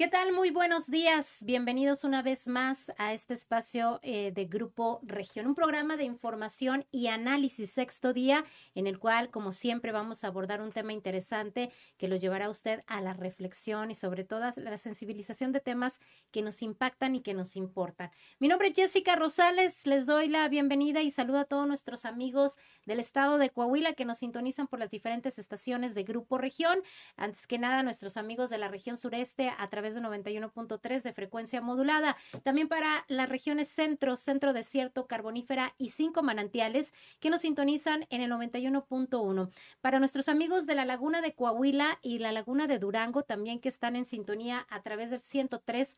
¿Qué 0.00 0.08
tal? 0.08 0.32
Muy 0.32 0.50
buenos 0.50 0.90
días. 0.90 1.44
Bienvenidos 1.44 2.04
una 2.04 2.22
vez 2.22 2.48
más 2.48 2.90
a 2.96 3.12
este 3.12 3.34
espacio 3.34 4.00
eh, 4.02 4.32
de 4.34 4.46
Grupo 4.46 4.98
Región, 5.02 5.46
un 5.46 5.54
programa 5.54 5.98
de 5.98 6.04
información 6.04 6.86
y 6.90 7.08
análisis 7.08 7.70
sexto 7.72 8.14
día 8.14 8.42
en 8.74 8.86
el 8.86 8.98
cual, 8.98 9.28
como 9.28 9.52
siempre, 9.52 9.92
vamos 9.92 10.24
a 10.24 10.28
abordar 10.28 10.62
un 10.62 10.72
tema 10.72 10.94
interesante 10.94 11.70
que 11.98 12.08
lo 12.08 12.16
llevará 12.16 12.46
a 12.46 12.48
usted 12.48 12.82
a 12.86 13.02
la 13.02 13.12
reflexión 13.12 13.90
y 13.90 13.94
sobre 13.94 14.24
todo 14.24 14.44
a 14.44 14.54
la 14.56 14.78
sensibilización 14.78 15.52
de 15.52 15.60
temas 15.60 16.00
que 16.32 16.40
nos 16.40 16.62
impactan 16.62 17.14
y 17.14 17.20
que 17.20 17.34
nos 17.34 17.54
importan. 17.54 18.10
Mi 18.38 18.48
nombre 18.48 18.68
es 18.68 18.76
Jessica 18.76 19.16
Rosales, 19.16 19.86
les 19.86 20.06
doy 20.06 20.28
la 20.28 20.48
bienvenida 20.48 21.02
y 21.02 21.10
saludo 21.10 21.40
a 21.40 21.44
todos 21.44 21.68
nuestros 21.68 22.06
amigos 22.06 22.56
del 22.86 23.00
estado 23.00 23.36
de 23.36 23.50
Coahuila 23.50 23.92
que 23.92 24.06
nos 24.06 24.16
sintonizan 24.16 24.66
por 24.66 24.78
las 24.78 24.88
diferentes 24.88 25.38
estaciones 25.38 25.94
de 25.94 26.04
Grupo 26.04 26.38
Región. 26.38 26.80
Antes 27.18 27.46
que 27.46 27.58
nada, 27.58 27.82
nuestros 27.82 28.16
amigos 28.16 28.48
de 28.48 28.56
la 28.56 28.68
región 28.68 28.96
sureste 28.96 29.52
a 29.58 29.68
través 29.68 29.89
de 29.94 30.02
91.3 30.02 31.02
de 31.02 31.12
frecuencia 31.12 31.60
modulada. 31.60 32.16
También 32.42 32.68
para 32.68 33.04
las 33.08 33.28
regiones 33.28 33.68
centro, 33.68 34.16
centro 34.16 34.52
desierto, 34.52 35.06
carbonífera 35.06 35.74
y 35.78 35.90
cinco 35.90 36.22
manantiales 36.22 36.94
que 37.18 37.30
nos 37.30 37.42
sintonizan 37.42 38.06
en 38.10 38.22
el 38.22 38.30
91.1. 38.30 39.50
Para 39.80 39.98
nuestros 39.98 40.28
amigos 40.28 40.66
de 40.66 40.74
la 40.74 40.84
laguna 40.84 41.20
de 41.20 41.34
Coahuila 41.34 41.98
y 42.02 42.18
la 42.18 42.32
laguna 42.32 42.66
de 42.66 42.78
Durango 42.78 43.22
también 43.22 43.60
que 43.60 43.68
están 43.68 43.96
en 43.96 44.04
sintonía 44.04 44.66
a 44.70 44.82
través 44.82 45.10
del 45.10 45.20
103 45.20 45.96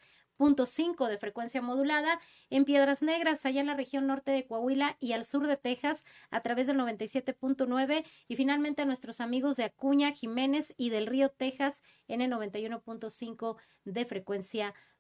cinco 0.67 1.09
de 1.09 1.19
frecuencia 1.19 1.63
modulada, 1.63 2.21
en 2.51 2.65
Piedras 2.65 3.03
Negras, 3.03 3.45
allá 3.47 3.61
en 3.61 3.67
la 3.67 3.75
región 3.75 4.07
norte 4.07 4.31
de 4.31 4.47
Coahuila 4.47 4.97
y 5.01 5.13
al 5.13 5.25
sur 5.25 5.47
de 5.47 5.57
Texas, 5.57 6.05
a 6.31 6.41
través 6.41 6.67
del 6.67 6.79
97.9, 6.79 8.05
y 8.29 8.37
finalmente 8.37 8.83
a 8.83 8.85
nuestros 8.87 9.21
amigos 9.21 9.57
de 9.57 9.65
Acuña, 9.65 10.13
Jiménez 10.13 10.75
y 10.77 10.91
del 10.91 11.07
Río 11.07 11.31
Texas 11.31 11.83
en 12.09 12.21
el 12.21 12.31
91.5 12.31 13.57
de 13.85 14.05
frecuencia 14.05 14.67
modulada. 14.67 14.92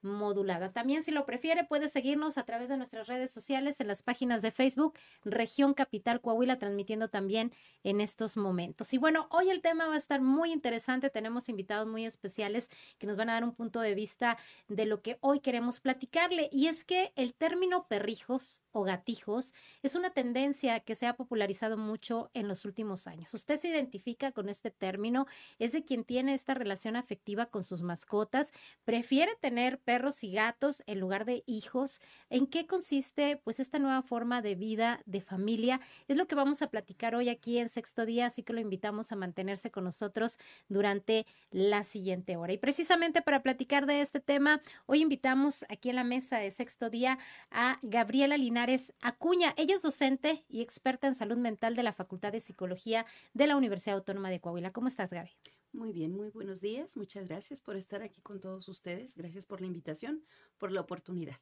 También, 0.72 1.02
si 1.02 1.10
lo 1.10 1.24
prefiere, 1.24 1.64
puede 1.64 1.88
seguirnos 1.88 2.38
a 2.38 2.44
través 2.44 2.68
de 2.68 2.76
nuestras 2.76 3.06
redes 3.06 3.30
sociales 3.30 3.80
en 3.80 3.88
las 3.88 4.02
páginas 4.02 4.42
de 4.42 4.50
Facebook, 4.50 4.98
Región 5.24 5.74
Capital 5.74 6.20
Coahuila, 6.20 6.58
transmitiendo 6.58 7.08
también 7.08 7.52
en 7.84 8.00
estos 8.00 8.36
momentos. 8.36 8.92
Y 8.92 8.98
bueno, 8.98 9.28
hoy 9.30 9.50
el 9.50 9.60
tema 9.60 9.86
va 9.86 9.94
a 9.94 9.98
estar 9.98 10.20
muy 10.20 10.52
interesante. 10.52 11.10
Tenemos 11.10 11.48
invitados 11.48 11.86
muy 11.86 12.04
especiales 12.04 12.68
que 12.98 13.06
nos 13.06 13.16
van 13.16 13.30
a 13.30 13.34
dar 13.34 13.44
un 13.44 13.54
punto 13.54 13.80
de 13.80 13.94
vista 13.94 14.38
de 14.68 14.86
lo 14.86 15.02
que 15.02 15.18
hoy 15.20 15.40
queremos 15.40 15.80
platicarle. 15.80 16.48
Y 16.52 16.66
es 16.66 16.84
que 16.84 17.12
el 17.16 17.34
término 17.34 17.86
perrijos 17.86 18.62
o 18.72 18.82
gatijos 18.84 19.54
es 19.82 19.94
una 19.94 20.10
tendencia 20.10 20.80
que 20.80 20.94
se 20.94 21.06
ha 21.06 21.16
popularizado 21.16 21.76
mucho 21.76 22.30
en 22.34 22.48
los 22.48 22.64
últimos 22.64 23.06
años. 23.06 23.32
Usted 23.34 23.58
se 23.58 23.68
identifica 23.68 24.32
con 24.32 24.48
este 24.48 24.70
término, 24.70 25.26
es 25.58 25.72
de 25.72 25.84
quien 25.84 26.04
tiene 26.04 26.34
esta 26.34 26.54
relación 26.54 26.96
afectiva 26.96 27.46
con 27.46 27.64
sus 27.64 27.82
mascotas, 27.82 28.52
prefiere 28.84 29.36
tener 29.40 29.78
perros 29.92 30.24
y 30.24 30.32
gatos 30.32 30.82
en 30.86 31.00
lugar 31.00 31.26
de 31.26 31.44
hijos. 31.46 32.00
¿En 32.30 32.46
qué 32.46 32.66
consiste 32.66 33.36
pues 33.44 33.60
esta 33.60 33.78
nueva 33.78 34.00
forma 34.00 34.40
de 34.40 34.54
vida, 34.54 35.02
de 35.04 35.20
familia? 35.20 35.82
Es 36.08 36.16
lo 36.16 36.26
que 36.26 36.34
vamos 36.34 36.62
a 36.62 36.70
platicar 36.70 37.14
hoy 37.14 37.28
aquí 37.28 37.58
en 37.58 37.68
Sexto 37.68 38.06
Día, 38.06 38.24
así 38.24 38.42
que 38.42 38.54
lo 38.54 38.60
invitamos 38.60 39.12
a 39.12 39.16
mantenerse 39.16 39.70
con 39.70 39.84
nosotros 39.84 40.38
durante 40.70 41.26
la 41.50 41.84
siguiente 41.84 42.38
hora. 42.38 42.54
Y 42.54 42.56
precisamente 42.56 43.20
para 43.20 43.42
platicar 43.42 43.84
de 43.84 44.00
este 44.00 44.20
tema, 44.20 44.62
hoy 44.86 45.02
invitamos 45.02 45.66
aquí 45.68 45.90
en 45.90 45.96
la 45.96 46.04
mesa 46.04 46.38
de 46.38 46.50
Sexto 46.50 46.88
Día 46.88 47.18
a 47.50 47.78
Gabriela 47.82 48.38
Linares 48.38 48.94
Acuña. 49.02 49.52
Ella 49.58 49.74
es 49.74 49.82
docente 49.82 50.42
y 50.48 50.62
experta 50.62 51.06
en 51.06 51.14
salud 51.14 51.36
mental 51.36 51.76
de 51.76 51.82
la 51.82 51.92
Facultad 51.92 52.32
de 52.32 52.40
Psicología 52.40 53.04
de 53.34 53.46
la 53.46 53.58
Universidad 53.58 53.96
Autónoma 53.96 54.30
de 54.30 54.40
Coahuila. 54.40 54.72
¿Cómo 54.72 54.88
estás, 54.88 55.12
Gaby? 55.12 55.32
Muy 55.72 55.92
bien, 55.92 56.12
muy 56.12 56.28
buenos 56.28 56.60
días. 56.60 56.96
Muchas 56.98 57.28
gracias 57.28 57.62
por 57.62 57.76
estar 57.76 58.02
aquí 58.02 58.20
con 58.20 58.40
todos 58.40 58.68
ustedes. 58.68 59.16
Gracias 59.16 59.46
por 59.46 59.60
la 59.60 59.66
invitación, 59.66 60.22
por 60.58 60.70
la 60.70 60.82
oportunidad. 60.82 61.36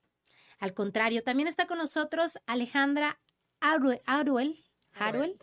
Al 0.61 0.73
contrario, 0.73 1.25
también 1.25 1.49
está 1.49 1.67
con 1.67 1.79
nosotros 1.79 2.39
Alejandra 2.47 3.21
Aruel. 3.59 4.01
Haruel. 4.93 5.39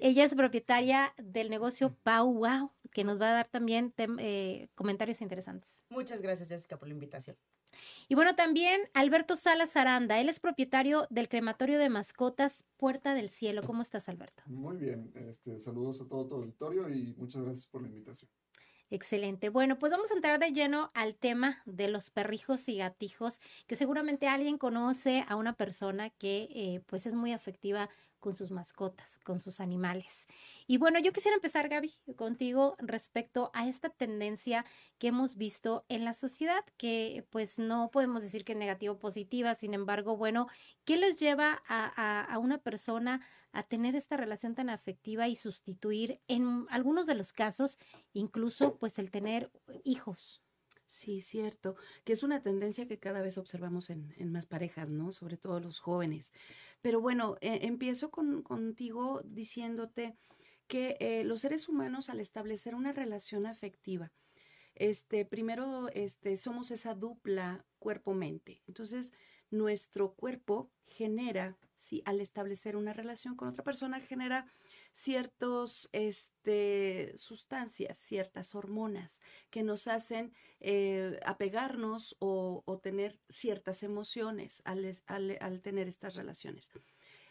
Ella 0.00 0.24
es 0.24 0.34
propietaria 0.34 1.14
del 1.16 1.48
negocio 1.48 1.96
Pau 2.02 2.32
Wow, 2.32 2.72
que 2.90 3.04
nos 3.04 3.20
va 3.20 3.28
a 3.30 3.34
dar 3.34 3.48
también 3.48 3.92
eh, 3.96 4.68
comentarios 4.74 5.20
interesantes. 5.20 5.84
Muchas 5.88 6.20
gracias, 6.20 6.48
Jessica, 6.48 6.76
por 6.76 6.88
la 6.88 6.94
invitación. 6.94 7.36
Y 8.08 8.14
bueno, 8.14 8.34
también 8.34 8.80
Alberto 8.94 9.36
Salas 9.36 9.76
Aranda, 9.76 10.20
él 10.20 10.28
es 10.28 10.40
propietario 10.40 11.06
del 11.10 11.28
crematorio 11.28 11.78
de 11.78 11.88
mascotas 11.88 12.64
Puerta 12.76 13.14
del 13.14 13.28
Cielo. 13.28 13.62
¿Cómo 13.64 13.82
estás, 13.82 14.08
Alberto? 14.08 14.42
Muy 14.46 14.76
bien, 14.76 15.12
este, 15.14 15.58
saludos 15.58 16.00
a 16.00 16.08
todo 16.08 16.26
tu 16.26 16.34
auditorio 16.36 16.88
y 16.88 17.14
muchas 17.16 17.42
gracias 17.42 17.66
por 17.66 17.82
la 17.82 17.88
invitación. 17.88 18.30
Excelente. 18.90 19.48
Bueno, 19.48 19.78
pues 19.78 19.90
vamos 19.90 20.10
a 20.10 20.14
entrar 20.14 20.38
de 20.38 20.52
lleno 20.52 20.90
al 20.94 21.16
tema 21.16 21.62
de 21.64 21.88
los 21.88 22.10
perrijos 22.10 22.68
y 22.68 22.76
gatijos, 22.76 23.40
que 23.66 23.76
seguramente 23.76 24.28
alguien 24.28 24.58
conoce 24.58 25.24
a 25.26 25.36
una 25.36 25.54
persona 25.54 26.10
que 26.10 26.48
eh, 26.54 26.80
pues 26.86 27.06
es 27.06 27.14
muy 27.14 27.32
afectiva 27.32 27.88
con 28.24 28.38
sus 28.38 28.50
mascotas, 28.50 29.18
con 29.18 29.38
sus 29.38 29.60
animales. 29.60 30.28
Y 30.66 30.78
bueno, 30.78 30.98
yo 30.98 31.12
quisiera 31.12 31.34
empezar, 31.34 31.68
Gaby, 31.68 31.92
contigo 32.16 32.74
respecto 32.78 33.50
a 33.52 33.68
esta 33.68 33.90
tendencia 33.90 34.64
que 34.96 35.08
hemos 35.08 35.36
visto 35.36 35.84
en 35.90 36.06
la 36.06 36.14
sociedad, 36.14 36.64
que 36.78 37.26
pues 37.28 37.58
no 37.58 37.90
podemos 37.90 38.22
decir 38.22 38.42
que 38.46 38.52
es 38.52 38.58
negativo 38.58 38.94
o 38.94 38.98
positiva, 38.98 39.54
sin 39.54 39.74
embargo, 39.74 40.16
bueno, 40.16 40.46
¿qué 40.86 40.96
les 40.96 41.20
lleva 41.20 41.62
a, 41.68 42.22
a 42.22 42.38
una 42.38 42.56
persona 42.56 43.20
a 43.52 43.62
tener 43.62 43.94
esta 43.94 44.16
relación 44.16 44.54
tan 44.54 44.70
afectiva 44.70 45.28
y 45.28 45.34
sustituir 45.34 46.22
en 46.26 46.64
algunos 46.70 47.04
de 47.04 47.16
los 47.16 47.34
casos 47.34 47.78
incluso 48.14 48.78
pues 48.78 48.98
el 48.98 49.10
tener 49.10 49.52
hijos? 49.84 50.40
Sí, 50.94 51.22
cierto, 51.22 51.74
que 52.04 52.12
es 52.12 52.22
una 52.22 52.40
tendencia 52.40 52.86
que 52.86 53.00
cada 53.00 53.20
vez 53.20 53.36
observamos 53.36 53.90
en, 53.90 54.14
más 54.30 54.46
parejas, 54.46 54.90
¿no? 54.90 55.10
Sobre 55.10 55.36
todo 55.36 55.58
los 55.58 55.80
jóvenes. 55.80 56.32
Pero 56.84 57.00
bueno, 57.00 57.38
eh, 57.40 57.60
empiezo 57.62 58.10
con, 58.10 58.42
contigo 58.42 59.22
diciéndote 59.24 60.18
que 60.66 60.98
eh, 61.00 61.24
los 61.24 61.40
seres 61.40 61.66
humanos 61.66 62.10
al 62.10 62.20
establecer 62.20 62.74
una 62.74 62.92
relación 62.92 63.46
afectiva, 63.46 64.12
este, 64.74 65.24
primero, 65.24 65.88
este, 65.94 66.36
somos 66.36 66.70
esa 66.70 66.94
dupla 66.94 67.64
cuerpo-mente. 67.78 68.60
Entonces, 68.66 69.14
nuestro 69.50 70.12
cuerpo 70.12 70.70
genera, 70.84 71.56
sí, 71.74 72.02
al 72.04 72.20
establecer 72.20 72.76
una 72.76 72.92
relación 72.92 73.34
con 73.34 73.48
otra 73.48 73.64
persona, 73.64 73.98
genera 74.00 74.46
ciertas 74.94 75.88
este, 75.90 77.12
sustancias, 77.16 77.98
ciertas 77.98 78.54
hormonas 78.54 79.20
que 79.50 79.64
nos 79.64 79.88
hacen 79.88 80.32
eh, 80.60 81.18
apegarnos 81.26 82.16
o, 82.20 82.62
tener 82.80 83.18
ciertas 83.28 83.82
emociones 83.82 84.62
al, 84.64 85.60
tener 85.62 85.88
estas 85.88 86.14
relaciones. 86.14 86.70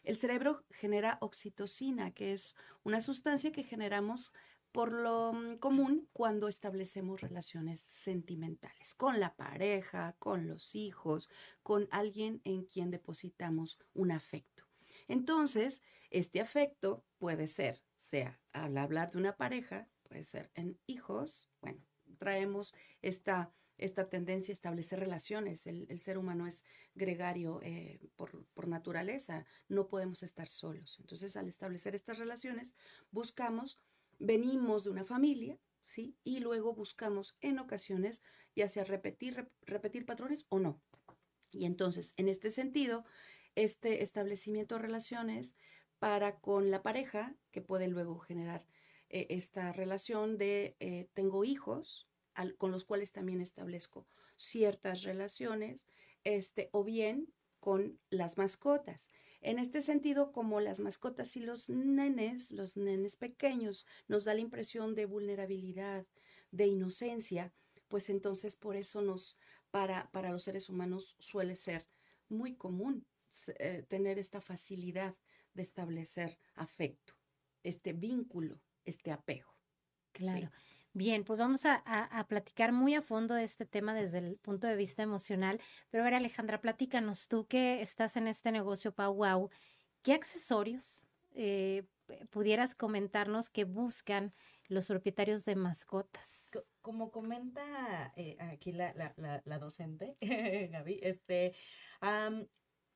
El 0.03 0.18
cerebro 0.18 0.66
genera 0.72 1.18
oxitocina, 1.22 2.12
que 2.12 2.34
es 2.34 2.53
una 2.84 3.00
sustancia 3.00 3.53
que 3.53 3.63
generamos 3.63 4.34
por 4.74 4.91
lo 4.91 5.31
mm, 5.31 5.57
común 5.59 6.09
cuando 6.12 6.50
establecemos 6.50 7.22
relaciones 7.22 7.80
sentimentales 7.80 8.94
con 8.94 9.22
la 9.22 9.35
pareja, 9.35 10.18
con 10.19 10.47
los 10.47 10.75
hijos, 10.75 11.30
con 11.62 11.88
alguien 11.91 12.41
en 12.44 12.66
quien 12.66 12.91
depositamos 12.91 13.80
un 13.94 14.12
afecto. 14.12 14.62
Entonces, 15.08 15.84
este 16.09 16.41
afecto 16.41 17.06
puede 17.18 17.47
ser, 17.47 17.84
sea 17.96 18.40
al 18.52 18.78
hablar 18.78 19.12
de 19.12 19.18
una 19.18 19.36
pareja, 19.36 19.90
puede 20.03 20.24
ser 20.24 20.52
en 20.56 20.80
hijos, 20.86 21.50
bueno, 21.62 21.81
traemos 22.18 22.74
esta, 23.02 23.52
esta 23.78 24.09
tendencia 24.09 24.52
a 24.52 24.53
establecer 24.53 25.00
relaciones. 25.00 25.66
El, 25.68 26.00
ser 26.00 26.18
humano 26.18 26.47
es 26.47 26.66
gregario 26.94 27.59
eh, 27.63 28.00
por, 28.16 28.46
por 28.53 28.68
naturaleza, 28.68 29.46
no 29.68 29.88
podemos 29.88 30.24
estar 30.24 30.47
solos. 30.47 30.98
Entonces, 31.00 31.36
al 31.36 31.48
establecer 31.48 31.95
estas 31.95 32.19
relaciones, 32.19 32.75
buscamos 33.12 33.81
venimos 34.19 34.86
de 34.86 34.92
una 34.92 35.06
familia, 35.06 35.60
¿sí? 35.80 36.18
Y 36.24 36.39
luego 36.39 36.74
buscamos 36.74 37.38
en 37.42 37.60
ocasiones 37.60 38.22
ya 38.56 38.68
sea 38.68 38.83
repetir, 38.83 39.50
repetir 39.62 40.06
patrones 40.06 40.45
o 40.50 40.60
no. 40.60 40.81
Y 41.51 41.66
entonces, 41.66 42.13
en 42.18 42.30
este 42.30 42.50
sentido, 42.50 43.06
este 43.55 44.03
establecimiento 44.03 44.75
de 44.75 44.81
relaciones 44.81 45.55
para 46.00 46.39
con 46.39 46.71
la 46.71 46.81
pareja, 46.81 47.35
que 47.51 47.61
puede 47.61 47.88
luego 47.88 48.19
generar 48.19 48.65
eh, 49.09 49.27
esta 49.29 49.71
relación 49.71 50.38
de 50.38 50.75
eh, 50.79 51.07
tengo 51.13 51.45
hijos, 51.45 52.09
con 52.57 52.71
los 52.71 52.83
cuales 52.83 53.11
también 53.11 53.41
establezco 53.41 54.07
ciertas 54.35 55.03
relaciones, 55.03 55.88
este, 56.23 56.69
o 56.71 56.83
bien 56.83 57.31
con 57.59 58.00
las 58.09 58.38
mascotas. 58.38 59.09
En 59.39 59.59
este 59.59 59.81
sentido, 59.81 60.31
como 60.31 60.59
las 60.59 60.79
mascotas 60.79 61.35
y 61.35 61.41
los 61.41 61.69
nenes, 61.69 62.50
los 62.51 62.75
nenes 62.75 63.15
pequeños, 63.15 63.85
nos 64.07 64.23
da 64.23 64.33
la 64.33 64.39
impresión 64.41 64.95
de 64.95 65.05
vulnerabilidad, 65.05 66.07
de 66.51 66.67
inocencia, 66.67 67.53
pues 67.88 68.09
entonces 68.09 68.55
por 68.55 68.75
eso 68.75 69.01
nos, 69.01 69.38
para, 69.69 70.09
para 70.11 70.31
los 70.31 70.44
seres 70.44 70.69
humanos 70.69 71.15
suele 71.19 71.55
ser 71.55 71.88
muy 72.29 72.55
común 72.55 73.05
eh, 73.59 73.85
tener 73.88 74.19
esta 74.19 74.41
facilidad 74.41 75.15
de 75.53 75.62
establecer 75.62 76.38
afecto. 76.56 77.13
este 77.63 77.94
vínculo, 77.94 78.59
este 78.83 79.12
apego. 79.12 79.56
Claro. 80.12 80.51
Bien, 80.91 81.24
pues 81.24 81.39
vamos 81.39 81.65
a, 81.65 81.75
a, 81.85 82.27
platicar 82.27 82.71
muy 82.71 82.94
a 82.94 83.01
fondo 83.01 83.33
de 83.33 83.44
este 83.44 83.65
tema 83.65 83.95
desde 83.95 84.19
el 84.19 84.38
punto 84.38 84.68
de 84.68 84.75
vista 84.75 85.01
emocional. 85.01 85.59
Pero 85.89 86.03
a 86.03 86.06
ver, 86.06 86.13
Alejandra, 86.13 86.62
platícanos, 86.62 87.27
tú 87.27 87.47
que 87.47 87.81
estás 87.81 88.15
en 88.15 88.27
este 88.27 88.51
negocio 88.51 88.94
Pau 88.94 89.15
Wow, 89.15 89.50
¿qué 90.03 90.13
accesorios 90.13 91.07
eh, 91.31 91.88
pudieras 92.29 92.75
comentarnos 92.75 93.50
que 93.50 93.63
buscan 93.63 94.33
los 94.68 94.88
propietarios 94.88 95.45
de 95.45 95.56
mascotas? 95.56 96.51
Como 96.81 97.12
comenta 97.12 98.13
eh, 98.15 98.38
aquí 98.39 98.71
la, 98.71 98.94
la, 98.94 99.41
la, 99.45 99.59
docente, 99.59 100.18
Gaby, 100.71 101.00
este, 101.01 101.56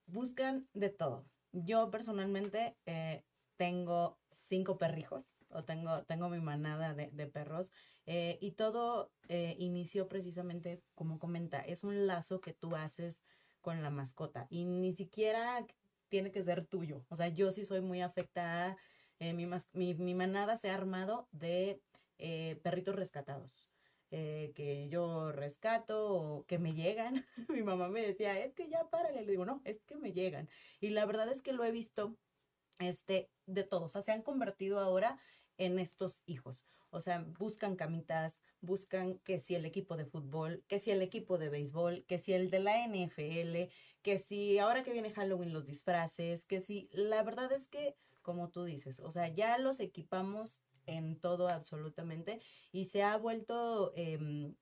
buscan 0.07 0.68
de 0.74 0.89
todo. 0.89 1.25
Yo 1.51 1.92
personalmente 1.92 2.75
eh, 2.86 3.24
tengo 3.57 4.18
cinco 4.30 4.77
perrijos 4.77 5.25
o 5.51 5.63
tengo, 5.63 6.04
tengo 6.04 6.30
mi 6.30 6.39
manada 6.39 6.94
de, 6.94 7.27
perros 7.27 7.71
eh, 8.06 8.38
y 8.42 8.51
todo 8.51 9.12
eh, 9.30 9.56
inició 9.59 10.07
precisamente 10.07 10.81
como 10.95 11.19
comenta, 11.19 11.59
es 11.62 11.83
un 11.83 12.07
lazo 12.07 12.42
que 12.42 12.54
tú 12.54 12.75
haces 12.75 13.21
con 13.62 13.81
la 13.81 13.89
mascota 13.89 14.48
y 14.50 14.65
ni 14.65 14.94
siquiera 14.94 15.65
tiene 16.09 16.31
que 16.31 16.44
ser 16.44 16.65
tuyo. 16.65 17.06
O 17.09 17.15
sea, 17.15 17.27
yo 17.30 17.51
sí 17.51 17.65
soy 17.65 17.81
muy 17.81 18.01
afectada, 18.01 18.77
mi, 19.19 19.48
mi, 19.74 19.95
mi, 19.95 20.13
manada 20.13 20.57
se 20.57 20.69
ha 20.69 20.75
armado 20.75 21.27
de 21.31 21.81
perritos 22.62 22.95
rescatados. 22.95 23.68
Que 24.09 24.88
yo 24.89 25.31
rescato 25.31 26.13
o 26.13 26.45
que 26.45 26.59
me 26.59 26.74
llegan. 26.74 27.25
Mi 27.50 27.63
mamá 27.63 27.89
me 27.89 28.01
decía, 28.01 28.39
es 28.39 28.54
que 28.54 28.69
ya 28.69 28.89
párale. 28.89 29.21
Le 29.21 29.31
digo, 29.31 29.45
no, 29.45 29.62
es 29.65 29.81
que 29.83 29.95
me 29.95 30.13
llegan. 30.13 30.50
Y 30.80 30.89
la 30.89 31.06
verdad 31.06 31.30
es 31.30 31.42
que 31.42 31.54
lo 31.54 31.63
he 31.63 31.71
visto 31.71 32.18
este, 32.80 33.30
de 33.45 33.63
todos. 33.63 33.86
O 33.86 33.89
sea, 33.89 34.01
se 34.01 34.12
han 34.12 34.21
convertido 34.21 34.80
ahora 34.80 35.19
en 35.57 35.80
estos 35.80 36.24
hijos. 36.25 36.63
O 36.89 37.01
sea, 37.01 37.25
buscan 37.38 37.75
camitas, 37.75 38.42
buscan 38.62 39.19
que 39.19 39.39
si 39.39 39.56
el 39.56 39.65
equipo 39.65 39.98
de 39.98 40.06
fútbol, 40.06 40.63
que 40.68 40.80
si 40.80 40.92
el 40.92 41.01
equipo 41.01 41.38
de 41.38 41.50
béisbol, 41.50 42.06
que 42.06 42.18
si 42.18 42.33
el 42.33 42.50
de 42.50 42.59
la 42.59 42.88
NFL, 42.88 43.71
que 44.01 44.18
si 44.18 44.57
ahora 44.57 44.83
que 44.83 44.94
viene 44.94 45.12
Halloween 45.12 45.54
los 45.54 45.65
disfraces, 45.65 46.45
que 46.45 46.62
si, 46.62 46.89
la 46.94 47.24
verdad 47.24 47.51
es 47.51 47.68
que, 47.68 47.95
como 48.21 48.50
tú 48.50 48.63
dices, 48.63 49.01
o 49.01 49.12
sea, 49.12 49.27
ya 49.27 49.57
los 49.57 49.80
equipamos 49.80 50.62
en 50.88 51.19
todo 51.19 51.48
absolutamente 51.50 52.42
y 52.72 52.86
se 52.86 53.04
ha 53.04 53.18
vuelto 53.18 53.94
em, 53.95 54.56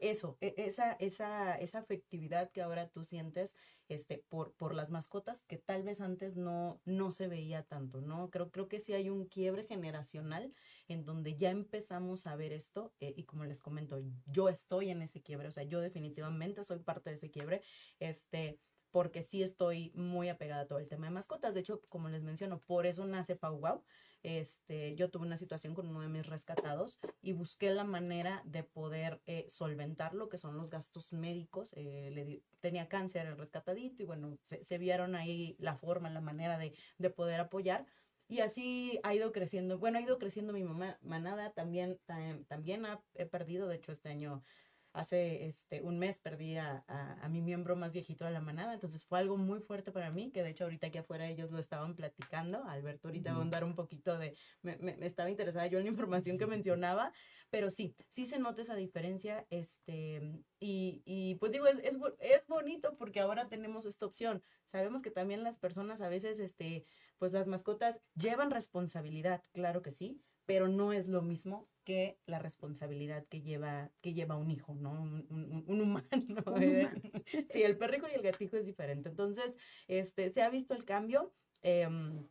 eso, 0.00 0.36
e, 0.40 0.54
esa, 0.56 0.92
esa, 0.94 1.54
esa 1.56 1.78
afectividad 1.78 2.50
que 2.50 2.62
ahora 2.62 2.88
tú 2.88 3.04
sientes 3.04 3.56
este, 3.88 4.24
por, 4.28 4.52
por 4.54 4.74
las 4.74 4.90
mascotas 4.90 5.42
que 5.42 5.56
tal 5.56 5.82
vez 5.82 6.00
antes 6.00 6.36
no, 6.36 6.80
no 6.84 7.10
se 7.10 7.28
veía 7.28 7.62
tanto, 7.62 8.00
¿no? 8.00 8.30
Creo, 8.30 8.50
creo 8.50 8.68
que 8.68 8.80
sí 8.80 8.92
hay 8.92 9.08
un 9.08 9.26
quiebre 9.26 9.64
generacional 9.64 10.52
en 10.88 11.04
donde 11.04 11.36
ya 11.36 11.50
empezamos 11.50 12.26
a 12.26 12.36
ver 12.36 12.52
esto 12.52 12.92
eh, 13.00 13.14
y 13.16 13.24
como 13.24 13.44
les 13.44 13.60
comento, 13.60 14.00
yo 14.26 14.48
estoy 14.48 14.90
en 14.90 15.02
ese 15.02 15.22
quiebre, 15.22 15.48
o 15.48 15.52
sea, 15.52 15.64
yo 15.64 15.80
definitivamente 15.80 16.62
soy 16.64 16.80
parte 16.80 17.10
de 17.10 17.16
ese 17.16 17.30
quiebre, 17.30 17.62
este, 17.98 18.58
porque 18.90 19.22
sí 19.22 19.42
estoy 19.42 19.92
muy 19.94 20.28
apegada 20.28 20.62
a 20.62 20.66
todo 20.66 20.78
el 20.78 20.88
tema 20.88 21.06
de 21.06 21.12
mascotas. 21.12 21.54
De 21.54 21.60
hecho, 21.60 21.80
como 21.88 22.08
les 22.08 22.22
menciono, 22.22 22.60
por 22.60 22.86
eso 22.86 23.06
nace 23.06 23.36
Pau 23.36 23.58
Wow. 23.58 23.84
Este, 24.22 24.94
yo 24.96 25.10
tuve 25.10 25.26
una 25.26 25.38
situación 25.38 25.74
con 25.74 25.88
uno 25.88 26.00
de 26.00 26.08
mis 26.08 26.26
rescatados 26.26 27.00
y 27.22 27.32
busqué 27.32 27.70
la 27.70 27.84
manera 27.84 28.42
de 28.44 28.62
poder 28.62 29.22
eh, 29.26 29.46
solventar 29.48 30.14
lo 30.14 30.28
que 30.28 30.38
son 30.38 30.56
los 30.56 30.70
gastos 30.70 31.12
médicos. 31.12 31.72
Eh, 31.76 32.10
le 32.12 32.42
tenía 32.60 32.88
cáncer 32.88 33.26
el 33.26 33.38
rescatadito 33.38 34.02
y 34.02 34.06
bueno, 34.06 34.36
se, 34.42 34.78
vieron 34.78 35.14
ahí 35.14 35.56
la 35.58 35.76
forma, 35.76 36.10
la 36.10 36.20
manera 36.20 36.58
de, 36.58 36.74
de 36.98 37.10
poder 37.10 37.40
apoyar. 37.40 37.86
Y 38.28 38.40
así 38.40 39.00
ha 39.02 39.12
ido 39.12 39.32
creciendo. 39.32 39.78
Bueno, 39.78 39.98
ha 39.98 40.02
ido 40.02 40.18
creciendo 40.18 40.52
mi 40.52 40.62
mamá, 40.62 40.98
manada. 41.02 41.52
También, 41.52 41.98
también 42.46 42.86
he 43.14 43.26
perdido, 43.26 43.66
de 43.66 43.76
hecho, 43.76 43.90
este 43.90 44.08
año 44.08 44.44
hace 44.92 45.46
este, 45.46 45.82
un 45.82 45.98
mes 45.98 46.18
perdí 46.18 46.56
a, 46.56 46.84
a, 46.88 47.28
mi 47.28 47.42
miembro 47.42 47.76
más 47.76 47.92
viejito 47.92 48.24
de 48.24 48.32
la 48.32 48.40
manada, 48.40 48.74
entonces 48.74 49.04
fue 49.04 49.20
algo 49.20 49.36
muy 49.36 49.60
fuerte 49.60 49.92
para 49.92 50.10
mí, 50.10 50.32
que 50.32 50.42
de 50.42 50.50
hecho 50.50 50.64
ahorita 50.64 50.88
aquí 50.88 50.98
afuera 50.98 51.28
ellos 51.28 51.50
lo 51.52 51.58
estaban 51.58 51.94
platicando, 51.94 52.64
Alberto 52.64 53.08
ahorita 53.08 53.32
va 53.32 53.42
a 53.42 53.46
dar 53.46 53.64
un 53.64 53.76
poquito 53.76 54.18
de, 54.18 54.36
me, 54.62 54.76
me, 54.78 54.96
estaba 55.06 55.30
interesada 55.30 55.66
yo 55.68 55.78
en 55.78 55.84
la 55.84 55.90
información 55.90 56.38
que 56.38 56.46
mencionaba, 56.46 57.12
pero 57.50 57.70
sí, 57.70 57.94
sí 58.08 58.26
se 58.26 58.40
nota 58.40 58.62
esa 58.62 58.74
diferencia, 58.74 59.46
este, 59.50 60.42
y, 60.58 61.02
y 61.04 61.36
pues 61.36 61.52
digo, 61.52 61.66
es, 61.66 61.78
es, 61.78 61.96
es 62.18 62.46
bonito 62.48 62.96
porque 62.96 63.20
ahora 63.20 63.48
tenemos 63.48 63.86
esta 63.86 64.06
opción, 64.06 64.42
sabemos 64.66 65.02
que 65.02 65.10
también 65.12 65.44
las 65.44 65.56
personas 65.56 66.00
a 66.00 66.08
veces, 66.08 66.40
este, 66.40 66.84
pues 67.18 67.32
las 67.32 67.46
mascotas 67.46 68.00
llevan 68.14 68.50
responsabilidad, 68.50 69.44
claro 69.52 69.82
que 69.82 69.92
sí, 69.92 70.20
pero 70.46 70.66
no 70.66 70.92
es 70.92 71.06
lo 71.06 71.22
mismo 71.22 71.68
que 71.90 72.20
la 72.26 72.38
responsabilidad 72.38 73.26
que 73.26 73.42
lleva, 73.42 73.90
que 74.00 74.14
lleva 74.14 74.36
un 74.36 74.48
hijo, 74.52 74.74
¿no? 74.80 74.92
Un, 74.92 75.80
humano. 75.80 76.44
sí, 77.50 77.62
el 77.62 77.76
perrijo 77.76 78.06
y 78.08 78.14
el 78.14 78.22
gatijo 78.22 78.56
es 78.56 78.66
diferente. 78.66 79.08
Entonces, 79.08 79.56
este, 79.88 80.30
se 80.30 80.42
ha 80.42 80.50
visto 80.50 80.72
el 80.74 80.84
cambio. 80.84 81.34
Em, 81.62 82.28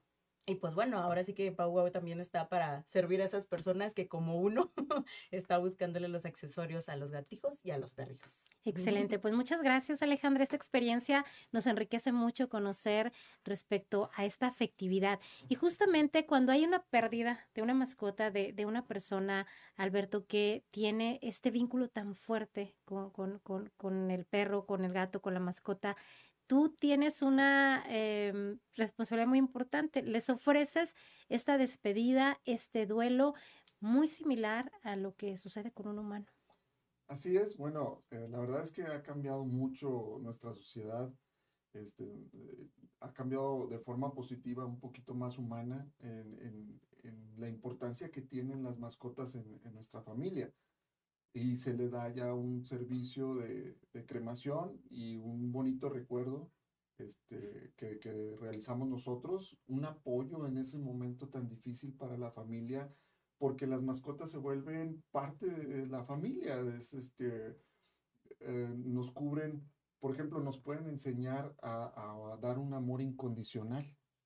y 0.50 0.56
pues 0.56 0.74
bueno, 0.74 0.98
ahora 0.98 1.22
sí 1.22 1.34
que 1.34 1.52
Pau 1.52 1.90
también 1.92 2.20
está 2.20 2.50
para 2.50 2.84
servir 2.88 3.22
a 3.22 3.26
esas 3.26 3.46
personas 3.46 3.94
que 3.94 4.08
como 4.08 4.40
uno 4.40 4.72
está 5.32 5.60
buscándole 5.60 6.08
los 6.08 6.26
accesorios 6.26 6.90
a 6.90 6.96
los 6.96 7.12
gatijos 7.12 7.60
y 7.64 7.72
a 7.72 7.78
los 7.78 7.94
perrijos. 7.94 8.40
Excelente, 8.66 9.20
pues 9.20 9.34
muchas 9.34 9.62
gracias 9.62 10.02
Alejandra. 10.02 10.44
Esta 10.44 10.56
experiencia 10.56 11.24
nos 11.52 11.68
enriquece 11.68 12.12
mucho 12.12 12.50
conocer 12.50 13.14
respecto 13.44 14.10
a 14.16 14.26
esta 14.26 14.48
afectividad. 14.48 15.20
Y 15.48 15.56
justamente 15.56 16.26
cuando 16.26 16.52
hay 16.52 16.66
una 16.66 16.84
pérdida 16.84 17.48
de 17.54 17.62
una 17.62 17.74
mascota, 17.74 18.32
de, 18.32 18.52
de 18.52 18.66
una 18.66 18.88
persona, 18.88 19.46
Alberto, 19.76 20.26
que 20.26 20.66
tiene 20.72 21.20
este 21.22 21.52
vínculo 21.52 21.90
tan 21.90 22.16
fuerte 22.16 22.76
con, 22.86 23.12
con, 23.12 23.40
con, 23.40 23.72
con 23.78 24.12
el 24.12 24.26
perro, 24.26 24.66
con 24.66 24.84
el 24.84 24.94
gato, 24.94 25.22
con 25.22 25.34
la 25.34 25.40
mascota, 25.40 25.96
tú 26.50 26.70
tienes 26.70 27.22
una 27.22 27.84
em, 27.88 28.60
responsabilidad 28.74 29.28
muy 29.28 29.38
importante. 29.38 30.02
Les 30.02 30.32
ofreces 30.32 30.96
esta 31.30 31.60
despedida, 31.60 32.40
este 32.44 32.88
duelo, 32.88 33.36
muy 33.80 34.08
similar 34.08 34.72
a 34.82 34.96
lo 34.96 35.16
que 35.16 35.38
sucede 35.38 35.72
con 35.72 35.88
un 35.88 36.00
humano. 36.00 36.26
Así 37.08 37.38
es, 37.38 37.56
bueno, 37.56 38.04
eh, 38.10 38.28
la 38.32 38.40
verdad 38.40 38.64
es 38.64 38.72
que 38.72 38.82
ha 38.82 39.04
cambiado 39.04 39.46
mucho 39.46 40.18
nuestra 40.22 40.52
sociedad, 40.56 41.14
este, 41.74 42.04
eh, 42.34 42.68
ha 43.00 43.14
cambiado 43.14 43.68
de 43.68 43.78
forma 43.78 44.12
positiva, 44.12 44.66
un 44.66 44.80
poquito 44.80 45.14
más 45.14 45.38
humana 45.38 45.88
en, 46.00 46.82
la 47.38 47.48
importancia 47.48 48.12
que 48.12 48.22
tienen 48.22 48.64
las 48.64 48.80
mascotas 48.80 49.34
en 49.34 49.74
nuestra 49.74 50.02
familia 50.02 50.54
y 51.34 51.56
se 51.56 51.74
le 51.76 51.90
da 51.90 52.10
ya 52.10 52.34
un 52.34 52.66
servicio 52.66 53.36
de, 53.36 53.78
cremación 54.08 54.82
y 54.90 55.18
un 55.18 55.52
bonito 55.52 55.90
recuerdo 55.90 56.50
este, 56.98 57.74
que, 57.76 58.38
realizamos 58.40 58.88
nosotros, 58.88 59.58
un 59.68 59.86
apoyo 59.86 60.48
en 60.48 60.58
ese 60.58 60.78
momento 60.78 61.28
tan 61.28 61.48
difícil 61.48 61.94
para 61.94 62.18
la 62.18 62.32
familia, 62.32 62.94
porque 63.38 63.68
las 63.68 63.82
mascotas 63.82 64.32
se 64.32 64.38
vuelven 64.38 65.04
parte 65.12 65.48
de 65.48 65.86
la 65.88 66.04
familia, 66.04 66.60
es, 66.78 66.94
este, 66.94 67.58
eh, 68.40 68.74
nos 68.78 69.12
cubren, 69.12 69.70
por 70.00 70.14
ejemplo, 70.14 70.40
nos 70.40 70.60
pueden 70.60 70.88
enseñar 70.88 71.56
a 71.62 72.38
dar 72.42 72.58
un 72.58 72.74
amor 72.74 73.02
incondicional. 73.02 73.86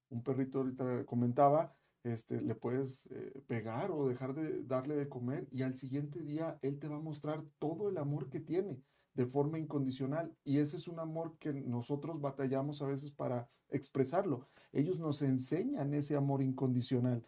Un 0.09 0.23
perrito 0.23 0.59
ahorita 0.59 1.05
comentaba, 1.05 1.75
este, 2.03 2.41
le 2.41 2.55
puedes 2.55 3.05
eh, 3.07 3.41
pegar 3.47 3.91
o 3.91 4.07
dejar 4.07 4.33
de 4.33 4.63
darle 4.63 4.95
de 4.95 5.07
comer 5.07 5.47
y 5.51 5.61
al 5.61 5.75
siguiente 5.75 6.21
día 6.21 6.59
él 6.61 6.77
te 6.77 6.87
va 6.87 6.97
a 6.97 7.01
mostrar 7.01 7.41
todo 7.59 7.89
el 7.89 7.97
amor 7.97 8.29
que 8.29 8.41
tiene 8.41 8.81
de 9.13 9.25
forma 9.25 9.57
incondicional 9.57 10.35
y 10.43 10.57
ese 10.57 10.77
es 10.77 10.87
un 10.87 10.99
amor 10.99 11.37
que 11.37 11.53
nosotros 11.53 12.19
batallamos 12.19 12.81
a 12.81 12.87
veces 12.87 13.11
para 13.11 13.47
expresarlo. 13.69 14.47
Ellos 14.73 14.99
nos 14.99 15.21
enseñan 15.21 15.93
ese 15.93 16.15
amor 16.15 16.41
incondicional. 16.41 17.25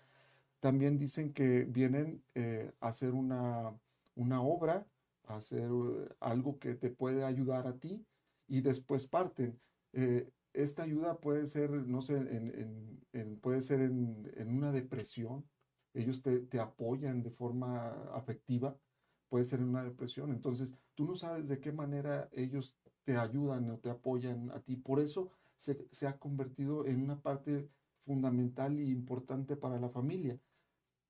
También 0.59 0.97
dicen 0.97 1.31
que 1.31 1.63
vienen 1.63 2.23
eh, 2.33 2.71
a 2.81 2.89
hacer 2.89 3.13
una, 3.13 3.73
una 4.15 4.41
obra, 4.41 4.85
a 5.25 5.37
hacer 5.37 5.69
eh, 5.71 6.09
algo 6.19 6.59
que 6.59 6.75
te 6.75 6.89
puede 6.89 7.23
ayudar 7.23 7.67
a 7.67 7.77
ti 7.77 8.05
y 8.47 8.61
después 8.61 9.07
parten 9.07 9.59
esta 10.55 10.83
ayuda 10.83 11.19
puede 11.19 11.47
ser, 11.47 11.71
no 11.71 12.01
sé, 12.01 12.17
puede 13.41 13.61
ser 13.61 13.81
en, 13.81 14.47
una 14.47 14.71
depresión. 14.71 15.45
Ellos 15.93 16.21
te, 16.21 16.59
apoyan 16.59 17.23
de 17.23 17.31
forma 17.31 17.89
afectiva, 18.13 18.77
puede 19.29 19.45
ser 19.45 19.59
en 19.59 19.69
una 19.69 19.83
depresión. 19.83 20.31
Entonces, 20.31 20.73
tú 20.93 21.05
no 21.05 21.15
sabes 21.15 21.47
de 21.47 21.59
qué 21.59 21.71
manera 21.71 22.29
ellos 22.31 22.75
te 23.03 23.17
ayudan 23.17 23.69
o 23.69 23.79
te 23.79 23.89
apoyan 23.89 24.49
a 24.51 24.61
ti. 24.61 24.75
Por 24.75 24.99
eso 24.99 25.29
se, 25.57 26.07
ha 26.07 26.17
convertido 26.17 26.85
en 26.85 27.01
una 27.03 27.21
parte 27.21 27.69
fundamental 27.99 28.77
e 28.77 28.85
importante 28.85 29.55
para 29.55 29.79
la 29.79 29.89
familia. 29.89 30.39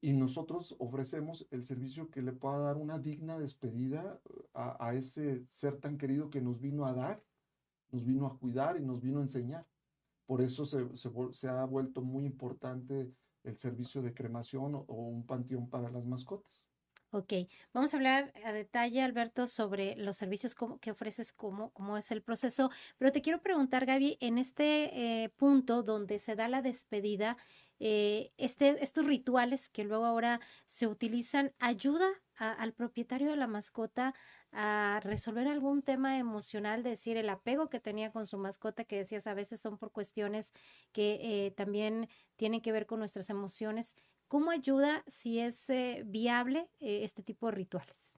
Y 0.02 0.14
nosotros 0.14 0.76
ofrecemos 0.80 1.48
el 1.52 1.64
servicio 1.64 2.12
que 2.12 2.22
le 2.22 2.34
pueda 2.34 2.60
dar 2.60 2.78
una 2.78 3.00
digna 3.00 3.40
despedida 3.40 4.22
a, 4.54 4.88
a 4.88 4.94
ese 4.94 5.46
ser 5.48 5.78
tan 5.80 5.98
querido 5.98 6.30
que 6.30 6.42
nos 6.42 6.60
vino 6.60 6.86
a 6.86 6.94
dar 6.94 7.24
nos 7.96 8.06
vino 8.06 8.28
a 8.28 8.38
cuidar 8.38 8.78
y 8.78 8.84
nos 8.84 9.02
vino 9.02 9.20
a 9.20 9.24
enseñar. 9.24 9.66
Por 10.26 10.42
eso 10.42 10.66
se, 10.66 11.48
ha 11.48 11.66
vuelto 11.66 12.02
muy 12.02 12.26
importante 12.26 13.14
el 13.44 13.58
servicio 13.58 14.02
de 14.02 14.14
cremación 14.14 14.76
o, 14.76 14.86
un 14.88 15.26
panteón 15.26 15.70
para 15.70 15.90
las 15.90 16.06
mascotas. 16.06 16.66
Ok, 17.12 17.34
vamos 17.74 17.94
a 17.94 17.98
hablar 17.98 18.34
a 18.44 18.52
detalle, 18.52 19.02
Alberto, 19.02 19.48
sobre 19.48 19.96
los 19.96 20.18
servicios 20.18 20.56
que 20.82 20.92
ofreces, 20.92 21.32
cómo, 21.32 21.70
cómo 21.70 21.96
es 21.96 22.12
el 22.12 22.22
proceso, 22.22 22.70
pero 22.98 23.14
te 23.14 23.22
quiero 23.22 23.42
preguntar, 23.42 23.86
Gaby, 23.86 24.18
en 24.20 24.38
este 24.38 25.24
eh, 25.24 25.30
punto 25.30 25.82
donde 25.82 26.20
se 26.20 26.36
da 26.36 26.50
la 26.50 26.62
despedida, 26.62 27.38
eh, 27.80 28.34
este, 28.36 28.84
estos 28.84 29.06
rituales 29.06 29.70
que 29.70 29.86
luego 29.86 30.06
ahora 30.06 30.42
se 30.66 30.88
utilizan, 30.88 31.54
¿ayuda 31.60 32.08
al 32.36 32.74
propietario 32.74 33.30
de 33.30 33.38
la 33.38 33.48
mascota 33.48 34.14
a 34.56 35.02
resolver 35.04 35.48
algún 35.48 35.82
tema 35.84 36.18
emocional, 36.18 36.82
decir, 36.82 37.18
el 37.18 37.30
apego 37.30 37.70
que 37.70 37.80
tenía 37.82 38.12
con 38.12 38.26
su 38.26 38.38
mascota, 38.38 38.86
que 38.86 38.98
decías 38.98 39.28
a 39.28 39.34
veces 39.34 39.60
son 39.60 39.78
por 39.78 39.92
cuestiones 39.92 40.54
que 40.94 41.20
eh, 41.48 41.52
también 41.52 42.08
tienen 42.38 42.62
que 42.62 42.72
ver 42.72 42.86
con 42.86 43.00
nuestras 43.00 43.30
emociones? 43.30 43.98
¿Cómo 44.28 44.52
ayuda 44.52 45.04
si 45.08 45.40
es 45.40 45.70
eh, 45.70 46.04
viable 46.06 46.70
eh, 46.80 47.04
este 47.04 47.22
tipo 47.22 47.48
de 47.48 47.52
rituales? 47.54 48.15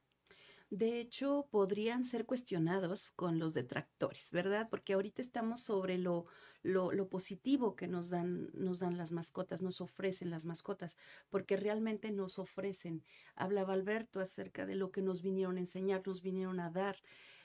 De 0.69 1.00
hecho, 1.00 1.47
podrían 1.50 2.03
ser 2.03 2.25
cuestionados 2.25 3.12
con 3.15 3.39
los 3.39 3.53
detractores, 3.53 4.29
¿verdad? 4.31 4.67
Porque 4.69 4.93
ahorita 4.93 5.21
estamos 5.21 5.62
sobre 5.62 5.97
lo, 5.97 6.25
lo, 6.62 7.07
positivo 7.07 7.75
que 7.75 7.88
nos 7.88 8.09
dan, 8.09 8.50
nos 8.53 8.79
dan 8.79 8.97
las 8.97 9.13
mascotas, 9.13 9.62
nos 9.62 9.79
ofrecen 9.79 10.29
las 10.29 10.45
mascotas, 10.45 10.97
porque 11.29 11.55
realmente 11.55 12.12
nos 12.12 12.38
ofrecen. 12.38 13.03
Hablaba 13.36 13.74
Alberto 13.74 14.19
acerca 14.19 14.65
de 14.65 14.75
lo 14.75 14.91
que 14.91 15.01
nos 15.01 15.21
vinieron 15.21 15.55
a 15.55 15.62
enseñar, 15.62 16.05
nos 16.05 16.21
vinieron 16.21 16.59
a 16.59 16.69
dar. 16.69 16.97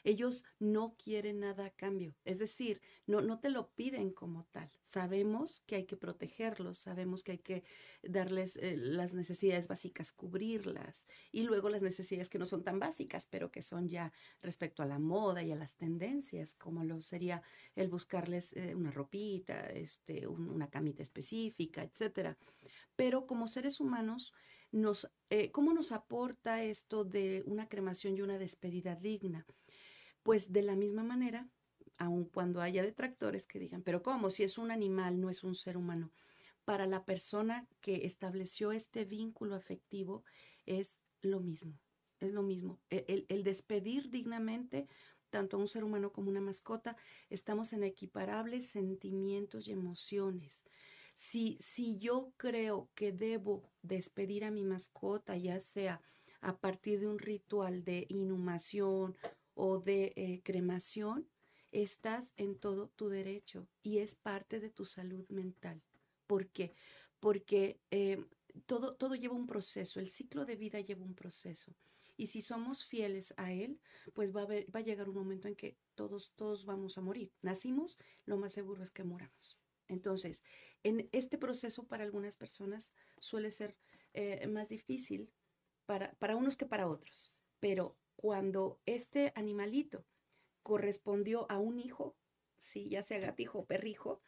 Ellos 0.04 0.44
no 0.58 0.96
quieren 0.96 1.40
nada 1.40 1.66
a 1.66 1.70
cambio, 1.70 2.14
es 2.24 2.38
decir, 2.38 2.80
no, 3.06 3.20
no 3.20 3.38
te 3.40 3.50
lo 3.50 3.70
piden 3.70 4.10
como 4.12 4.44
tal. 4.50 4.70
Sabemos 4.82 5.62
que 5.66 5.76
hay 5.76 5.84
que 5.86 5.96
protegerlos, 5.96 6.78
sabemos 6.78 7.22
que 7.22 7.32
hay 7.32 7.38
que 7.38 7.64
darles 8.02 8.56
eh, 8.56 8.76
las 8.76 9.14
necesidades 9.14 9.68
básicas, 9.68 10.12
cubrirlas, 10.12 11.06
y 11.30 11.42
luego 11.44 11.68
las 11.68 11.82
necesidades 11.82 12.28
que 12.28 12.38
no 12.38 12.46
son 12.46 12.64
tan 12.64 12.78
básicas, 12.78 13.26
pero 13.30 13.50
que 13.50 13.62
son 13.62 13.88
ya 13.88 14.12
respecto 14.40 14.82
a 14.82 14.86
la 14.86 14.98
moda 14.98 15.42
y 15.42 15.52
a 15.52 15.56
las 15.56 15.76
tendencias, 15.76 16.54
como 16.54 16.84
lo 16.84 17.00
sería 17.00 17.42
el 17.76 17.88
buscarles 17.88 18.52
eh, 18.56 18.74
una 18.74 18.90
ropita, 18.90 19.66
este, 19.70 20.26
un- 20.26 20.48
una 20.50 20.68
camita 20.70 21.02
específica, 21.02 21.82
etcétera. 21.82 22.36
Pero 22.96 23.26
como 23.26 23.46
seres 23.48 23.80
humanos, 23.80 24.32
nos, 24.72 25.10
eh, 25.30 25.50
¿cómo 25.52 25.72
nos 25.74 25.92
aporta 25.92 26.62
esto 26.62 27.04
de 27.04 27.42
una 27.46 27.68
cremación 27.68 28.16
y 28.16 28.22
una 28.22 28.38
despedida 28.38 28.96
digna? 28.96 29.46
Pues 30.22 30.52
de 30.52 30.62
la 30.62 30.76
misma 30.76 31.02
manera, 31.02 31.48
aun 31.98 32.24
cuando 32.24 32.60
haya 32.60 32.82
detractores 32.82 33.46
que 33.46 33.58
digan, 33.58 33.82
pero 33.82 34.02
¿cómo? 34.02 34.30
Si 34.30 34.42
es 34.42 34.58
un 34.58 34.70
animal, 34.70 35.20
no 35.20 35.30
es 35.30 35.42
un 35.44 35.54
ser 35.54 35.76
humano. 35.76 36.12
Para 36.64 36.86
la 36.86 37.04
persona 37.04 37.66
que 37.80 38.06
estableció 38.06 38.72
este 38.72 39.04
vínculo 39.04 39.56
afectivo 39.56 40.24
es 40.64 41.00
lo 41.20 41.40
mismo, 41.40 41.78
es 42.20 42.32
lo 42.32 42.42
mismo. 42.42 42.78
E- 42.90 43.26
El, 43.28 43.42
despedir 43.42 44.10
dignamente 44.10 44.86
tanto 45.30 45.56
a 45.56 45.60
un 45.60 45.66
ser 45.68 45.82
humano 45.82 46.12
como 46.12 46.28
una 46.28 46.40
mascota, 46.40 46.96
estamos 47.30 47.72
en 47.72 47.82
equiparables 47.84 48.68
sentimientos 48.68 49.66
y 49.66 49.72
emociones. 49.72 50.64
Si, 51.14 51.56
si 51.58 51.98
yo 51.98 52.32
creo 52.36 52.90
que 52.94 53.12
debo 53.12 53.62
despedir 53.82 54.44
a 54.44 54.50
mi 54.50 54.64
mascota, 54.64 55.36
ya 55.36 55.58
sea 55.60 56.00
a 56.40 56.58
partir 56.58 57.00
de 57.00 57.06
un 57.08 57.18
ritual 57.18 57.82
de 57.84 58.06
inhumación 58.08 59.16
o 59.54 59.78
de 59.78 60.12
eh, 60.16 60.40
cremación, 60.42 61.28
estás 61.70 62.34
en 62.36 62.58
todo 62.58 62.88
tu 62.96 63.08
derecho 63.08 63.68
y 63.82 63.98
es 63.98 64.14
parte 64.14 64.60
de 64.60 64.70
tu 64.70 64.84
salud 64.84 65.26
mental. 65.28 65.82
¿Por 66.26 66.48
qué? 66.50 66.74
Porque 67.20 67.80
eh, 67.90 68.24
todo, 68.66 68.94
todo 68.96 69.14
lleva 69.14 69.34
un 69.34 69.46
proceso, 69.46 70.00
el 70.00 70.08
ciclo 70.08 70.44
de 70.44 70.56
vida 70.56 70.80
lleva 70.80 71.04
un 71.04 71.14
proceso. 71.14 71.74
Y 72.16 72.26
si 72.26 72.42
somos 72.42 72.84
fieles 72.84 73.34
a 73.36 73.52
él, 73.52 73.80
pues 74.14 74.34
va 74.34 74.42
a, 74.42 74.80
llegar 74.80 75.08
un 75.08 75.14
momento 75.14 75.48
en 75.48 75.56
que 75.56 75.78
todos, 75.94 76.32
todos 76.36 76.66
vamos 76.66 76.98
a 76.98 77.00
morir. 77.00 77.32
Nacimos, 77.40 77.98
lo 78.26 78.36
más 78.36 78.52
seguro 78.52 78.82
es 78.82 78.90
que 78.90 79.02
moramos. 79.02 79.58
Entonces, 79.88 80.44
en 80.82 81.08
este 81.12 81.38
proceso 81.38 81.86
para 81.86 82.04
algunas 82.04 82.36
personas 82.36 82.94
suele 83.18 83.50
ser 83.50 83.76
eh, 84.12 84.46
más 84.46 84.68
difícil 84.68 85.32
para, 85.86 86.12
para 86.14 86.36
unos 86.36 86.56
que 86.56 86.66
para 86.66 86.88
otros. 86.88 87.34
Pero 87.60 87.96
cuando 88.16 88.80
este 88.86 89.32
animalito 89.34 90.04
correspondió 90.62 91.50
a 91.50 91.58
un 91.58 91.78
hijo, 91.78 92.16
sí, 92.56 92.88
ya 92.88 93.02
sea 93.02 93.18
gatijo 93.18 93.60
o 93.60 93.66
perrijo, 93.66 94.22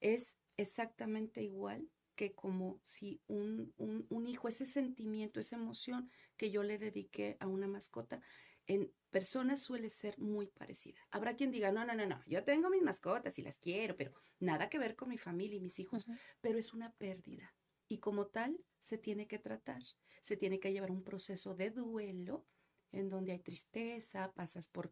es 0.00 0.36
exactamente 0.56 1.42
igual 1.42 1.88
que 2.14 2.34
como 2.34 2.80
si 2.84 3.20
un, 3.28 3.72
un, 3.76 4.06
un 4.08 4.26
hijo, 4.26 4.48
ese 4.48 4.66
sentimiento, 4.66 5.38
esa 5.38 5.56
emoción 5.56 6.10
que 6.36 6.50
yo 6.50 6.62
le 6.62 6.78
dediqué 6.78 7.36
a 7.40 7.46
una 7.46 7.68
mascota, 7.68 8.20
en 8.66 8.92
personas 9.10 9.62
suele 9.62 9.88
ser 9.88 10.18
muy 10.18 10.46
parecida. 10.48 11.00
Habrá 11.10 11.36
quien 11.36 11.50
diga, 11.50 11.72
no, 11.72 11.84
no, 11.84 11.94
no, 11.94 12.06
no, 12.06 12.22
yo 12.26 12.44
tengo 12.44 12.70
mis 12.70 12.82
mascotas 12.82 13.38
y 13.38 13.42
las 13.42 13.58
quiero, 13.58 13.96
pero 13.96 14.12
nada 14.38 14.68
que 14.68 14.78
ver 14.78 14.94
con 14.94 15.08
mi 15.08 15.16
familia 15.16 15.56
y 15.56 15.60
mis 15.60 15.78
hijos, 15.78 16.06
pero 16.40 16.58
es 16.58 16.74
una 16.74 16.92
pérdida. 16.92 17.54
Y 17.88 17.98
como 17.98 18.26
tal, 18.26 18.60
se 18.78 18.98
tiene 18.98 19.26
que 19.26 19.38
tratar, 19.38 19.82
se 20.20 20.36
tiene 20.36 20.60
que 20.60 20.72
llevar 20.72 20.90
un 20.90 21.02
proceso 21.02 21.54
de 21.54 21.70
duelo 21.70 22.46
en 22.92 23.08
donde 23.08 23.32
hay 23.32 23.38
tristeza, 23.40 24.32
pasas 24.34 24.68
por, 24.68 24.90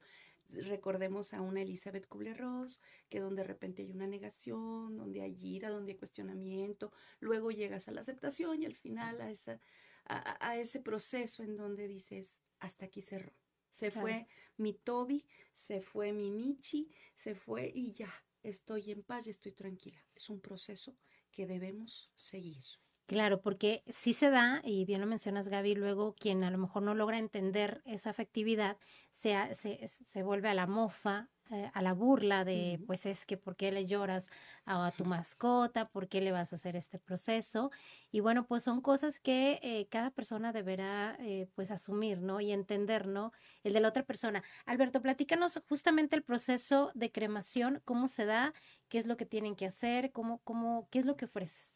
recordemos 0.48 1.34
a 1.34 1.40
una 1.40 1.62
Elizabeth 1.62 2.06
Kubler-Ross, 2.08 2.80
que 3.08 3.20
donde 3.20 3.42
de 3.42 3.48
repente 3.48 3.82
hay 3.82 3.90
una 3.90 4.06
negación, 4.06 4.96
donde 4.96 5.22
hay 5.22 5.36
ira, 5.40 5.70
donde 5.70 5.92
hay 5.92 5.98
cuestionamiento, 5.98 6.92
luego 7.20 7.50
llegas 7.50 7.88
a 7.88 7.92
la 7.92 8.00
aceptación 8.02 8.62
y 8.62 8.66
al 8.66 8.74
final 8.74 9.20
a, 9.20 9.30
esa, 9.30 9.60
a, 10.04 10.48
a 10.48 10.56
ese 10.58 10.80
proceso 10.80 11.42
en 11.42 11.56
donde 11.56 11.88
dices, 11.88 12.40
hasta 12.58 12.86
aquí 12.86 13.00
cerró. 13.00 13.32
Se 13.68 13.90
Claro. 13.90 14.00
fue 14.00 14.28
mi 14.56 14.72
Toby, 14.74 15.26
se 15.52 15.80
fue 15.80 16.12
mi 16.12 16.30
Michi, 16.30 16.90
se 17.14 17.34
fue 17.34 17.70
y 17.74 17.92
ya, 17.92 18.12
estoy 18.42 18.90
en 18.90 19.02
paz 19.02 19.26
y 19.26 19.30
estoy 19.30 19.52
tranquila. 19.52 20.02
Es 20.14 20.30
un 20.30 20.40
proceso 20.40 20.96
que 21.32 21.46
debemos 21.46 22.10
seguir. 22.14 22.64
Claro, 23.06 23.40
porque 23.40 23.84
sí 23.88 24.12
se 24.12 24.30
da, 24.30 24.60
y 24.64 24.84
bien 24.84 25.00
lo 25.00 25.06
mencionas 25.06 25.48
Gaby, 25.48 25.76
luego 25.76 26.14
quien 26.14 26.42
a 26.42 26.50
lo 26.50 26.58
mejor 26.58 26.82
no 26.82 26.94
logra 26.94 27.18
entender 27.18 27.82
esa 27.86 28.10
afectividad 28.10 28.76
se, 29.10 29.54
se, 29.54 29.86
se 29.86 30.22
vuelve 30.24 30.48
a 30.48 30.54
la 30.54 30.66
mofa, 30.66 31.28
eh, 31.50 31.70
a 31.74 31.82
la 31.82 31.92
burla 31.92 32.44
de, 32.44 32.80
pues 32.88 33.06
es 33.06 33.24
que 33.24 33.36
¿por 33.36 33.54
qué 33.54 33.70
le 33.70 33.86
lloras 33.86 34.30
a, 34.64 34.90
tu 34.90 35.04
mascota? 35.04 35.88
¿Por 35.88 36.08
qué 36.08 36.20
le 36.20 36.32
vas 36.32 36.52
a 36.52 36.56
hacer 36.56 36.74
este 36.74 36.98
proceso? 36.98 37.70
Y 38.10 38.18
bueno, 38.18 38.46
pues 38.48 38.64
son 38.64 38.80
cosas 38.80 39.20
que 39.20 39.60
eh, 39.62 39.86
cada 39.88 40.10
persona 40.10 40.52
deberá 40.52 41.16
eh, 41.20 41.48
pues 41.54 41.70
asumir, 41.70 42.20
¿no? 42.20 42.40
Y 42.40 42.50
entender, 42.50 43.06
¿no? 43.06 43.32
El 43.62 43.74
de 43.74 43.80
la 43.80 43.88
otra 43.88 44.02
persona. 44.04 44.42
Alberto, 44.64 45.00
platícanos 45.02 45.60
justamente 45.68 46.16
el 46.16 46.24
proceso 46.24 46.90
de 46.94 47.12
cremación, 47.12 47.80
cómo 47.84 48.08
se 48.08 48.24
da, 48.24 48.52
qué 48.88 48.98
es 48.98 49.06
lo 49.06 49.16
que 49.16 49.26
tienen 49.26 49.54
que 49.54 49.66
hacer, 49.66 50.10
cómo, 50.10 50.38
cómo, 50.42 50.88
qué 50.90 50.98
es 50.98 51.06
lo 51.06 51.16
que 51.16 51.26
ofreces. 51.26 51.75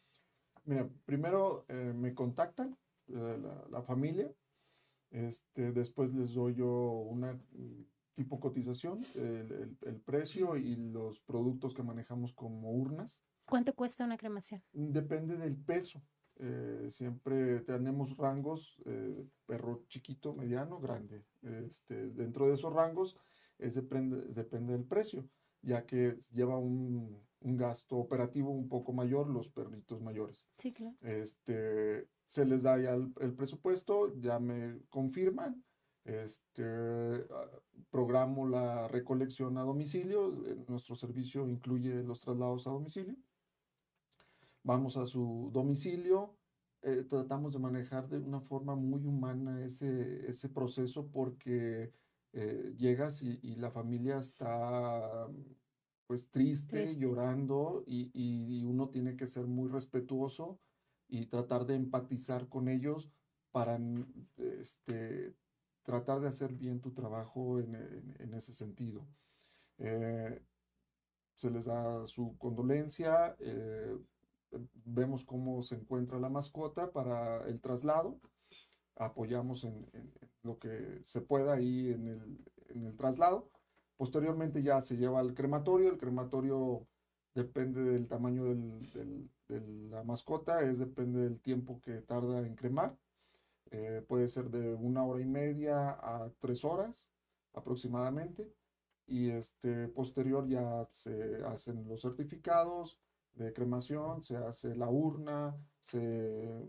Mira, 0.63 0.87
primero 1.05 1.65
eh, 1.69 1.93
me 1.95 2.13
contactan 2.13 2.77
eh, 3.07 3.37
la, 3.41 3.65
la 3.69 3.81
familia, 3.81 4.31
este, 5.09 5.71
después 5.71 6.13
les 6.13 6.33
doy 6.33 6.55
yo 6.55 6.67
una 6.69 7.33
mm, 7.33 7.85
tipo 8.13 8.39
cotización, 8.39 8.99
el, 9.15 9.51
el- 9.51 9.77
el 9.81 9.99
precio 10.01 10.55
y 10.55 10.75
los 10.75 11.21
productos 11.21 11.73
que 11.73 11.83
manejamos 11.83 12.33
como 12.33 12.71
urnas. 12.71 13.21
¿Cuánto 13.45 13.73
cuesta 13.73 14.05
una 14.05 14.17
cremación? 14.17 14.63
Depende 14.71 15.37
del 15.37 15.57
peso. 15.57 16.01
eh, 16.43 16.87
siempre 16.89 17.59
tenemos 17.61 18.15
rangos, 18.17 18.81
perro 19.45 19.83
chiquito, 19.89 20.33
mediano, 20.33 20.79
grande. 20.79 21.23
Este, 21.41 22.09
dentro 22.11 22.47
de 22.47 22.53
esos 22.55 22.73
rangos 22.73 23.15
es 23.59 23.75
depende, 23.75 24.25
depende 24.33 24.73
del 24.73 24.85
precio, 24.85 25.27
ya 25.61 25.85
que 25.85 26.17
lleva 26.31 26.57
un, 26.57 27.21
un 27.41 27.57
gasto 27.57 27.97
operativo 27.97 28.51
un 28.51 28.67
poco 28.67 28.93
mayor 28.93 29.29
los 29.29 29.49
perritos 29.49 30.01
mayores. 30.01 30.49
Sí, 30.57 30.73
claro. 30.73 30.95
Este, 31.01 32.07
se 32.25 32.45
les 32.45 32.63
da 32.63 32.79
ya 32.79 32.93
el, 32.93 33.13
el 33.19 33.33
presupuesto, 33.33 34.13
ya 34.19 34.39
me 34.39 34.79
confirman, 34.89 35.63
este, 36.03 36.63
ah, 36.63 37.49
programo 37.89 38.47
la 38.47 38.87
recolección 38.87 39.57
a 39.57 39.63
domicilio, 39.63 40.45
eh, 40.45 40.57
nuestro 40.67 40.95
servicio 40.95 41.47
incluye 41.47 42.03
los 42.03 42.21
traslados 42.21 42.67
a 42.67 42.71
domicilio. 42.71 43.15
Vamos 44.63 44.97
a 44.97 45.07
su 45.07 45.49
domicilio, 45.51 46.35
eh, 46.83 47.03
tratamos 47.07 47.53
de 47.53 47.59
manejar 47.59 48.07
de 48.07 48.19
una 48.19 48.41
forma 48.41 48.75
muy 48.75 49.05
humana 49.05 49.63
ese, 49.63 50.27
ese 50.27 50.49
proceso 50.49 51.07
porque 51.07 51.91
eh, 52.33 52.73
llegas 52.77 53.21
y, 53.23 53.39
y 53.41 53.55
la 53.55 53.71
familia 53.71 54.17
está 54.19 55.27
pues 56.07 56.29
triste, 56.29 56.83
Triste. 56.83 56.99
llorando 56.99 57.83
y, 57.87 58.63
uno 58.65 58.89
tiene 58.89 59.15
que 59.15 59.27
ser 59.27 59.47
muy 59.47 59.69
respetuoso 59.69 60.59
y 61.07 61.27
tratar 61.27 61.65
de 61.65 61.75
empatizar 61.75 62.47
con 62.49 62.67
ellos 62.67 63.09
para 63.51 63.79
este, 64.37 65.35
tratar 65.83 66.19
de 66.21 66.27
hacer 66.27 66.53
bien 66.53 66.79
tu 66.81 66.91
trabajo 66.93 67.59
en, 67.59 67.75
en- 67.75 68.15
en 68.19 68.33
ese 68.33 68.53
sentido. 68.53 69.07
Eh, 69.77 70.41
se 71.35 71.49
les 71.49 71.65
da 71.65 72.07
su 72.07 72.37
condolencia, 72.37 73.35
eh, 73.39 73.97
vemos 74.85 75.25
cómo 75.25 75.63
se 75.63 75.75
encuentra 75.75 76.19
la 76.19 76.29
mascota 76.29 76.91
para 76.91 77.45
el 77.47 77.59
traslado, 77.61 78.19
apoyamos 78.95 79.63
en, 79.63 79.87
en 79.93 80.11
lo 80.43 80.57
que 80.57 80.99
se 81.03 81.21
pueda 81.21 81.53
ahí 81.53 81.89
en 81.91 82.07
el, 82.07 82.37
en 82.69 82.85
el 82.85 82.95
traslado. 82.95 83.49
Posteriormente 83.97 84.63
ya 84.63 84.81
se 84.81 84.97
lleva 84.97 85.19
al 85.19 85.33
crematorio, 85.33 85.91
el 85.91 85.97
crematorio 85.97 86.87
depende 87.33 87.81
del 87.83 88.07
tamaño 88.07 88.45
del, 88.45 88.91
del, 88.91 89.29
de 89.47 89.61
la 89.89 90.03
mascota, 90.03 90.61
es 90.63 90.79
depende 90.79 91.21
del 91.21 91.39
tiempo 91.39 91.79
que 91.81 92.01
tarda 92.01 92.41
en 92.41 92.55
cremar. 92.55 92.97
Eh, 93.69 94.03
puede 94.07 94.27
ser 94.27 94.49
de 94.49 94.73
una 94.73 95.03
hora 95.05 95.21
y 95.21 95.25
media 95.25 95.91
a 95.91 96.29
tres 96.39 96.65
horas 96.65 97.09
aproximadamente. 97.53 98.51
Y 99.07 99.29
este, 99.29 99.87
posterior 99.89 100.47
ya 100.47 100.87
se 100.91 101.43
hacen 101.45 101.87
los 101.87 102.01
certificados 102.01 102.97
de 103.33 103.53
cremación, 103.53 104.23
se 104.23 104.37
hace 104.37 104.75
la 104.75 104.89
urna, 104.89 105.55
se, 105.79 106.65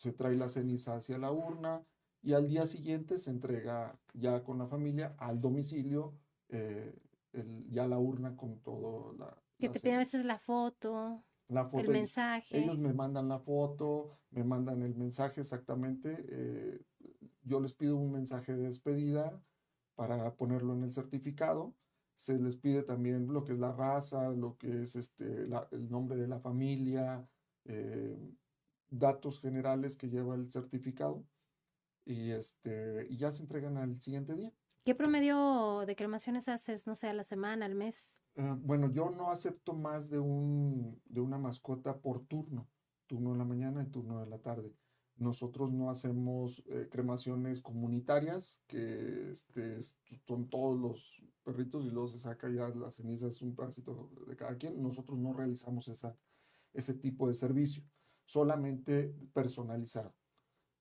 se 0.00 0.12
trae 0.12 0.34
la 0.34 0.48
ceniza 0.48 0.94
hacia 0.94 1.18
la 1.18 1.30
urna 1.30 1.84
y 2.22 2.32
al 2.32 2.48
día 2.48 2.66
siguiente 2.66 3.18
se 3.18 3.28
entrega 3.28 4.00
ya 4.14 4.42
con 4.42 4.56
la 4.56 4.66
familia 4.66 5.14
al 5.18 5.42
domicilio 5.42 6.14
eh, 6.48 6.98
el, 7.34 7.70
ya 7.70 7.86
la 7.86 7.98
urna 7.98 8.34
con 8.34 8.60
todo 8.60 9.12
la... 9.18 9.36
Que 9.58 9.68
te 9.68 9.78
piden 9.78 9.96
a 9.96 9.98
veces 9.98 10.24
la 10.24 10.38
foto, 10.38 11.22
la 11.48 11.66
foto, 11.66 11.84
el 11.84 11.90
mensaje. 11.90 12.62
Ellos 12.62 12.78
me 12.78 12.94
mandan 12.94 13.28
la 13.28 13.40
foto, 13.40 14.18
me 14.30 14.42
mandan 14.42 14.80
el 14.80 14.94
mensaje 14.94 15.42
exactamente. 15.42 16.24
Eh, 16.30 16.80
yo 17.42 17.60
les 17.60 17.74
pido 17.74 17.98
un 17.98 18.10
mensaje 18.10 18.56
de 18.56 18.62
despedida 18.62 19.44
para 19.96 20.34
ponerlo 20.34 20.72
en 20.72 20.84
el 20.84 20.92
certificado. 20.92 21.74
Se 22.16 22.38
les 22.38 22.56
pide 22.56 22.82
también 22.84 23.30
lo 23.30 23.44
que 23.44 23.52
es 23.52 23.58
la 23.58 23.72
raza, 23.72 24.30
lo 24.30 24.56
que 24.56 24.80
es 24.82 24.96
este, 24.96 25.46
la, 25.46 25.68
el 25.72 25.90
nombre 25.90 26.16
de 26.16 26.26
la 26.26 26.40
familia, 26.40 27.28
eh, 27.66 28.16
datos 28.90 29.40
generales 29.40 29.96
que 29.96 30.08
lleva 30.08 30.34
el 30.34 30.50
certificado 30.50 31.24
y, 32.04 32.30
este, 32.30 33.06
y 33.08 33.16
ya 33.16 33.30
se 33.30 33.42
entregan 33.42 33.76
al 33.76 33.96
siguiente 33.96 34.34
día. 34.34 34.52
¿Qué 34.84 34.94
promedio 34.94 35.84
de 35.86 35.94
cremaciones 35.94 36.48
haces, 36.48 36.86
no 36.86 36.94
sé, 36.94 37.08
a 37.08 37.12
la 37.12 37.22
semana, 37.22 37.66
al 37.66 37.74
mes? 37.74 38.20
Uh, 38.36 38.56
bueno, 38.56 38.90
yo 38.90 39.10
no 39.10 39.30
acepto 39.30 39.74
más 39.74 40.08
de, 40.08 40.18
un, 40.18 41.00
de 41.04 41.20
una 41.20 41.38
mascota 41.38 41.98
por 41.98 42.24
turno, 42.26 42.66
turno 43.06 43.32
en 43.32 43.38
la 43.38 43.44
mañana 43.44 43.82
y 43.82 43.86
turno 43.86 44.20
de 44.20 44.30
la 44.30 44.38
tarde. 44.38 44.74
Nosotros 45.16 45.70
no 45.70 45.90
hacemos 45.90 46.62
eh, 46.66 46.88
cremaciones 46.90 47.60
comunitarias, 47.60 48.62
que 48.66 49.32
este, 49.32 49.78
son 50.26 50.48
todos 50.48 50.80
los 50.80 51.22
perritos 51.44 51.84
y 51.84 51.90
luego 51.90 52.08
se 52.08 52.18
saca 52.18 52.48
ya 52.48 52.68
la 52.70 52.90
ceniza, 52.90 53.26
es 53.26 53.42
un 53.42 53.54
pedacito 53.54 54.10
de 54.26 54.34
cada 54.34 54.56
quien. 54.56 54.82
Nosotros 54.82 55.18
no 55.18 55.34
realizamos 55.34 55.88
esa, 55.88 56.16
ese 56.72 56.94
tipo 56.94 57.28
de 57.28 57.34
servicio, 57.34 57.82
solamente 58.30 59.12
personalizado. 59.32 60.14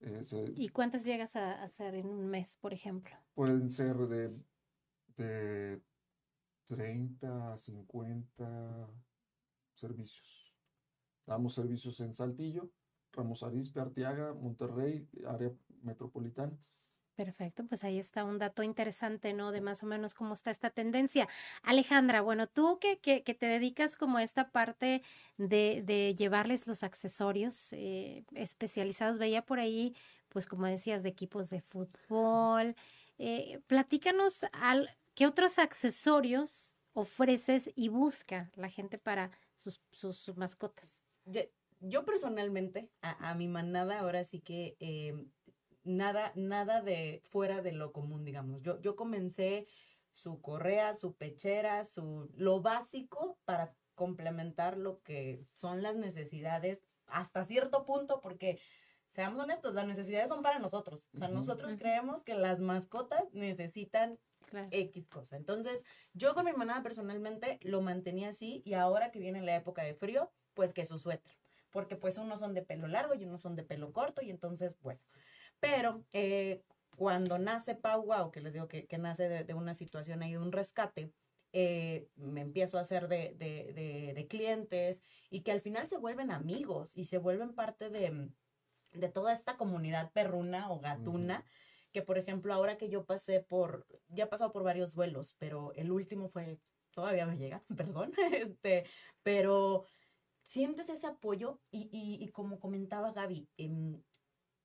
Eh, 0.01 0.23
se, 0.23 0.53
¿Y 0.55 0.69
cuántas 0.69 1.03
llegas 1.03 1.35
a 1.35 1.63
hacer 1.63 1.95
en 1.95 2.07
un 2.07 2.27
mes, 2.27 2.57
por 2.57 2.73
ejemplo? 2.73 3.15
Pueden 3.33 3.71
ser 3.71 3.97
de, 3.97 4.31
de 5.17 5.81
30 6.67 7.53
a 7.53 7.57
50 7.57 8.87
servicios. 9.73 10.53
Damos 11.25 11.55
servicios 11.55 11.99
en 12.01 12.13
Saltillo, 12.13 12.69
Ramos 13.13 13.41
Arizpe, 13.41 13.79
Arteaga, 13.79 14.35
Monterrey, 14.35 15.09
área 15.27 15.51
metropolitana. 15.81 16.55
Perfecto, 17.19 17.65
pues 17.65 17.83
ahí 17.83 17.99
está 17.99 18.23
un 18.23 18.37
dato 18.37 18.63
interesante, 18.63 19.33
¿no? 19.33 19.51
De 19.51 19.59
más 19.59 19.83
o 19.83 19.85
menos 19.85 20.13
cómo 20.13 20.33
está 20.33 20.51
esta 20.51 20.69
tendencia. 20.69 21.27
Alejandra, 21.63 22.21
bueno, 22.21 22.47
tú 22.47 22.79
que, 22.79 22.95
te 22.95 23.45
dedicas 23.45 23.97
como 23.97 24.19
a 24.19 24.23
esta 24.23 24.51
parte 24.51 25.01
de, 25.35 25.83
de 25.85 26.15
llevarles 26.15 26.65
los 26.65 26.81
accesorios 26.81 27.73
eh, 27.73 28.23
especializados, 28.35 29.17
veía 29.17 29.45
por 29.45 29.59
ahí, 29.59 29.93
pues 30.29 30.45
como 30.47 30.65
decías, 30.65 31.03
de 31.03 31.09
equipos 31.09 31.49
de 31.49 31.59
fútbol. 31.59 32.73
Eh, 33.17 33.59
platícanos 33.67 34.45
al, 34.53 34.89
qué 35.13 35.27
otros 35.27 35.59
accesorios 35.59 36.77
ofreces 36.93 37.69
y 37.75 37.89
busca 37.89 38.49
la 38.55 38.69
gente 38.69 38.97
para 38.97 39.29
sus, 39.57 39.81
sus, 39.91 40.37
mascotas. 40.37 41.03
Yo, 41.25 41.41
yo 41.81 42.05
personalmente, 42.05 42.89
a, 43.01 43.31
a, 43.31 43.35
mi 43.35 43.49
manada, 43.49 43.99
ahora 43.99 44.23
sí 44.23 44.39
que... 44.39 44.77
Eh, 44.79 45.27
nada, 45.83 46.31
nada 46.35 46.81
de 46.81 47.21
fuera 47.25 47.61
de 47.61 47.71
lo 47.71 47.91
común, 47.91 48.23
digamos. 48.25 48.61
Yo, 48.61 48.79
yo 48.81 48.95
comencé 48.95 49.67
su 50.11 50.41
correa, 50.41 50.93
su 50.93 51.15
pechera, 51.15 51.85
su, 51.85 52.29
lo 52.35 52.61
básico 52.61 53.37
para 53.45 53.73
complementar 53.95 54.77
lo 54.77 55.01
que 55.01 55.45
son 55.53 55.81
las 55.81 55.95
necesidades 55.95 56.81
hasta 57.07 57.43
cierto 57.43 57.85
punto, 57.85 58.21
porque 58.21 58.59
seamos 59.07 59.39
honestos, 59.39 59.73
las 59.73 59.87
necesidades 59.87 60.29
son 60.29 60.41
para 60.41 60.59
nosotros. 60.59 61.09
O 61.13 61.17
sea, 61.17 61.27
uh 61.27 61.31
-huh. 61.31 61.35
nosotros 61.35 61.73
uh 61.73 61.75
-huh. 61.75 61.79
creemos 61.79 62.23
que 62.23 62.35
las 62.35 62.59
mascotas 62.59 63.23
necesitan 63.33 64.19
claro. 64.49 64.67
X 64.71 65.07
cosa. 65.07 65.37
Entonces, 65.37 65.85
yo 66.13 66.33
con 66.33 66.45
mi 66.45 66.53
manada 66.53 66.81
personalmente 66.83 67.59
lo 67.61 67.81
mantenía 67.81 68.29
así 68.29 68.61
y 68.65 68.73
ahora 68.73 69.11
que 69.11 69.19
viene 69.19 69.41
la 69.41 69.55
época 69.55 69.83
de 69.83 69.95
frío, 69.95 70.31
pues 70.53 70.73
que 70.73 70.85
su 70.85 70.99
suéter. 70.99 71.33
Porque 71.71 71.95
pues 71.95 72.17
unos 72.17 72.39
son 72.39 72.53
de 72.53 72.63
pelo 72.63 72.87
largo 72.87 73.13
y 73.13 73.23
unos 73.23 73.41
son 73.41 73.55
de 73.55 73.63
pelo 73.63 73.91
corto 73.91 74.21
y 74.21 74.31
entonces, 74.31 74.77
bueno. 74.81 75.01
Pero 75.59 76.05
eh, 76.13 76.63
cuando 76.95 77.37
nace 77.37 77.75
Pau 77.75 78.05
Wow, 78.05 78.31
que 78.31 78.41
les 78.41 78.53
digo 78.53 78.67
que, 78.67 78.85
que 78.87 78.97
nace 78.97 79.29
de, 79.29 79.43
de, 79.43 79.53
una 79.53 79.73
situación 79.73 80.21
ahí 80.21 80.33
de 80.33 80.39
un 80.39 80.51
rescate, 80.51 81.13
eh, 81.51 82.07
me 82.15 82.41
empiezo 82.41 82.77
a 82.77 82.81
hacer 82.81 83.07
de, 83.07 83.33
de, 83.35 84.13
de, 84.13 84.27
clientes 84.27 85.01
y 85.31 85.41
que 85.41 85.51
al 85.51 85.61
final 85.61 85.87
se 85.87 85.97
vuelven 85.97 86.29
amigos 86.29 86.95
y 86.95 87.05
se 87.05 87.17
vuelven 87.17 87.55
parte 87.55 87.89
de, 87.89 88.29
toda 89.13 89.33
esta 89.33 89.57
comunidad 89.57 90.11
perruna 90.11 90.69
o 90.71 90.79
gatuna. 90.79 91.45
Que 91.91 92.03
por 92.03 92.19
ejemplo, 92.19 92.53
ahora 92.53 92.77
que 92.77 92.89
yo 92.89 93.05
pasé 93.05 93.39
por, 93.39 93.87
ya 94.09 94.25
he 94.25 94.27
pasado 94.27 94.51
por 94.51 94.63
varios 94.63 94.93
duelos, 94.93 95.35
pero 95.39 95.73
el 95.73 95.91
último 95.91 96.29
fue, 96.29 96.59
todavía 96.91 97.25
me 97.25 97.37
llega, 97.37 97.63
perdón, 97.75 98.11
este, 98.31 98.85
pero 99.23 99.85
sientes 100.43 100.89
ese 100.89 101.07
apoyo 101.07 101.59
y, 101.71 101.89
y, 101.91 102.23
y 102.23 102.29
como 102.29 102.59
comentaba 102.59 103.11
Gaby, 103.11 103.49
eh, 103.57 103.71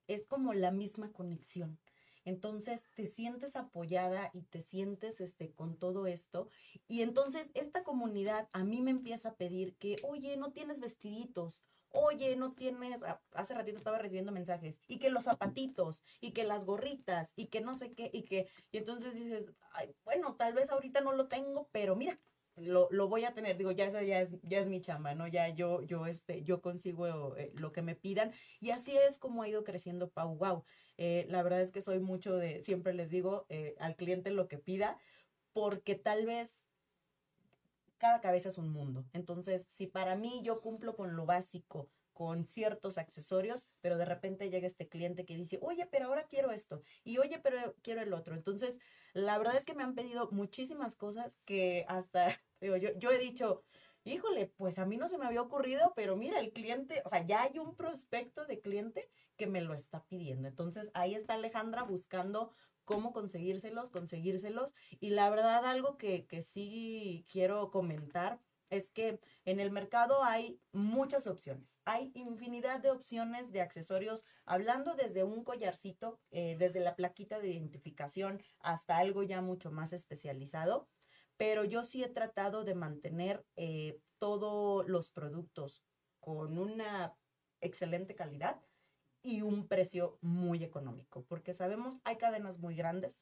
es 0.07 0.27
como 0.27 0.55
la 0.55 0.71
misma 0.71 1.13
conexión. 1.13 1.79
Entonces 2.25 2.87
te 2.95 3.07
sientes 3.07 3.55
apoyada 3.55 4.31
y 4.33 4.43
te 4.43 4.63
sientes 4.63 5.21
este, 5.21 5.53
con 5.53 5.77
todo 5.77 6.07
esto. 6.07 6.49
Y 6.89 7.03
entonces 7.03 7.51
esta 7.55 7.85
comunidad 7.85 8.49
a 8.53 8.65
mí 8.65 8.83
me 8.83 8.91
empieza 8.91 9.31
a 9.31 9.37
pedir 9.37 9.77
que, 9.77 9.99
oye, 10.03 10.37
no 10.37 10.53
tienes 10.53 10.81
vestiditos, 10.81 11.63
oye, 11.91 12.35
no 12.37 12.53
tienes, 12.55 13.01
hace 13.33 13.55
ratito 13.55 13.77
estaba 13.77 13.99
recibiendo 13.99 14.33
mensajes, 14.33 14.81
y 14.89 14.99
que 14.99 15.11
los 15.11 15.25
zapatitos, 15.25 16.03
y 16.21 16.33
que 16.33 16.45
las 16.45 16.65
gorritas, 16.65 17.33
y 17.37 17.47
que 17.47 17.61
no 17.61 17.77
sé 17.77 17.93
qué, 17.93 18.11
y 18.13 18.23
que, 18.23 18.49
y 18.73 18.79
entonces 18.79 19.15
dices, 19.15 19.47
Ay, 19.73 19.95
bueno, 20.05 20.35
tal 20.35 20.55
vez 20.55 20.71
ahorita 20.71 21.01
no 21.03 21.13
lo 21.13 21.29
tengo, 21.29 21.69
pero 21.73 21.95
mira, 21.95 22.19
lo, 22.57 22.89
lo, 22.91 23.09
voy 23.09 23.25
a 23.25 23.35
tener, 23.35 23.57
digo, 23.57 23.73
ya 23.73 23.89
ya 23.89 24.21
es, 24.21 24.35
ya 24.43 24.61
es 24.61 24.67
mi 24.67 24.81
chamba, 24.81 25.15
¿no? 25.15 25.27
Ya 25.27 25.49
yo, 25.49 25.83
yo, 25.83 26.07
este, 26.07 26.43
yo 26.43 26.61
consigo 26.61 27.37
eh, 27.37 27.53
lo 27.57 27.73
que 27.73 27.83
me 27.83 27.97
pidan 27.97 28.33
y 28.61 28.71
así 28.71 28.97
es 28.97 29.19
como 29.19 29.43
ha 29.43 29.49
ido 29.49 29.65
creciendo 29.65 30.11
Pau 30.11 30.37
Wow. 30.37 30.65
Eh, 30.97 31.27
la 31.29 31.43
verdad 31.43 31.61
es 31.61 31.73
que 31.73 31.81
soy 31.81 32.01
mucho 32.01 32.37
de, 32.37 32.63
siempre 32.63 32.95
les 32.95 33.11
digo 33.11 33.47
eh, 33.49 33.75
al 33.81 33.97
cliente 33.97 34.31
lo 34.31 34.47
que 34.47 34.59
pida, 34.59 34.99
porque 35.53 35.97
tal 35.97 36.27
vez 36.27 36.59
cada 37.99 38.21
cabeza 38.21 38.51
es 38.51 38.59
un 38.59 38.71
mundo. 38.71 39.05
Entonces, 39.13 39.67
si 39.69 39.87
para 39.87 40.15
mí 40.15 40.43
yo 40.45 40.61
cumplo 40.61 40.95
con 40.95 41.17
lo 41.17 41.27
básico, 41.27 41.89
con 42.15 42.45
ciertos 42.47 42.97
accesorios, 42.97 43.69
pero 43.81 43.99
de 43.99 44.05
repente 44.05 44.49
llega 44.49 44.67
este 44.67 44.89
cliente 44.89 45.27
que 45.27 45.37
dice, 45.37 45.59
oye, 45.61 45.87
pero 45.91 46.07
ahora 46.07 46.27
quiero 46.29 46.53
esto, 46.53 46.83
y 47.03 47.19
oye, 47.19 47.39
pero 47.43 47.59
quiero 47.83 48.01
el 48.01 48.15
otro. 48.15 48.35
Entonces, 48.35 48.79
la 49.13 49.37
verdad 49.37 49.57
es 49.57 49.65
que 49.65 49.75
me 49.75 49.83
han 49.83 49.95
pedido 49.95 50.31
muchísimas 50.31 50.97
cosas 50.97 51.37
que 51.45 51.85
hasta, 51.89 52.41
yo, 52.99 53.11
he 53.11 53.19
dicho, 53.19 53.65
híjole, 54.05 54.47
pues 54.57 54.79
a 54.79 54.87
mí 54.87 54.97
no 54.97 55.09
se 55.09 55.19
me 55.19 55.27
había 55.27 55.43
ocurrido, 55.43 55.93
pero 55.97 56.17
mira, 56.17 56.41
el 56.41 56.53
cliente, 56.53 57.03
o 57.05 57.09
sea, 57.09 57.27
ya 57.27 57.43
hay 57.43 57.59
un 57.59 57.75
prospecto 57.77 58.47
de 58.47 58.61
cliente 58.61 59.11
que 59.37 59.47
me 59.47 59.61
lo 59.61 59.75
está 59.75 60.05
pidiendo. 60.05 60.49
Entonces, 60.49 60.91
ahí 60.95 61.15
está 61.15 61.35
Alejandra 61.35 61.83
buscando 61.83 62.53
cómo 62.85 63.13
conseguírselos, 63.13 63.91
conseguírselos. 63.91 64.75
Y 65.01 65.11
la 65.11 65.31
verdad, 65.31 65.65
algo 65.65 65.97
que 65.97 66.27
sí 66.43 67.27
quiero 67.29 67.71
comentar 67.71 68.41
es 68.75 68.91
que 68.91 69.21
en 69.45 69.61
el 69.61 69.71
mercado 69.71 70.23
hay 70.23 70.61
muchas 70.73 71.27
opciones. 71.27 71.79
Hay 71.85 72.13
infinidad 72.15 72.81
de 72.81 72.91
opciones 72.91 73.53
de 73.53 73.61
accesorios, 73.61 74.25
hablando 74.45 74.95
desde 74.95 75.25
un 75.25 75.45
collarcito, 75.45 76.21
eh, 76.31 76.57
desde 76.59 76.81
la 76.81 76.97
plaquita 76.97 77.39
de 77.39 77.51
identificación 77.51 78.43
hasta 78.61 78.99
algo 78.99 79.23
ya 79.23 79.41
mucho 79.41 79.71
más 79.71 79.93
especializado. 79.93 80.89
Pero 81.37 81.65
yo 81.65 81.85
sí 81.85 82.03
he 82.03 82.09
tratado 82.09 82.65
de 82.65 82.75
mantener 82.75 83.45
eh, 83.57 84.01
todos 84.19 84.87
los 84.89 85.11
productos 85.11 85.83
con 86.21 86.59
una 86.59 87.15
excelente 87.61 88.15
calidad 88.15 88.61
y 89.23 89.41
un 89.41 89.67
precio 89.67 90.19
muy 90.21 90.63
económico, 90.63 91.25
porque 91.25 91.55
sabemos 91.55 91.99
hay 92.05 92.17
cadenas 92.17 92.59
muy 92.59 92.77
grandes 92.77 93.19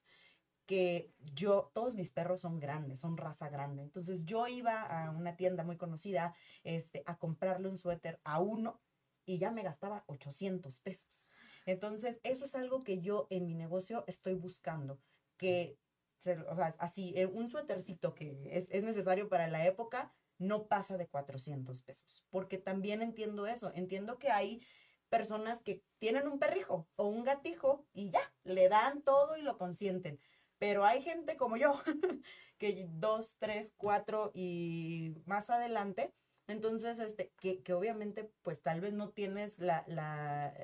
que 0.72 1.12
yo, 1.34 1.70
todos 1.74 1.96
mis 1.96 2.10
perros 2.10 2.40
son 2.40 2.58
grandes, 2.58 3.00
son 3.00 3.18
raza 3.18 3.50
grande. 3.50 3.82
Entonces 3.82 4.24
yo 4.24 4.48
iba 4.48 4.80
a 4.80 5.10
una 5.10 5.36
tienda 5.36 5.64
muy 5.64 5.76
conocida 5.76 6.34
este, 6.64 7.02
a 7.04 7.18
comprarle 7.18 7.68
un 7.68 7.76
suéter 7.76 8.22
a 8.24 8.40
uno 8.40 8.80
y 9.26 9.36
ya 9.36 9.50
me 9.50 9.62
gastaba 9.62 10.02
800 10.06 10.80
pesos. 10.80 11.28
Entonces 11.66 12.20
eso 12.22 12.46
es 12.46 12.54
algo 12.54 12.82
que 12.82 13.02
yo 13.02 13.26
en 13.28 13.44
mi 13.44 13.54
negocio 13.54 14.02
estoy 14.06 14.32
buscando, 14.32 14.98
que, 15.36 15.76
o 16.48 16.56
sea, 16.56 16.74
así, 16.78 17.12
eh, 17.16 17.26
un 17.26 17.50
suétercito 17.50 18.14
que 18.14 18.48
es, 18.50 18.70
es 18.70 18.82
necesario 18.82 19.28
para 19.28 19.48
la 19.48 19.66
época 19.66 20.14
no 20.38 20.68
pasa 20.68 20.96
de 20.96 21.06
400 21.06 21.82
pesos, 21.82 22.26
porque 22.30 22.56
también 22.56 23.02
entiendo 23.02 23.46
eso, 23.46 23.72
entiendo 23.74 24.18
que 24.18 24.30
hay 24.30 24.62
personas 25.10 25.60
que 25.60 25.84
tienen 25.98 26.26
un 26.26 26.38
perrijo 26.38 26.88
o 26.96 27.08
un 27.08 27.24
gatijo 27.24 27.84
y 27.92 28.08
ya, 28.08 28.32
le 28.44 28.70
dan 28.70 29.02
todo 29.02 29.36
y 29.36 29.42
lo 29.42 29.58
consienten. 29.58 30.18
Pero 30.62 30.84
hay 30.84 31.02
gente 31.02 31.36
como 31.36 31.56
yo, 31.56 31.74
que 32.56 32.86
dos, 32.88 33.34
tres, 33.40 33.72
cuatro 33.76 34.30
y 34.32 35.12
más 35.26 35.50
adelante, 35.50 36.14
entonces, 36.46 37.00
este, 37.00 37.32
que, 37.40 37.64
que, 37.64 37.72
obviamente, 37.72 38.32
pues 38.42 38.62
tal 38.62 38.80
vez 38.80 38.92
no 38.92 39.10
tienes 39.10 39.58
la, 39.58 39.82
la, 39.88 40.54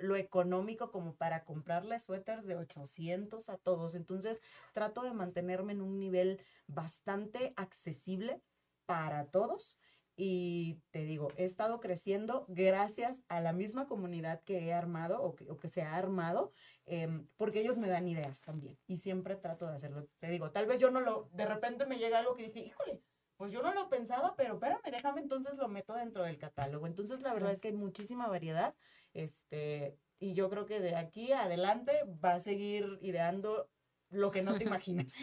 lo 0.00 0.14
económico 0.16 0.92
como 0.92 1.14
para 1.14 1.46
comprarle 1.46 1.98
suéteres 2.00 2.46
de 2.46 2.56
800 2.56 3.48
a 3.48 3.56
todos. 3.56 3.94
Entonces, 3.94 4.42
trato 4.74 5.04
de 5.04 5.14
mantenerme 5.14 5.72
en 5.72 5.80
un 5.80 5.98
nivel 5.98 6.42
bastante 6.66 7.54
accesible 7.56 8.42
para 8.84 9.30
todos. 9.30 9.78
Y 10.16 10.82
te 10.90 11.06
digo, 11.06 11.28
he 11.38 11.46
estado 11.46 11.80
creciendo 11.80 12.44
gracias 12.48 13.22
a 13.28 13.40
la 13.40 13.54
misma 13.54 13.86
comunidad 13.86 14.42
que 14.44 14.66
he 14.66 14.74
armado 14.74 15.22
o 15.22 15.34
que, 15.34 15.50
o 15.50 15.58
que 15.58 15.68
se 15.68 15.80
ha 15.80 15.96
armado 15.96 16.52
Em, 16.88 17.26
porque 17.36 17.60
ellos 17.60 17.78
me 17.78 17.88
dan 17.88 18.06
ideas 18.06 18.42
también 18.42 18.78
y 18.86 18.98
siempre 18.98 19.34
trato 19.34 19.66
de 19.66 19.74
hacerlo. 19.74 20.06
Te 20.20 20.28
digo, 20.28 20.52
tal 20.52 20.66
vez 20.66 20.78
yo 20.78 20.90
no 20.90 21.00
lo, 21.00 21.28
de 21.32 21.44
repente 21.44 21.84
me 21.84 21.98
llega 21.98 22.18
algo 22.18 22.36
que 22.36 22.44
dije, 22.44 22.60
híjole, 22.60 23.02
pues 23.36 23.52
yo 23.52 23.60
no 23.60 23.74
lo 23.74 23.88
pensaba, 23.88 24.34
pero 24.36 24.54
espérame, 24.54 24.80
déjame 24.92 25.20
entonces 25.20 25.56
lo 25.56 25.68
meto 25.68 25.94
dentro 25.94 26.22
del 26.22 26.38
catálogo. 26.38 26.86
Entonces 26.86 27.20
la 27.22 27.34
verdad 27.34 27.52
es 27.52 27.60
que 27.60 27.68
hay 27.68 27.74
muchísima 27.74 28.28
variedad, 28.28 28.74
este, 29.14 29.98
y 30.20 30.34
yo 30.34 30.48
creo 30.48 30.64
que 30.64 30.80
de 30.80 30.94
aquí 30.94 31.32
adelante 31.32 32.04
va 32.24 32.34
a 32.34 32.40
seguir 32.40 32.98
ideando 33.02 33.68
lo 34.10 34.30
que 34.30 34.42
no 34.42 34.54
te 34.56 34.64
imaginas. 34.64 35.14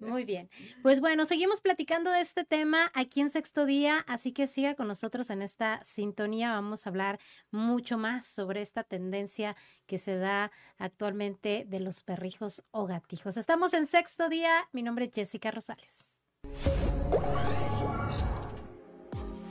Muy 0.00 0.24
bien. 0.24 0.48
Pues 0.82 1.00
bueno, 1.00 1.24
seguimos 1.24 1.60
platicando 1.60 2.10
de 2.10 2.20
este 2.20 2.44
tema 2.44 2.90
aquí 2.94 3.20
en 3.20 3.30
Sexto 3.30 3.66
Día, 3.66 4.04
así 4.08 4.32
que 4.32 4.46
siga 4.46 4.74
con 4.74 4.88
nosotros 4.88 5.30
en 5.30 5.42
esta 5.42 5.82
sintonía. 5.82 6.52
Vamos 6.52 6.86
a 6.86 6.90
hablar 6.90 7.18
mucho 7.50 7.98
más 7.98 8.26
sobre 8.26 8.60
esta 8.60 8.84
tendencia 8.84 9.56
que 9.86 9.98
se 9.98 10.16
da 10.16 10.50
actualmente 10.78 11.64
de 11.68 11.80
los 11.80 12.02
perrijos 12.02 12.62
o 12.70 12.86
gatijos. 12.86 13.36
Estamos 13.36 13.74
en 13.74 13.86
Sexto 13.86 14.28
Día. 14.28 14.68
Mi 14.72 14.82
nombre 14.82 15.06
es 15.06 15.10
Jessica 15.14 15.50
Rosales. 15.50 16.22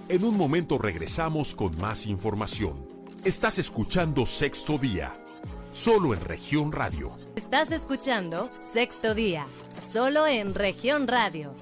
En 0.10 0.26
un 0.26 0.38
momento 0.38 0.78
regresamos 0.78 1.56
con 1.56 1.78
más 1.78 2.06
información. 2.06 2.88
Estás 3.24 3.58
escuchando 3.58 4.26
Sexto 4.26 4.78
Día 4.78 5.23
solo 5.74 6.14
en 6.14 6.22
región 6.22 6.72
radio. 6.72 7.18
Estás 7.36 7.72
escuchando 7.72 8.52
Sexto 8.60 9.16
Día, 9.16 9.48
solo 9.82 10.28
en 10.28 10.54
región 10.54 11.08
radio. 11.08 11.56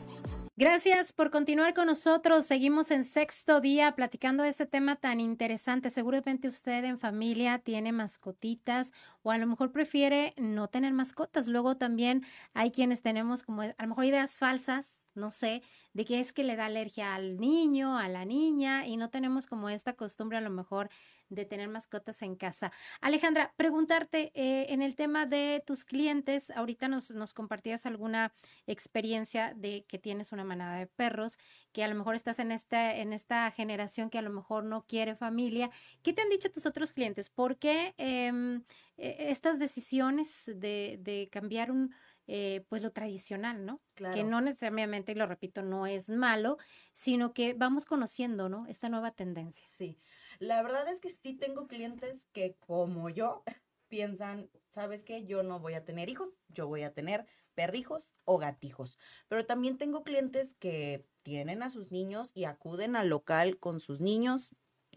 Gracias 0.57 1.13
por 1.13 1.31
continuar 1.31 1.73
con 1.73 1.87
nosotros. 1.87 2.45
Seguimos 2.45 2.91
en 2.91 3.05
sexto 3.05 3.61
día 3.61 3.95
platicando 3.95 4.43
de 4.43 4.49
este 4.49 4.65
tema 4.65 4.97
tan 4.97 5.21
interesante. 5.21 5.89
Seguramente 5.89 6.49
usted 6.49 6.83
en 6.83 6.99
familia 6.99 7.57
tiene 7.59 7.93
mascotitas 7.93 8.91
o 9.23 9.31
a 9.31 9.37
lo 9.37 9.47
mejor 9.47 9.71
prefiere 9.71 10.33
no 10.37 10.67
tener 10.67 10.93
mascotas. 10.93 11.47
Luego 11.47 11.77
también 11.77 12.25
hay 12.53 12.71
quienes 12.71 13.01
tenemos 13.01 13.43
como 13.43 13.61
a 13.61 13.75
lo 13.77 13.87
mejor 13.87 14.05
ideas 14.05 14.37
falsas, 14.37 15.07
no 15.13 15.31
sé, 15.31 15.61
de 15.93 16.05
que 16.05 16.19
es 16.19 16.33
que 16.33 16.43
le 16.43 16.55
da 16.55 16.65
alergia 16.65 17.15
al 17.15 17.37
niño, 17.37 17.97
a 17.97 18.07
la 18.07 18.25
niña 18.25 18.87
y 18.87 18.97
no 18.97 19.09
tenemos 19.09 19.47
como 19.47 19.69
esta 19.69 19.93
costumbre 19.93 20.37
a 20.37 20.41
lo 20.41 20.49
mejor 20.49 20.89
de 21.31 21.45
tener 21.45 21.69
mascotas 21.69 22.21
en 22.21 22.35
casa. 22.35 22.71
Alejandra, 22.99 23.53
preguntarte 23.55 24.31
eh, 24.35 24.67
en 24.69 24.81
el 24.81 24.95
tema 24.95 25.25
de 25.25 25.63
tus 25.65 25.85
clientes, 25.85 26.51
ahorita 26.51 26.87
nos, 26.89 27.11
compartías 27.33 27.85
alguna 27.85 28.33
experiencia 28.67 29.53
de 29.55 29.85
que 29.85 29.97
tienes 29.97 30.33
una 30.33 30.43
manada 30.43 30.77
de 30.77 30.87
perros, 30.87 31.39
que 31.71 31.83
a 31.83 31.87
lo 31.87 31.95
mejor 31.95 32.15
estás 32.15 32.39
en 32.39 32.51
esta, 32.51 32.95
en 32.97 33.13
esta 33.13 33.49
generación 33.51 34.09
que 34.09 34.17
a 34.17 34.21
lo 34.21 34.29
mejor 34.29 34.65
no 34.65 34.85
quiere 34.85 35.15
familia. 35.15 35.71
¿Qué 36.03 36.11
te 36.11 36.21
han 36.21 36.29
dicho 36.29 36.51
tus 36.51 36.65
otros 36.65 36.91
clientes? 36.91 37.29
¿Por 37.29 37.57
qué 37.57 37.93
em, 37.97 38.63
estas 39.01 39.59
decisiones 39.59 40.51
de, 40.55 40.97
de 41.01 41.29
cambiar 41.31 41.71
un... 41.71 41.93
Eh, 42.27 42.65
pues 42.69 42.81
lo 42.81 42.91
tradicional, 42.91 43.65
¿no? 43.65 43.81
Que 44.13 44.23
no 44.23 44.39
necesariamente, 44.39 45.11
y 45.11 45.15
lo 45.15 45.25
repito, 45.25 45.63
no 45.63 45.85
es 45.85 46.07
malo, 46.07 46.57
sino 46.93 47.33
que 47.33 47.53
vamos 47.55 47.83
conociendo, 47.83 48.47
¿no? 48.47 48.67
Esta 48.67 48.87
nueva 48.87 49.11
tendencia. 49.11 49.67
Sí. 49.73 49.97
La 50.39 50.61
verdad 50.63 50.87
es 50.87 51.01
que 51.01 51.09
sí 51.09 51.33
tengo 51.33 51.67
clientes 51.67 52.27
que 52.31 52.55
como 52.59 53.09
yo 53.09 53.43
piensan, 53.89 54.49
¿sabes 54.69 55.03
qué? 55.03 55.25
Yo 55.25 55.43
no 55.43 55.59
voy 55.59 55.73
a 55.73 55.83
tener 55.83 56.07
hijos, 56.09 56.29
yo 56.47 56.67
voy 56.67 56.83
a 56.83 56.93
tener 56.93 57.25
perrijos 57.53 58.15
o 58.23 58.37
gatijos. 58.37 58.97
Pero 59.27 59.45
también 59.45 59.77
tengo 59.77 60.03
clientes 60.03 60.53
que 60.53 61.05
tienen 61.21 61.63
a 61.63 61.69
sus 61.69 61.91
niños 61.91 62.31
y 62.33 62.45
acuden 62.45 62.95
al 62.95 63.09
local 63.09 63.59
con 63.59 63.79
sus 63.79 64.01
niños, 64.01 64.51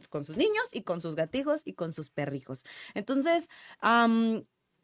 con 0.08 0.24
sus 0.24 0.36
niños 0.36 0.68
y 0.72 0.82
con 0.82 1.00
sus 1.00 1.14
gatijos 1.14 1.62
y 1.64 1.74
con 1.74 1.92
sus 1.92 2.10
perrijos. 2.10 2.64
Entonces, 2.94 3.48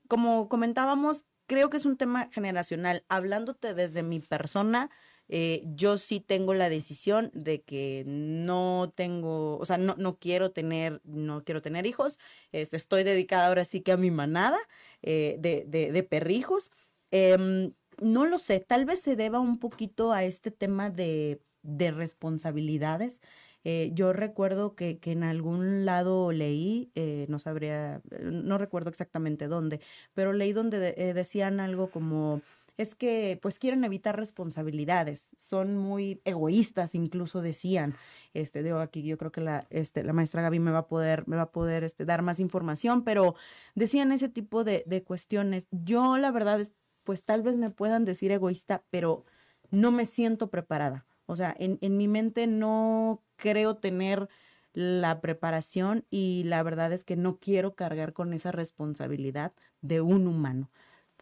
como 0.08 0.48
comentábamos, 0.48 1.26
creo 1.46 1.70
que 1.70 1.76
es 1.76 1.86
un 1.86 1.96
tema 1.96 2.28
generacional. 2.32 3.04
Hablándote 3.08 3.74
desde 3.74 4.02
mi 4.02 4.20
persona, 4.20 4.90
eh, 5.32 5.62
yo 5.64 5.96
sí 5.96 6.18
tengo 6.18 6.54
la 6.54 6.68
decisión 6.68 7.30
de 7.34 7.62
que 7.62 8.02
no 8.06 8.92
tengo, 8.96 9.58
o 9.58 9.64
sea, 9.64 9.78
no, 9.78 9.94
no 9.96 10.18
quiero 10.18 10.50
tener, 10.50 11.00
no 11.04 11.44
quiero 11.44 11.62
tener 11.62 11.86
hijos. 11.86 12.18
Este, 12.50 12.76
estoy 12.76 13.04
dedicada 13.04 13.46
ahora 13.46 13.64
sí 13.64 13.80
que 13.80 13.92
a 13.92 13.96
mi 13.96 14.10
manada 14.10 14.58
eh, 15.02 15.36
de, 15.38 15.64
de, 15.66 16.02
perrijos. 16.02 16.72
Em, 17.12 17.72
no 18.00 18.26
lo 18.26 18.38
sé, 18.38 18.58
tal 18.60 18.84
vez 18.84 19.00
se 19.00 19.14
deba 19.14 19.38
un 19.38 19.58
poquito 19.60 20.12
a 20.12 20.24
este 20.24 20.50
tema 20.50 20.90
de, 20.90 21.40
de 21.62 21.92
responsabilidades. 21.92 23.20
Eh, 23.64 23.90
yo 23.94 24.12
recuerdo 24.12 24.74
que, 24.74 24.98
que, 24.98 25.12
en 25.12 25.22
algún 25.22 25.84
lado 25.84 26.32
leí, 26.32 26.90
no 27.28 27.38
sabría, 27.38 28.00
no 28.22 28.58
recuerdo 28.58 28.90
exactamente 28.90 29.48
dónde, 29.48 29.80
pero 30.14 30.32
leí 30.32 30.52
donde 30.52 30.78
decían 31.14 31.60
algo 31.60 31.90
como 31.90 32.42
es 32.80 32.94
que 32.94 33.38
pues 33.42 33.58
quieren 33.58 33.84
evitar 33.84 34.16
responsabilidades, 34.16 35.28
son 35.36 35.76
muy 35.76 36.22
egoístas, 36.24 36.94
incluso 36.94 37.42
decían, 37.42 37.94
este, 38.32 38.62
digo 38.62 38.78
aquí 38.78 39.02
yo 39.02 39.18
creo 39.18 39.30
que 39.30 39.42
la, 39.42 39.66
este, 39.68 40.02
la 40.02 40.14
maestra 40.14 40.40
Gaby 40.40 40.60
me 40.60 40.70
va 40.70 40.78
a 40.78 40.88
poder, 40.88 41.28
me 41.28 41.36
va 41.36 41.42
a 41.42 41.52
poder 41.52 41.84
este, 41.84 42.06
dar 42.06 42.22
más 42.22 42.40
información, 42.40 43.04
pero 43.04 43.34
decían 43.74 44.12
ese 44.12 44.30
tipo 44.30 44.64
de, 44.64 44.82
de 44.86 45.02
cuestiones. 45.02 45.68
Yo 45.70 46.16
la 46.16 46.30
verdad 46.30 46.58
es, 46.58 46.72
pues 47.04 47.22
tal 47.22 47.42
vez 47.42 47.58
me 47.58 47.68
puedan 47.68 48.06
decir 48.06 48.32
egoísta, 48.32 48.82
pero 48.88 49.26
no 49.70 49.90
me 49.90 50.06
siento 50.06 50.48
preparada. 50.48 51.04
O 51.26 51.36
sea, 51.36 51.54
en, 51.58 51.76
en 51.82 51.98
mi 51.98 52.08
mente 52.08 52.46
no 52.46 53.22
creo 53.40 53.76
tener 53.76 54.29
la 54.72 55.20
preparación 55.20 56.07
y 56.11 56.44
la 56.44 56.62
verdad 56.62 56.92
es 56.92 57.05
que 57.05 57.16
no 57.16 57.38
quiero 57.40 57.74
cargar 57.74 58.12
con 58.12 58.33
esa 58.33 58.53
responsabilidad 58.53 59.53
de 59.81 60.00
un 60.00 60.26
humano 60.29 60.70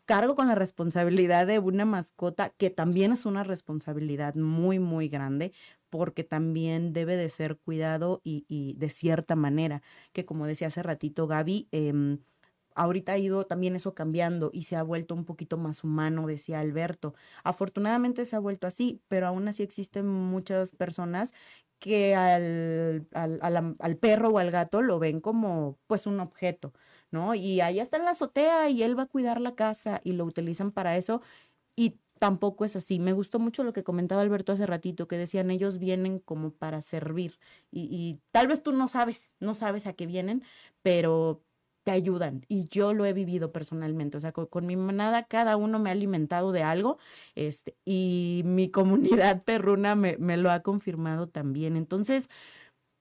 cargo 0.09 0.35
con 0.37 0.49
la 0.49 0.55
responsabilidad 0.55 1.47
de 1.47 1.59
una 1.59 1.85
mascota, 1.85 2.49
que 2.57 2.71
también 2.71 3.13
es 3.13 3.27
una 3.27 3.45
responsabilidad 3.45 4.35
muy, 4.37 4.79
muy 4.79 5.09
grande, 5.09 5.53
porque 5.91 6.25
también 6.25 6.95
debe 6.95 7.15
de 7.17 7.29
ser 7.29 7.59
cuidado 7.59 8.23
y, 8.25 8.75
de 8.79 8.89
cierta 8.89 9.37
manera, 9.37 9.83
que 10.15 10.25
como 10.25 10.47
decía 10.47 10.69
hace 10.69 10.83
ratito 10.83 11.27
Gaby, 11.27 11.69
em, 11.73 12.21
ahorita 12.75 13.13
ha 13.13 13.19
ido 13.19 13.45
también 13.47 13.77
eso 13.77 13.95
cambiando 13.95 14.51
y 14.53 14.63
se 14.63 14.77
ha 14.77 14.83
vuelto 14.83 15.15
un 15.15 15.27
poquito 15.27 15.59
más 15.59 15.85
humano, 15.85 16.27
decía 16.27 16.61
Alberto. 16.61 17.15
Afortunadamente 17.45 18.25
se 18.25 18.37
ha 18.37 18.39
vuelto 18.39 18.67
así, 18.67 19.03
pero 19.09 19.27
aún 19.27 19.47
así 19.49 19.63
existen 19.63 20.07
muchas 20.07 20.73
personas 20.73 21.35
que 21.79 22.15
al, 22.15 23.07
al, 23.13 23.77
al 23.79 23.97
perro 23.97 24.31
o 24.31 24.39
al 24.39 24.51
gato 24.51 24.83
lo 24.83 24.99
ven 24.99 25.21
como 25.21 25.79
pues 25.87 26.07
un 26.07 26.21
objeto 26.21 26.73
¿no? 27.11 27.35
Y 27.35 27.61
allá 27.61 27.83
está 27.83 27.97
en 27.97 28.05
la 28.05 28.13
azotea 28.13 28.69
y 28.71 28.83
él 28.83 28.99
va 28.99 29.05
a 29.05 29.07
cuidar 29.07 29.41
la 29.41 29.55
casa 29.55 30.01
y 30.05 30.13
lo 30.13 30.25
utilizan 30.25 30.73
para 30.73 30.97
eso 30.97 31.23
y 31.77 32.01
tampoco 32.19 32.65
es 32.65 32.77
así. 32.77 32.99
Me 32.99 33.13
gustó 33.13 33.39
mucho 33.39 33.65
lo 33.65 33.73
que 33.73 33.85
comentaba 33.85 34.23
Alberto 34.23 34.53
hace 34.53 34.67
ratito, 34.67 35.09
que 35.09 35.17
decían 35.17 35.51
ellos 35.51 35.79
vienen 35.79 36.19
como 36.19 36.53
para 36.53 36.81
servir 36.81 37.39
y, 37.71 38.21
tal 38.33 38.49
vez 38.49 38.63
tú 38.63 38.73
no 38.73 38.89
sabes, 38.89 39.33
no 39.41 39.55
sabes 39.55 39.87
a 39.87 39.93
qué 39.95 40.07
vienen, 40.07 40.43
pero 40.83 41.45
te 41.89 41.93
ayudan 41.93 42.45
y 42.49 42.69
yo 42.69 42.93
lo 42.93 43.07
he 43.07 43.15
vivido 43.15 43.51
personalmente, 43.51 44.19
o 44.19 44.21
sea, 44.21 44.33
con, 44.33 44.67
mi 44.67 44.77
manada 44.77 45.25
cada 45.25 45.57
uno 45.57 45.79
me 45.79 45.89
ha 45.89 45.93
alimentado 45.93 46.53
de 46.53 46.63
algo 46.63 46.99
este, 47.35 47.77
y 47.87 48.43
mi 48.45 48.71
comunidad 48.71 49.43
perruna 49.43 49.95
me, 49.95 50.19
me 50.19 50.37
lo 50.37 50.51
ha 50.51 50.61
confirmado 50.61 51.29
también. 51.29 51.79
Entonces, 51.79 52.29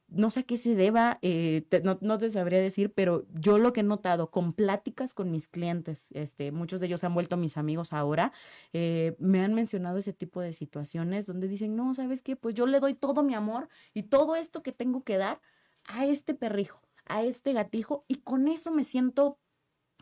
no 0.07 0.31
sé 0.31 0.41
a 0.41 0.43
qué 0.43 0.57
se 0.57 0.73
deba, 0.75 1.19
eh, 1.21 1.65
no, 1.83 1.97
no 1.99 2.17
te 2.17 2.31
sabría 2.31 2.61
decir, 2.61 2.93
pero 2.93 3.25
yo 3.33 3.57
lo 3.57 3.73
que 3.73 3.81
he 3.81 3.83
notado 3.83 4.31
con 4.31 4.53
pláticas 4.53 5.13
con 5.13 5.31
mis 5.31 5.49
clientes, 5.49 6.07
este, 6.11 6.53
muchos 6.53 6.79
de 6.79 6.87
ellos 6.87 7.03
han 7.03 7.13
vuelto 7.13 7.35
mis 7.35 7.57
amigos 7.57 7.91
ahora, 7.91 8.31
eh, 8.71 9.17
me 9.19 9.41
han 9.41 9.53
mencionado 9.53 9.97
ese 9.97 10.13
tipo 10.13 10.39
de 10.39 10.53
situaciones 10.53 11.25
donde 11.25 11.49
dicen, 11.49 11.75
no, 11.75 11.93
¿sabes 11.93 12.21
qué? 12.21 12.37
Pues 12.37 12.55
yo 12.55 12.67
le 12.67 12.79
doy 12.79 12.93
todo 12.93 13.21
mi 13.21 13.33
amor 13.33 13.67
y 13.93 14.03
todo 14.03 14.37
esto 14.37 14.63
que 14.63 14.71
tengo 14.71 15.03
que 15.03 15.17
dar 15.17 15.41
a 15.83 16.05
este 16.05 16.33
perrijo, 16.33 16.86
a 17.09 17.23
este 17.23 17.53
gatijo, 17.53 18.05
y 18.07 18.15
con 18.15 18.47
eso 18.47 18.71
me 18.71 18.83
siento 18.83 19.39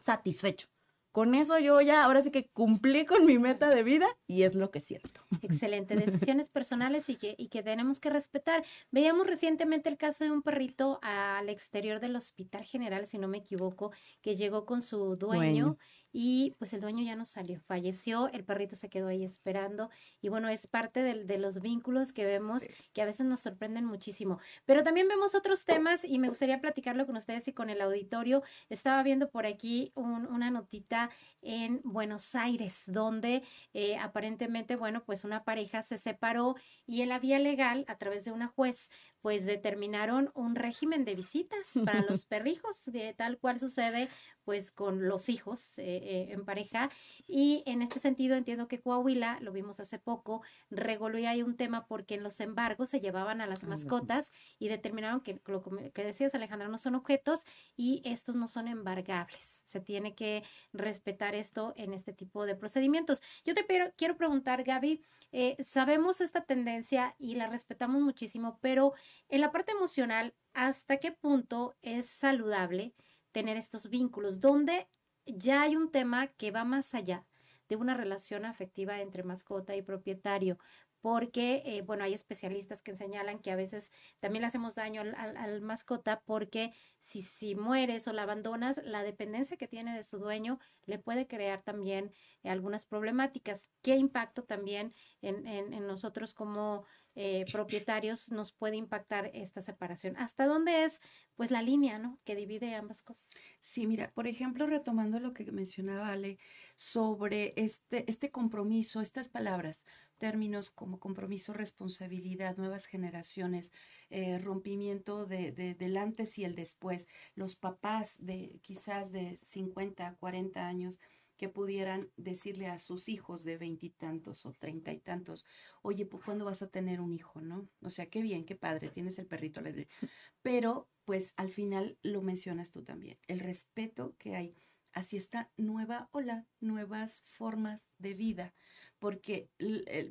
satisfecho. 0.03 0.67
Con 1.15 1.33
eso 1.33 1.57
yo 1.59 1.79
ya, 1.79 2.03
ahora 2.03 2.21
sí 2.21 2.29
que 2.29 2.49
cumplí 2.49 3.05
con 3.05 3.25
mi 3.25 3.39
meta 3.39 3.69
de 3.69 3.83
vida 3.83 4.05
y 4.27 4.43
es 4.43 4.53
lo 4.53 4.69
que 4.69 4.81
siento. 4.81 5.21
Excelente, 5.41 5.95
decisiones 5.95 6.49
personales 6.49 7.07
y 7.07 7.15
que, 7.15 7.35
y 7.37 7.47
que 7.47 7.63
tenemos 7.63 8.01
que 8.01 8.09
respetar. 8.09 8.65
Veíamos 8.91 9.25
recientemente 9.25 9.87
el 9.87 9.95
caso 9.95 10.25
de 10.25 10.31
un 10.31 10.41
perrito 10.41 10.99
al 11.01 11.47
exterior 11.47 12.01
del 12.01 12.17
Hospital 12.17 12.65
General, 12.65 13.05
si 13.05 13.17
no 13.17 13.29
me 13.29 13.37
equivoco, 13.37 13.93
que 14.21 14.35
llegó 14.35 14.65
con 14.65 14.81
su 14.81 15.15
dueño, 15.15 15.37
Dueño. 15.37 15.77
Y 16.17 16.55
pues 16.59 16.71
el 16.71 16.79
dueño 16.79 17.03
ya 17.03 17.17
no 17.17 17.25
salió, 17.25 17.59
falleció, 17.59 18.29
el 18.29 18.45
perrito 18.45 18.77
se 18.77 18.87
quedó 18.89 19.09
ahí 19.09 19.25
esperando 19.25 19.89
y 20.21 20.29
bueno, 20.29 20.47
es 20.47 20.65
parte 20.65 21.03
del- 21.03 21.27
de, 21.27 21.37
los 21.37 21.59
vínculos 21.59 22.13
que 22.13 22.25
vemos 22.25 22.63
que 22.93 23.01
a 23.01 23.05
veces 23.05 23.25
nos 23.25 23.41
sorprenden 23.41 23.83
muchísimo. 23.83 24.39
Pero 24.65 24.81
también 24.81 25.09
vemos 25.09 25.35
otros 25.35 25.65
temas 25.65 26.05
y 26.05 26.17
me 26.17 26.29
gustaría 26.29 26.61
platicarlo 26.61 27.05
con 27.05 27.17
ustedes 27.17 27.49
y 27.49 27.53
con 27.53 27.69
el 27.69 27.81
auditorio. 27.81 28.43
Estaba 28.69 29.03
viendo 29.03 29.29
por 29.29 29.45
aquí 29.45 29.91
un- 29.93 30.25
una 30.27 30.51
notita 30.51 31.09
en 31.41 31.81
Buenos 31.83 32.33
Aires, 32.33 32.83
donde 32.87 33.43
eh, 33.73 33.97
aparentemente, 33.97 34.77
bueno, 34.77 35.03
pues 35.03 35.25
una 35.25 35.43
pareja 35.43 35.81
se 35.81 35.97
separó 35.97 36.55
y 36.85 37.01
en 37.01 37.09
la 37.09 37.19
vía 37.19 37.39
legal, 37.39 37.83
a 37.89 37.97
través 37.97 38.23
de 38.23 38.31
una 38.31 38.47
juez, 38.47 38.89
pues 39.25 39.47
determinaron 39.47 40.29
un 40.35 40.53
régimen 40.53 41.03
de 41.03 41.15
visitas 41.15 41.79
para 41.83 42.03
los 42.07 42.25
perrijos, 42.25 42.85
de 42.85 43.11
tal 43.15 43.39
cual 43.39 43.59
sucede 43.59 44.07
pues 44.43 44.71
con 44.71 45.07
los 45.07 45.29
hijos 45.29 45.79
eh, 45.79 45.97
eh, 45.97 46.25
en 46.29 46.45
pareja. 46.45 46.91
Y 47.25 47.63
en 47.65 47.81
este 47.81 47.97
sentido 47.99 48.35
entiendo 48.35 48.67
que 48.67 48.79
Coahuila, 48.79 49.39
lo 49.41 49.51
vimos 49.51 49.79
hace 49.79 49.97
poco, 49.97 50.43
reguló 50.69 51.17
y 51.17 51.25
hay 51.25 51.41
un 51.41 51.55
tema 51.55 51.87
porque 51.87 52.13
en 52.13 52.21
los 52.21 52.39
embargos 52.39 52.89
se 52.89 52.99
llevaban 52.99 53.41
a 53.41 53.47
las 53.47 53.63
A 53.63 53.67
las 53.67 53.85
mascotas 53.85 54.31
y 54.59 54.67
determinaron 54.67 55.21
que 55.21 55.41
lo 55.47 55.63
que 55.63 55.91
que 55.91 56.03
decías 56.03 56.35
Alejandra 56.35 56.67
no 56.67 56.77
son 56.77 56.93
objetos 56.93 57.45
y 57.75 58.03
estos 58.05 58.35
no 58.35 58.47
son 58.47 58.67
embargables. 58.67 59.63
Se 59.65 59.79
tiene 59.79 60.13
que 60.13 60.43
respetar 60.71 61.33
esto 61.33 61.73
en 61.77 61.95
este 61.95 62.13
tipo 62.13 62.45
de 62.45 62.55
procedimientos. 62.55 63.23
Yo 63.43 63.55
te 63.55 63.65
quiero 63.95 64.17
preguntar, 64.17 64.63
Gaby, 64.63 65.01
eh, 65.31 65.57
sabemos 65.65 66.21
esta 66.21 66.45
tendencia 66.45 67.15
y 67.17 67.35
la 67.35 67.47
respetamos 67.47 68.01
muchísimo, 68.01 68.59
pero 68.61 68.93
en 69.29 69.41
la 69.41 69.51
parte 69.51 69.71
emocional, 69.71 70.35
¿hasta 70.53 70.97
qué 70.97 71.11
punto 71.11 71.75
es 71.81 72.07
saludable 72.07 72.93
tener 73.31 73.57
estos 73.57 73.89
vínculos? 73.89 74.39
Donde 74.39 74.87
ya 75.25 75.61
hay 75.63 75.75
un 75.75 75.91
tema 75.91 76.27
que 76.27 76.51
va 76.51 76.63
más 76.65 76.93
allá 76.93 77.27
de 77.67 77.75
una 77.77 77.95
relación 77.95 78.45
afectiva 78.45 79.01
entre 79.01 79.23
mascota 79.23 79.75
y 79.75 79.81
propietario, 79.81 80.57
porque, 81.01 81.61
eh, 81.65 81.81
bueno, 81.83 82.03
hay 82.03 82.13
especialistas 82.13 82.81
que 82.81 82.95
señalan 82.95 83.39
que 83.39 83.51
a 83.51 83.55
veces 83.55 83.91
también 84.19 84.41
le 84.41 84.47
hacemos 84.47 84.73
daño 84.75 85.01
al, 85.01 85.13
al- 85.15 85.61
mascota 85.61 86.21
porque 86.25 86.73
si, 86.99 87.21
si 87.21 87.53
mueres 87.55 88.07
o 88.07 88.13
la 88.13 88.23
abandonas, 88.23 88.81
la 88.83 89.03
dependencia 89.03 89.55
que 89.57 89.67
tiene 89.67 89.93
de 89.95 90.01
su 90.03 90.17
dueño 90.17 90.57
le 90.85 90.97
puede 90.97 91.27
crear 91.27 91.61
también 91.61 92.11
eh, 92.43 92.49
algunas 92.49 92.85
problemáticas. 92.87 93.69
¿Qué 93.83 93.95
impacto 93.97 94.43
también 94.45 94.95
en, 95.21 95.45
en- 95.47 95.73
en 95.73 95.85
nosotros 95.87 96.33
como 96.33 96.85
eh, 97.15 97.45
propietarios 97.51 98.29
nos 98.31 98.51
puede 98.51 98.75
impactar 98.77 99.31
esta 99.33 99.61
separación? 99.61 100.15
¿Hasta 100.17 100.45
dónde 100.45 100.83
es 100.83 101.01
pues 101.35 101.51
la 101.51 101.61
línea, 101.61 101.99
¿no? 101.99 102.19
que 102.23 102.35
divide 102.35 102.75
ambas 102.75 103.01
cosas? 103.01 103.31
Sí, 103.59 103.87
mira, 103.87 104.11
por 104.13 104.27
ejemplo, 104.27 104.67
retomando 104.67 105.19
lo 105.19 105.33
que 105.33 105.51
mencionaba 105.51 106.09
Ale 106.11 106.37
sobre 106.75 107.53
este, 107.57 108.09
este 108.09 108.31
compromiso, 108.31 109.01
estas 109.01 109.29
palabras, 109.29 109.85
términos 110.17 110.69
como 110.71 110.99
compromiso, 110.99 111.51
responsabilidad, 111.53 112.57
nuevas 112.57 112.85
generaciones, 112.85 113.71
eh, 114.09 114.37
rompimiento 114.39 115.25
de, 115.25 115.51
de- 115.51 115.75
del 115.75 115.97
antes 115.97 116.37
y 116.37 116.43
el 116.45 116.55
después, 116.55 117.07
los 117.35 117.55
papás 117.55 118.17
de 118.25 118.59
quizás 118.61 119.11
de 119.11 119.35
50, 119.37 120.15
40 120.19 120.67
años 120.67 120.99
que 121.37 121.49
pudieran 121.49 122.09
decirle 122.17 122.67
a 122.67 122.77
sus 122.77 123.09
hijos 123.09 123.43
de 123.43 123.57
veintitantos 123.57 124.45
o 124.45 124.53
treinta 124.53 124.93
y 124.93 124.99
tantos, 124.99 125.45
oye, 125.81 126.05
pues 126.05 126.23
¿cuándo 126.23 126.45
vas 126.45 126.61
a 126.61 126.69
tener 126.69 127.01
un 127.01 127.13
hijo, 127.13 127.41
no? 127.41 127.67
O 127.81 127.89
sea, 127.89 128.07
qué 128.07 128.21
bien, 128.21 128.45
qué 128.45 128.55
padre, 128.55 128.89
tienes 128.89 129.19
el 129.19 129.27
perrito, 129.27 129.61
pero 130.41 130.89
pues 131.03 131.33
al 131.37 131.49
final 131.49 131.97
lo 132.01 132.21
mencionas 132.21 132.71
tú 132.71 132.83
también, 132.83 133.17
el 133.27 133.39
respeto 133.39 134.15
que 134.17 134.35
hay 134.35 134.55
hacia 134.95 135.17
esta 135.17 135.51
nueva 135.57 136.09
ola, 136.11 136.47
nuevas 136.61 137.21
formas 137.25 137.89
de 137.99 138.13
vida, 138.13 138.55
porque 138.97 139.51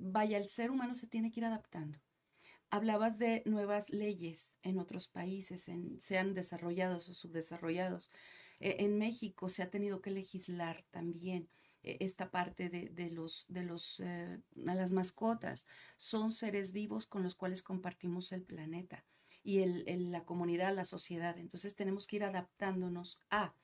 vaya, 0.00 0.36
el 0.36 0.46
ser 0.46 0.70
humano 0.70 0.94
se 0.94 1.06
tiene 1.06 1.32
que 1.32 1.40
ir 1.40 1.46
adaptando. 1.46 1.98
Hablabas 2.70 3.18
de 3.18 3.42
nuevas 3.46 3.90
leyes 3.90 4.56
en 4.62 4.78
otros 4.78 5.08
países, 5.08 5.68
en, 5.68 5.98
sean 6.00 6.34
desarrollados 6.34 7.08
o 7.08 7.14
subdesarrollados. 7.14 8.10
Eh, 8.66 8.76
en 8.84 8.98
México 8.98 9.48
se 9.48 9.62
ha 9.62 9.70
tenido 9.70 10.00
que 10.00 10.10
legislar 10.10 10.84
también 10.90 11.48
eh, 11.82 11.98
esta 12.00 12.30
parte 12.30 12.70
de, 12.70 12.88
de 12.90 13.10
los, 13.10 13.46
de 13.48 13.62
los, 13.64 14.00
eh, 14.00 14.40
las 14.54 14.92
mascotas. 14.92 15.66
Son 15.96 16.32
seres 16.32 16.72
vivos 16.72 17.06
con 17.06 17.22
los 17.22 17.34
cuales 17.34 17.62
compartimos 17.62 18.32
el 18.32 18.42
planeta 18.44 19.04
y 19.42 19.58
el- 19.60 20.12
la 20.12 20.24
comunidad, 20.24 20.74
la 20.74 20.84
sociedad. 20.86 21.38
Entonces 21.38 21.76
tenemos 21.76 22.06
que 22.06 22.16
ir 22.16 22.24
adaptándonos 22.24 23.20
a. 23.30 23.54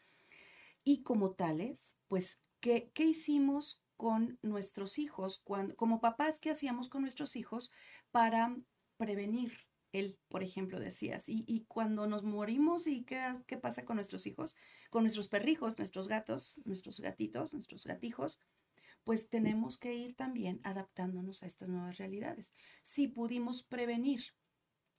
Y 0.85 1.03
como 1.03 1.33
tales, 1.33 1.97
pues, 2.09 2.41
¿qué, 2.61 2.91
qué 2.95 3.05
hicimos 3.07 3.83
con 3.97 4.39
nuestros 4.43 4.99
hijos? 4.99 5.39
Cuando, 5.39 5.77
como 5.77 6.01
papás, 6.01 6.41
¿qué 6.41 6.51
hacíamos 6.51 6.89
con 6.89 7.03
nuestros 7.03 7.37
hijos 7.37 7.71
para 8.13 8.57
prevenir? 8.99 9.53
Él, 9.93 10.19
por 10.29 10.43
ejemplo, 10.43 10.79
decías, 10.79 11.29
y, 11.29 11.45
y 11.47 11.65
cuando 11.65 12.07
nos 12.07 12.23
morimos, 12.23 12.87
¿y 12.87 13.05
qué, 13.05 13.21
qué 13.47 13.57
pasa 13.57 13.85
con 13.85 13.97
nuestros 13.97 14.27
hijos? 14.27 14.57
Con 14.91 15.03
nuestros 15.03 15.29
perrijos, 15.29 15.79
nuestros 15.79 16.09
gatos, 16.09 16.61
nuestros 16.65 17.01
gatitos, 17.01 17.53
nuestros 17.53 17.87
gatijos, 17.87 18.41
pues 19.05 19.29
tenemos 19.29 19.79
que 19.79 19.95
ir 19.95 20.15
también 20.15 20.61
adaptándonos 20.63 21.43
a 21.43 21.47
estas 21.47 21.69
nuevas 21.69 21.99
realidades. 21.99 22.53
Si 22.83 23.09
pudimos 23.09 23.63
prevenir 23.63 24.21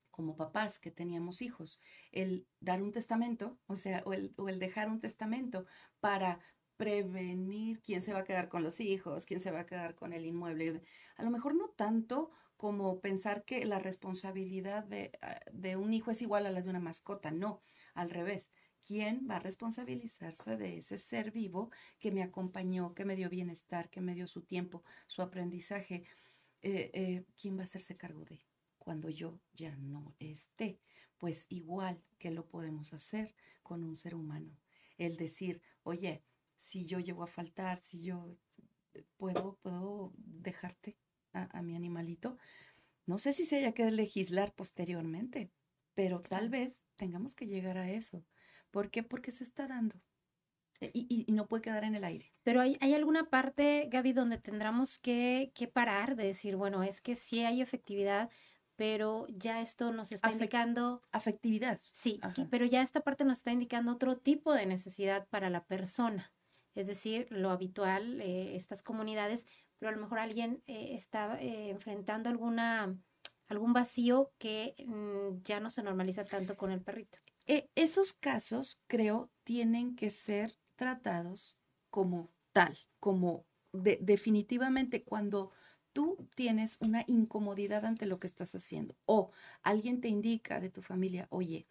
como 0.09 0.35
papás 0.35 0.79
que 0.79 0.91
teníamos 0.91 1.41
hijos, 1.41 1.79
el 2.11 2.45
dar 2.59 2.83
un 2.83 2.91
testamento, 2.91 3.57
o 3.67 3.75
sea, 3.75 4.03
o 4.05 4.13
el, 4.13 4.33
o 4.37 4.49
el 4.49 4.59
dejar 4.59 4.89
un 4.89 4.99
testamento 4.99 5.65
para 5.99 6.39
prevenir 6.81 7.79
quién 7.83 8.01
se 8.01 8.11
va 8.11 8.21
a 8.21 8.23
quedar 8.23 8.49
con 8.49 8.63
los 8.63 8.79
hijos, 8.79 9.27
quién 9.27 9.39
se 9.39 9.51
va 9.51 9.59
a 9.59 9.65
quedar 9.67 9.93
con 9.93 10.13
el 10.13 10.25
inmueble. 10.25 10.81
A 11.15 11.21
lo 11.21 11.29
mejor 11.29 11.53
no 11.53 11.69
tanto 11.69 12.31
como 12.57 12.99
pensar 13.01 13.45
que 13.45 13.63
la 13.65 13.77
responsabilidad 13.77 14.83
de, 14.85 15.11
ah, 15.21 15.39
de 15.53 15.75
un 15.75 15.93
hijo 15.93 16.09
es 16.09 16.23
igual 16.23 16.47
a 16.47 16.49
la 16.49 16.63
de 16.63 16.71
una 16.71 16.79
mascota, 16.79 17.29
no, 17.29 17.61
al 17.93 18.09
revés. 18.09 18.49
¿Quién 18.81 19.27
va 19.29 19.35
a 19.35 19.39
responsabilizarse 19.39 20.57
de 20.57 20.77
ese 20.77 20.97
ser 20.97 21.29
vivo 21.29 21.69
que 21.99 22.09
me 22.09 22.23
acompañó, 22.23 22.95
que 22.95 23.05
me 23.05 23.15
dio 23.15 23.29
bienestar, 23.29 23.91
que 23.91 24.01
me 24.01 24.15
dio 24.15 24.25
su 24.25 24.41
tiempo, 24.41 24.83
su 25.05 25.21
aprendizaje? 25.21 26.05
Eh, 26.63 26.89
eh, 26.95 27.25
¿Quién 27.39 27.57
va 27.57 27.61
a 27.61 27.65
hacerse 27.65 27.95
cargo 27.95 28.25
de 28.25 28.43
cuando 28.79 29.11
yo 29.11 29.39
ya 29.53 29.75
no 29.75 30.15
esté? 30.17 30.79
Pues 31.19 31.45
igual 31.49 32.01
que 32.17 32.31
lo 32.31 32.47
podemos 32.47 32.91
hacer 32.91 33.35
con 33.61 33.83
un 33.83 33.95
ser 33.95 34.15
humano. 34.15 34.57
El 34.97 35.15
decir, 35.15 35.61
oye, 35.83 36.23
si 36.61 36.85
yo 36.85 36.99
llego 36.99 37.23
a 37.23 37.27
faltar, 37.27 37.77
si 37.79 38.03
yo 38.03 38.37
eh, 38.93 39.03
puedo, 39.17 39.57
puedo 39.61 40.13
dejarte 40.17 40.97
a, 41.33 41.49
a 41.57 41.61
mi 41.61 41.75
animalito. 41.75 42.37
No 43.05 43.17
sé 43.17 43.33
si 43.33 43.45
se 43.45 43.57
haya 43.57 43.73
que 43.73 43.89
legislar 43.91 44.53
posteriormente, 44.53 45.51
pero 45.95 46.21
tal 46.21 46.49
vez 46.49 46.81
tengamos 46.95 47.35
que 47.35 47.47
llegar 47.47 47.77
a 47.77 47.89
eso. 47.91 48.23
¿Por 48.69 48.91
qué? 48.91 49.03
Porque 49.03 49.31
se 49.31 49.43
está 49.43 49.67
dando. 49.67 49.95
E- 50.79 50.91
Y, 50.93 51.07
y- 51.09 51.25
y 51.27 51.31
no 51.33 51.47
puede 51.47 51.63
quedar 51.63 51.83
en 51.83 51.95
el 51.95 52.03
aire. 52.03 52.31
Pero 52.43 52.61
hay, 52.61 52.77
hay 52.79 52.93
alguna 52.93 53.29
parte, 53.29 53.87
Gaby, 53.91 54.13
donde 54.13 54.37
tendremos 54.37 54.99
que, 54.99 55.51
que 55.55 55.67
parar 55.67 56.15
de 56.15 56.25
decir, 56.25 56.55
bueno, 56.55 56.83
es 56.83 57.01
que 57.01 57.15
sí 57.15 57.43
hay 57.43 57.61
efectividad, 57.61 58.29
pero 58.75 59.25
ya 59.29 59.61
esto 59.61 59.91
nos 59.91 60.11
está 60.11 60.29
Afec- 60.29 60.33
indicando, 60.33 61.01
Afectividad. 61.11 61.79
sí, 61.91 62.19
que- 62.35 62.45
pero 62.45 62.65
ya 62.65 62.81
esta 62.81 63.01
parte 63.01 63.23
nos 63.25 63.37
está 63.39 63.51
indicando 63.51 63.91
otro 63.91 64.17
tipo 64.17 64.53
de 64.53 64.65
necesidad 64.65 65.27
para 65.29 65.49
la 65.49 65.65
persona. 65.65 66.31
Es 66.75 66.87
decir, 66.87 67.27
lo 67.29 67.49
habitual, 67.51 68.21
eh, 68.21 68.55
estas 68.55 68.81
comunidades, 68.83 69.45
pero 69.77 69.89
a 69.89 69.93
lo 69.95 70.01
mejor 70.01 70.19
alguien 70.19 70.63
eh, 70.67 70.93
está 70.93 71.41
eh, 71.41 71.69
enfrentando 71.69 72.29
alguna, 72.29 72.97
algún 73.47 73.73
vacío 73.73 74.31
que 74.37 74.75
mm, 74.85 75.41
ya 75.43 75.59
no 75.59 75.69
se 75.69 75.83
normaliza 75.83 76.25
tanto 76.25 76.55
con 76.57 76.71
el 76.71 76.81
perrito. 76.81 77.17
E- 77.47 77.69
esos 77.75 78.13
casos, 78.13 78.81
creo, 78.87 79.31
tienen 79.43 79.95
que 79.95 80.09
ser 80.09 80.53
tratados 80.75 81.59
como 81.89 82.31
tal, 82.53 82.77
como 82.99 83.45
de- 83.73 83.99
definitivamente 84.01 85.03
cuando 85.03 85.51
tú 85.93 86.29
tienes 86.35 86.77
una 86.81 87.03
incomodidad 87.07 87.85
ante 87.85 88.05
lo 88.05 88.19
que 88.19 88.27
estás 88.27 88.55
haciendo 88.55 88.95
o 89.05 89.31
alguien 89.61 89.99
te 90.01 90.07
indica 90.07 90.59
de 90.59 90.69
tu 90.69 90.81
familia, 90.81 91.27
oye, 91.29 91.67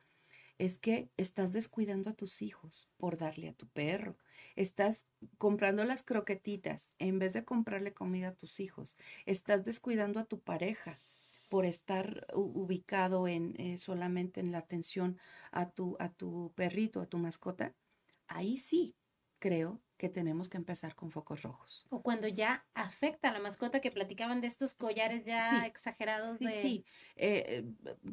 es 0.60 0.78
que 0.78 1.10
estás 1.16 1.52
descuidando 1.52 2.10
a 2.10 2.12
tus 2.12 2.42
hijos 2.42 2.90
por 2.98 3.16
darle 3.16 3.48
a 3.48 3.54
tu 3.54 3.66
perro. 3.66 4.18
Estás 4.56 5.06
comprando 5.38 5.84
las 5.84 6.02
croquetitas 6.02 6.90
en 6.98 7.18
vez 7.18 7.32
de 7.32 7.46
comprarle 7.46 7.94
comida 7.94 8.28
a 8.28 8.34
tus 8.34 8.60
hijos. 8.60 8.98
Estás 9.24 9.64
descuidando 9.64 10.20
a 10.20 10.26
tu 10.26 10.38
pareja 10.40 11.00
por 11.48 11.64
estar 11.64 12.26
ubicado 12.34 13.26
en 13.26 13.58
eh, 13.58 13.78
solamente 13.78 14.40
en 14.40 14.52
la 14.52 14.58
atención 14.58 15.18
a 15.50 15.70
tu, 15.70 15.96
a 15.98 16.10
tu 16.10 16.52
perrito, 16.54 17.00
a 17.00 17.06
tu 17.06 17.16
mascota. 17.16 17.74
Ahí 18.28 18.58
sí 18.58 18.94
creo 19.40 19.80
que 19.96 20.08
tenemos 20.08 20.48
que 20.48 20.56
empezar 20.56 20.94
con 20.94 21.10
focos 21.10 21.42
rojos. 21.42 21.86
O 21.90 22.02
cuando 22.02 22.28
ya 22.28 22.64
afecta 22.72 23.28
a 23.28 23.32
la 23.32 23.40
mascota 23.40 23.80
que 23.80 23.90
platicaban 23.90 24.40
de 24.40 24.46
estos 24.46 24.72
collares 24.74 25.26
ya 25.26 25.66
exagerados. 25.66 26.38
Sí, 26.38 26.46
de... 26.46 26.62
sí. 26.62 26.84
Eh, 27.16 27.64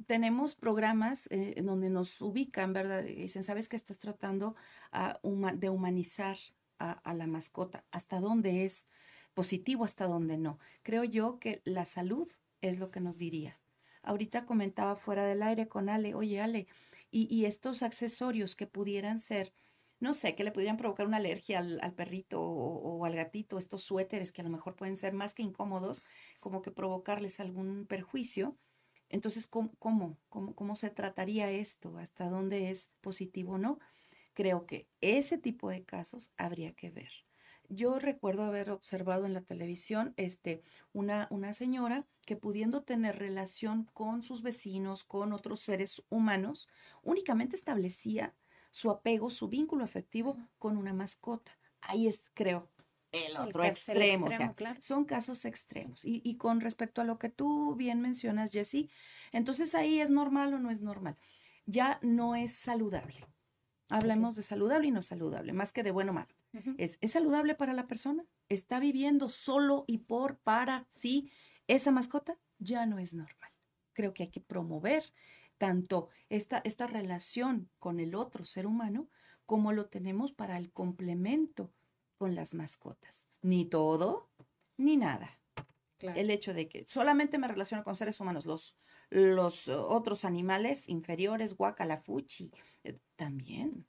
tenemos 0.05 0.55
programas 0.55 1.27
eh, 1.31 1.53
en 1.55 1.65
donde 1.65 1.89
nos 1.89 2.19
ubican, 2.21 2.73
¿verdad? 2.73 3.05
Y 3.05 3.15
dicen, 3.15 3.43
¿sabes 3.43 3.69
que 3.69 3.77
estás 3.77 3.99
tratando 3.99 4.55
de 5.53 5.69
humanizar 5.69 6.35
a, 6.79 6.91
a, 6.91 7.13
la 7.13 7.27
mascota? 7.27 7.85
¿Hasta 7.91 8.19
dónde 8.19 8.65
es 8.65 8.87
positivo, 9.33 9.85
hasta 9.85 10.07
dónde 10.07 10.37
no? 10.37 10.59
Creo 10.83 11.05
yo 11.05 11.39
que 11.39 11.61
la 11.63 11.85
salud 11.85 12.27
es 12.61 12.79
lo 12.79 12.91
que 12.91 12.99
nos 12.99 13.17
diría. 13.17 13.59
Ahorita 14.01 14.45
comentaba 14.45 14.97
fuera 14.97 15.25
del 15.25 15.41
aire 15.41 15.69
con 15.69 15.87
Ale, 15.87 16.15
oye 16.15 16.41
Ale, 16.41 16.67
y, 17.11 17.33
y 17.33 17.45
estos 17.45 17.81
accesorios 17.81 18.57
que 18.57 18.67
pudieran 18.67 19.19
ser 19.19 19.53
no 19.99 20.13
sé, 20.13 20.35
que 20.35 20.43
le 20.43 20.51
pudieran 20.51 20.77
provocar 20.77 21.07
una 21.07 21.17
alergia 21.17 21.59
al, 21.59 21.93
perrito 21.93 22.41
o, 22.41 23.03
al 23.05 23.15
gatito, 23.15 23.57
estos 23.57 23.83
suéteres 23.83 24.31
que 24.31 24.41
a 24.41 24.43
lo 24.43 24.49
mejor 24.49 24.75
pueden 24.75 24.95
ser 24.95 25.13
más 25.13 25.33
que 25.33 25.43
incómodos, 25.43 26.03
como 26.39 26.61
que 26.61 26.71
provocarles 26.71 27.39
algún 27.39 27.85
perjuicio. 27.87 28.55
Entonces, 29.09 29.47
¿cómo, 29.47 29.71
cómo, 29.79 30.17
cómo, 30.29 30.75
se 30.75 30.89
trataría 30.89 31.49
esto? 31.49 31.97
¿Hasta 31.97 32.29
dónde 32.29 32.69
es 32.69 32.91
positivo 33.01 33.53
o 33.53 33.57
no? 33.57 33.79
Creo 34.33 34.67
que 34.67 34.87
ese 35.01 35.37
tipo 35.37 35.69
de 35.69 35.83
casos 35.83 36.31
habría 36.37 36.73
que 36.73 36.91
ver. 36.91 37.11
Yo 37.69 37.99
recuerdo 37.99 38.43
haber 38.43 38.69
observado 38.69 39.25
en 39.25 39.33
la 39.33 39.41
televisión 39.41 40.13
este, 40.15 40.61
una, 40.93 41.27
una 41.31 41.53
señora 41.53 42.05
que 42.25 42.37
pudiendo 42.37 42.83
tener 42.83 43.17
relación 43.17 43.89
con 43.93 44.21
sus 44.23 44.41
vecinos, 44.41 45.03
con 45.03 45.33
otros 45.33 45.59
seres 45.59 46.03
humanos, 46.09 46.69
únicamente 47.03 47.55
establecía 47.55 48.35
su 48.77 48.91
apego, 48.91 49.31
su 49.31 49.47
vínculo 49.47 49.83
afectivo 49.83 50.37
con 50.59 50.77
una 50.77 50.93
mascota. 50.93 51.51
Ahí 51.81 52.07
es, 52.07 52.29
creo, 52.35 52.69
el 53.11 53.35
otro 53.35 53.63
extremo. 53.63 54.29
Son 54.79 55.03
casos 55.03 55.45
extremos. 55.45 56.01
Y, 56.03 56.35
con 56.37 56.61
respecto 56.61 57.01
a 57.01 57.03
lo 57.03 57.17
que 57.17 57.29
tú 57.29 57.75
bien 57.75 58.01
mencionas, 58.01 58.51
Jessie, 58.51 58.91
entonces 59.31 59.73
ahí 59.73 59.99
es 59.99 60.11
normal 60.11 60.53
o 60.53 60.59
no 60.59 60.69
es 60.69 60.81
normal. 60.81 61.17
Ya 61.65 61.97
no 62.03 62.35
es 62.35 62.51
saludable. 62.51 63.25
Hablemos 63.89 64.35
de 64.35 64.43
saludable 64.43 64.89
y 64.89 64.91
no 64.91 65.01
saludable, 65.01 65.53
más 65.53 65.73
que 65.73 65.81
de 65.81 65.89
bueno 65.89 66.11
o 66.11 66.15
malo. 66.15 66.35
es, 66.77 66.99
¿Es 67.01 67.13
saludable 67.13 67.55
para 67.55 67.73
la 67.73 67.87
persona? 67.87 68.25
¿Está 68.47 68.79
viviendo 68.79 69.29
solo 69.29 69.85
y 69.87 69.99
por, 69.99 70.37
para, 70.37 70.85
sí? 70.87 71.31
Esa 71.65 71.89
mascota 71.89 72.37
ya 72.59 72.85
no 72.85 72.99
es 72.99 73.15
normal. 73.15 73.49
Creo 73.93 74.13
que 74.13 74.23
hay 74.23 74.29
que 74.29 74.41
promover 74.41 75.11
tanto 75.57 76.09
esta, 76.29 76.61
esta 76.63 76.87
relación 76.87 77.69
con 77.79 77.99
el 77.99 78.15
otro 78.15 78.45
ser 78.45 78.67
humano 78.67 79.09
como 79.45 79.71
lo 79.71 79.87
tenemos 79.87 80.31
para 80.33 80.57
el 80.57 80.71
complemento 80.71 81.71
con 82.17 82.35
las 82.35 82.53
mascotas. 82.53 83.27
Ni 83.41 83.65
todo, 83.65 84.29
ni 84.77 84.97
nada. 84.97 85.39
El 85.99 86.29
hecho 86.29 86.53
de 86.53 86.67
que 86.67 86.85
solamente 86.85 87.39
me 87.39 87.47
relaciono 87.47 87.83
con 87.83 87.95
seres 87.95 88.19
humanos, 88.19 88.45
los, 88.45 88.75
los 89.09 89.67
otros 89.67 90.25
animales 90.25 90.89
inferiores, 90.89 91.55
guacalafuchi, 91.55 92.51
eh, 92.83 92.99
también. 93.15 93.87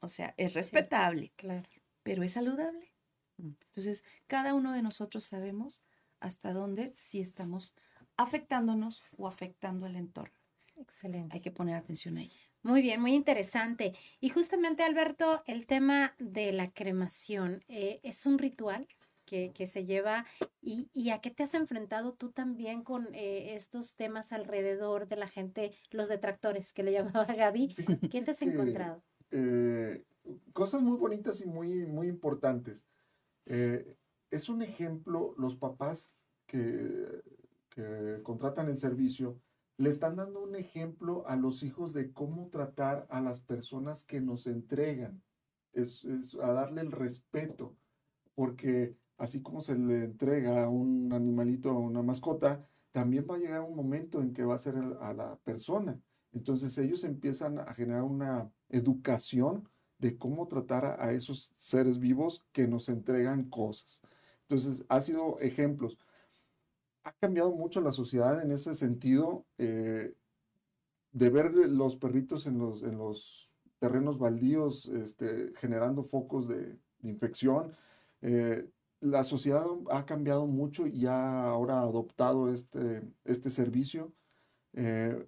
O 0.00 0.08
sea, 0.08 0.34
es 0.36 0.54
respetable, 0.54 1.32
claro. 1.36 1.68
pero 2.02 2.22
es 2.22 2.32
saludable. 2.32 2.92
Mm. 3.36 3.52
Entonces, 3.66 4.04
cada 4.26 4.54
uno 4.54 4.72
de 4.72 4.82
nosotros 4.82 5.24
sabemos 5.24 5.82
hasta 6.18 6.52
dónde 6.52 6.92
si 6.96 7.20
estamos 7.20 7.74
afectándonos 8.16 9.02
o 9.16 9.28
afectando 9.28 9.86
el 9.86 9.96
entorno. 9.96 10.43
Excelente. 10.76 11.36
Hay 11.36 11.40
que 11.40 11.50
poner 11.50 11.76
atención 11.76 12.16
ahí. 12.16 12.30
Muy 12.62 12.80
bien, 12.80 13.00
muy 13.00 13.12
interesante. 13.12 13.94
Y 14.20 14.30
justamente, 14.30 14.82
Alberto, 14.82 15.42
el 15.46 15.66
tema 15.66 16.14
de 16.18 16.50
la 16.52 16.70
cremación 16.72 17.62
eh, 17.68 18.00
es 18.02 18.24
un 18.24 18.38
ritual 18.38 18.88
que, 19.26 19.52
se 19.66 19.84
lleva 19.84 20.24
y, 20.62 20.88
y, 20.92 21.10
a 21.10 21.20
qué 21.20 21.30
te 21.30 21.42
has 21.42 21.54
enfrentado 21.54 22.14
tú 22.14 22.30
también 22.30 22.84
con 22.84 23.12
eh, 23.14 23.54
estos 23.54 23.96
temas 23.96 24.32
alrededor 24.32 25.08
de 25.08 25.16
la 25.16 25.26
gente, 25.26 25.72
los 25.90 26.08
detractores 26.08 26.72
que 26.72 26.84
le 26.84 26.92
llamaba 26.92 27.24
Gaby. 27.24 27.74
¿Quién 28.10 28.24
te 28.24 28.30
has 28.30 28.42
encontrado? 28.42 29.02
Eh, 29.30 30.04
cosas 30.52 30.82
muy 30.82 30.96
bonitas 30.96 31.40
y 31.40 31.46
muy, 31.46 31.84
muy 31.84 32.08
importantes. 32.08 32.86
es 33.44 34.48
un 34.48 34.62
ejemplo, 34.62 35.34
los 35.36 35.56
papás 35.56 36.12
que, 36.46 37.22
que 37.68 38.20
contratan 38.22 38.68
el 38.68 38.78
servicio, 38.78 39.40
le 39.76 39.90
están 39.90 40.16
dando 40.16 40.42
un 40.42 40.54
ejemplo 40.54 41.26
a 41.26 41.36
los 41.36 41.62
hijos 41.62 41.92
de 41.92 42.12
cómo 42.12 42.48
tratar 42.48 43.06
a 43.10 43.20
las 43.20 43.40
personas 43.40 44.04
que 44.04 44.20
nos 44.20 44.46
entregan, 44.46 45.22
es, 45.72 46.04
a 46.40 46.52
darle 46.52 46.82
el 46.82 46.92
respeto, 46.92 47.76
porque 48.34 48.96
así 49.16 49.42
como 49.42 49.60
se 49.60 49.76
le 49.76 50.04
entrega 50.04 50.64
a 50.64 50.68
un 50.68 51.12
animalito, 51.12 51.70
a 51.70 51.78
una 51.78 52.02
mascota, 52.02 52.68
también 52.92 53.26
va 53.28 53.34
a 53.34 53.38
llegar 53.38 53.62
un 53.62 53.74
momento 53.74 54.20
en 54.20 54.32
que 54.32 54.44
va 54.44 54.54
a 54.54 54.58
ser 54.58 54.76
a 55.00 55.12
la 55.12 55.36
persona. 55.44 56.00
Entonces 56.32 56.76
ellos 56.78 57.02
empiezan 57.04 57.58
a 57.58 57.74
generar 57.74 58.02
una 58.02 58.52
educación 58.68 59.68
de 59.98 60.18
cómo 60.18 60.46
tratar 60.48 60.84
a, 61.00 61.12
esos 61.12 61.52
seres 61.56 61.98
vivos 61.98 62.44
que 62.52 62.68
nos 62.68 62.88
entregan 62.88 63.48
cosas. 63.48 64.02
Entonces, 64.42 64.84
ha 64.88 65.00
sido 65.00 65.38
ejemplos 65.38 65.98
ha 67.04 67.12
cambiado 67.12 67.52
mucho 67.52 67.80
la 67.80 67.92
sociedad 67.92 68.42
en 68.42 68.50
ese 68.50 68.74
sentido 68.74 69.46
eh, 69.58 70.14
de 71.12 71.30
ver 71.30 71.52
los 71.52 71.96
perritos 71.96 72.46
en 72.46 72.58
los, 72.58 72.82
en 72.82 72.98
los 72.98 73.52
terrenos 73.78 74.18
baldíos 74.18 74.86
este, 74.86 75.52
generando 75.56 76.02
focos 76.02 76.48
de, 76.48 76.78
infección. 77.02 77.76
Eh, 78.22 78.66
la 79.00 79.24
sociedad 79.24 79.66
ha 79.90 80.06
cambiado 80.06 80.46
mucho 80.46 80.86
y 80.86 81.04
ha 81.04 81.44
ahora 81.44 81.80
adoptado 81.80 82.50
este, 82.50 83.02
este 83.24 83.50
servicio 83.50 84.14
eh, 84.72 85.26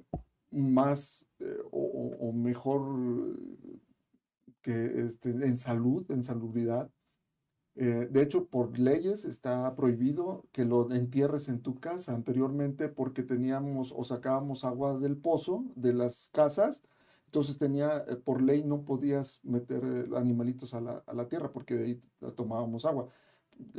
más 0.51 1.27
o, 1.71 2.33
mejor 2.33 3.39
que 4.63 5.05
este, 5.05 5.29
en 5.29 5.59
salud, 5.59 6.11
en 6.11 6.25
salubridad. 6.25 6.91
Eh, 7.79 8.09
de 8.11 8.23
hecho, 8.23 8.47
por 8.47 8.79
leyes 8.79 9.27
está 9.27 9.75
prohibido 9.77 10.47
que 10.53 10.65
lo 10.65 10.91
entierres 10.93 11.49
en 11.49 11.61
tu 11.61 11.79
casa. 11.79 12.15
Anteriormente, 12.15 12.89
porque 12.89 13.23
teníamos 13.23 13.93
o 13.95 14.03
sacábamos 14.05 14.65
agua 14.65 14.99
del 14.99 15.17
pozo 15.17 15.65
de 15.77 15.93
las 15.93 16.31
casas, 16.33 16.83
entonces 17.27 17.59
tenía, 17.59 18.05
eh, 18.09 18.17
por 18.17 18.41
ley 18.43 18.65
no 18.65 18.85
podías 18.85 19.41
meter 19.45 19.83
eh, 19.85 20.07
animalitos 20.17 20.73
a 20.75 20.81
la, 20.81 21.29
tierra 21.29 21.53
porque 21.53 21.75
de 21.75 21.85
ahí 21.85 22.01
tomábamos 22.35 22.87
agua. 22.87 23.09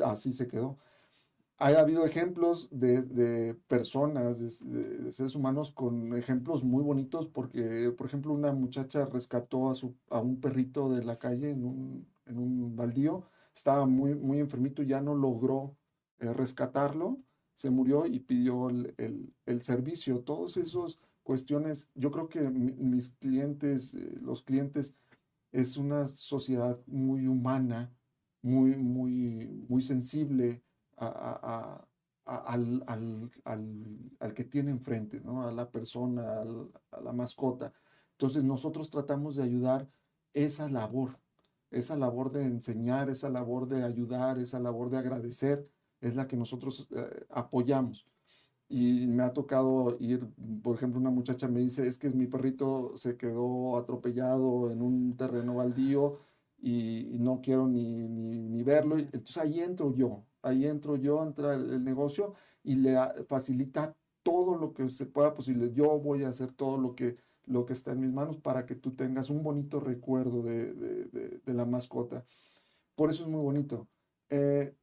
Así 0.03 0.31
se 0.31 0.47
quedó. 0.47 0.77
Ha 1.59 1.69
habido 1.69 2.05
ejemplos 2.05 2.69
de, 2.71 3.55
personas, 3.67 4.39
de, 4.39 5.11
seres 5.11 5.35
humanos 5.35 5.71
con 5.71 6.15
ejemplos 6.15 6.63
muy 6.63 6.83
bonitos 6.83 7.27
porque, 7.27 7.91
por 7.97 8.07
ejemplo, 8.07 8.31
una 8.33 8.53
muchacha 8.53 9.05
rescató 9.05 9.71
a, 9.71 9.75
su, 9.75 9.95
a 10.11 10.21
un 10.21 10.39
perrito 10.39 10.89
de 10.89 11.03
la 11.03 11.17
calle 11.17 11.49
en 11.49 11.65
un, 11.65 12.07
en 12.27 12.37
un 12.37 12.75
baldío 12.75 13.25
estaba 13.57 13.87
muy, 13.87 14.13
muy 14.13 14.39
enfermito, 14.39 14.83
ya 14.83 15.01
no 15.01 15.15
logró 15.15 15.75
eh, 16.19 16.31
rescatarlo, 16.31 17.17
se 17.53 17.71
murió 17.71 18.05
y 18.05 18.19
pidió 18.19 18.69
el, 18.69 19.33
el, 19.45 19.61
servicio. 19.63 20.19
Todas 20.19 20.57
esas 20.57 20.99
cuestiones, 21.23 21.89
yo 21.95 22.11
creo 22.11 22.29
que 22.29 22.41
mis 22.41 23.09
clientes, 23.09 23.95
eh, 23.95 24.19
los 24.21 24.43
clientes, 24.43 24.95
es 25.51 25.75
una 25.77 26.07
sociedad 26.07 26.79
muy 26.85 27.25
humana, 27.25 27.91
muy, 28.43 28.75
muy, 28.75 29.65
muy 29.67 29.81
sensible 29.81 30.61
a, 30.97 31.83
al, 32.25 32.83
al, 32.85 33.31
al, 34.19 34.33
que 34.35 34.43
tiene 34.43 34.69
enfrente, 34.69 35.19
¿no? 35.21 35.47
a 35.47 35.51
la 35.51 35.71
persona, 35.71 36.43
a 36.91 37.01
la 37.01 37.11
mascota. 37.11 37.73
Entonces 38.11 38.43
nosotros 38.43 38.89
tratamos 38.91 39.35
de 39.35 39.43
ayudar 39.43 39.89
esa 40.33 40.69
labor, 40.69 41.19
esa 41.71 41.95
labor 41.97 42.31
de 42.31 42.45
enseñar, 42.45 43.09
esa 43.09 43.29
labor 43.29 43.67
de 43.67 43.83
ayudar, 43.83 44.39
esa 44.39 44.59
labor 44.59 44.89
de 44.89 44.97
agradecer, 44.97 45.67
es 46.01 46.15
la 46.15 46.27
que 46.27 46.37
nosotros 46.37 46.87
eh, 46.91 47.25
apoyamos. 47.29 48.07
Y 48.69 49.07
me 49.07 49.23
ha 49.23 49.33
tocado 49.33 49.97
ir, 49.99 50.27
por 50.61 50.75
ejemplo, 50.75 50.99
una 50.99 51.09
muchacha 51.09 51.47
me 51.47 51.61
dice, 51.61 51.87
es 51.87 51.97
que 51.97 52.09
mi 52.09 52.27
perrito 52.27 52.93
se 52.97 53.17
quedó 53.17 53.77
atropellado 53.77 54.71
en 54.71 54.81
un 54.81 55.15
terreno 55.15 55.55
baldío 55.55 56.19
y, 56.61 57.17
no 57.19 57.41
quiero 57.41 57.67
ni, 57.67 58.07
ni, 58.07 58.63
verlo. 58.63 58.97
Entonces 58.97 59.37
ahí 59.37 59.61
entro 59.61 59.93
yo 59.95 60.25
ahí 60.47 60.65
entro 60.65 60.95
yo, 60.95 61.23
entra 61.23 61.55
el, 61.55 61.71
el 61.71 61.83
negocio 61.83 62.33
y 62.63 62.75
le 62.75 62.95
facilita 63.27 63.95
todo 64.23 64.57
lo 64.57 64.73
que 64.73 64.89
se 64.89 65.05
pueda 65.05 65.33
posible. 65.33 65.71
Yo 65.73 65.99
voy 65.99 66.23
a 66.23 66.29
hacer 66.29 66.51
todo 66.53 66.77
lo 66.77 66.95
que, 66.95 67.17
lo 67.47 67.65
que 67.65 67.73
está 67.73 67.91
en 67.93 68.01
mis 68.01 68.11
manos 68.13 68.37
para 68.37 68.65
que 68.65 68.75
tú 68.75 68.91
tengas 68.91 69.29
un 69.29 69.41
bonito 69.43 69.79
recuerdo 69.79 70.43
de, 70.43 70.73
de- 70.73 71.05
de- 71.05 71.41
de 71.45 71.53
la 71.53 71.65
mascota. 71.65 72.25
Por 72.95 73.09
eso 73.09 73.23
es 73.23 73.29
muy 73.29 73.41
bonito. 73.41 73.87
Eh, 74.29 74.75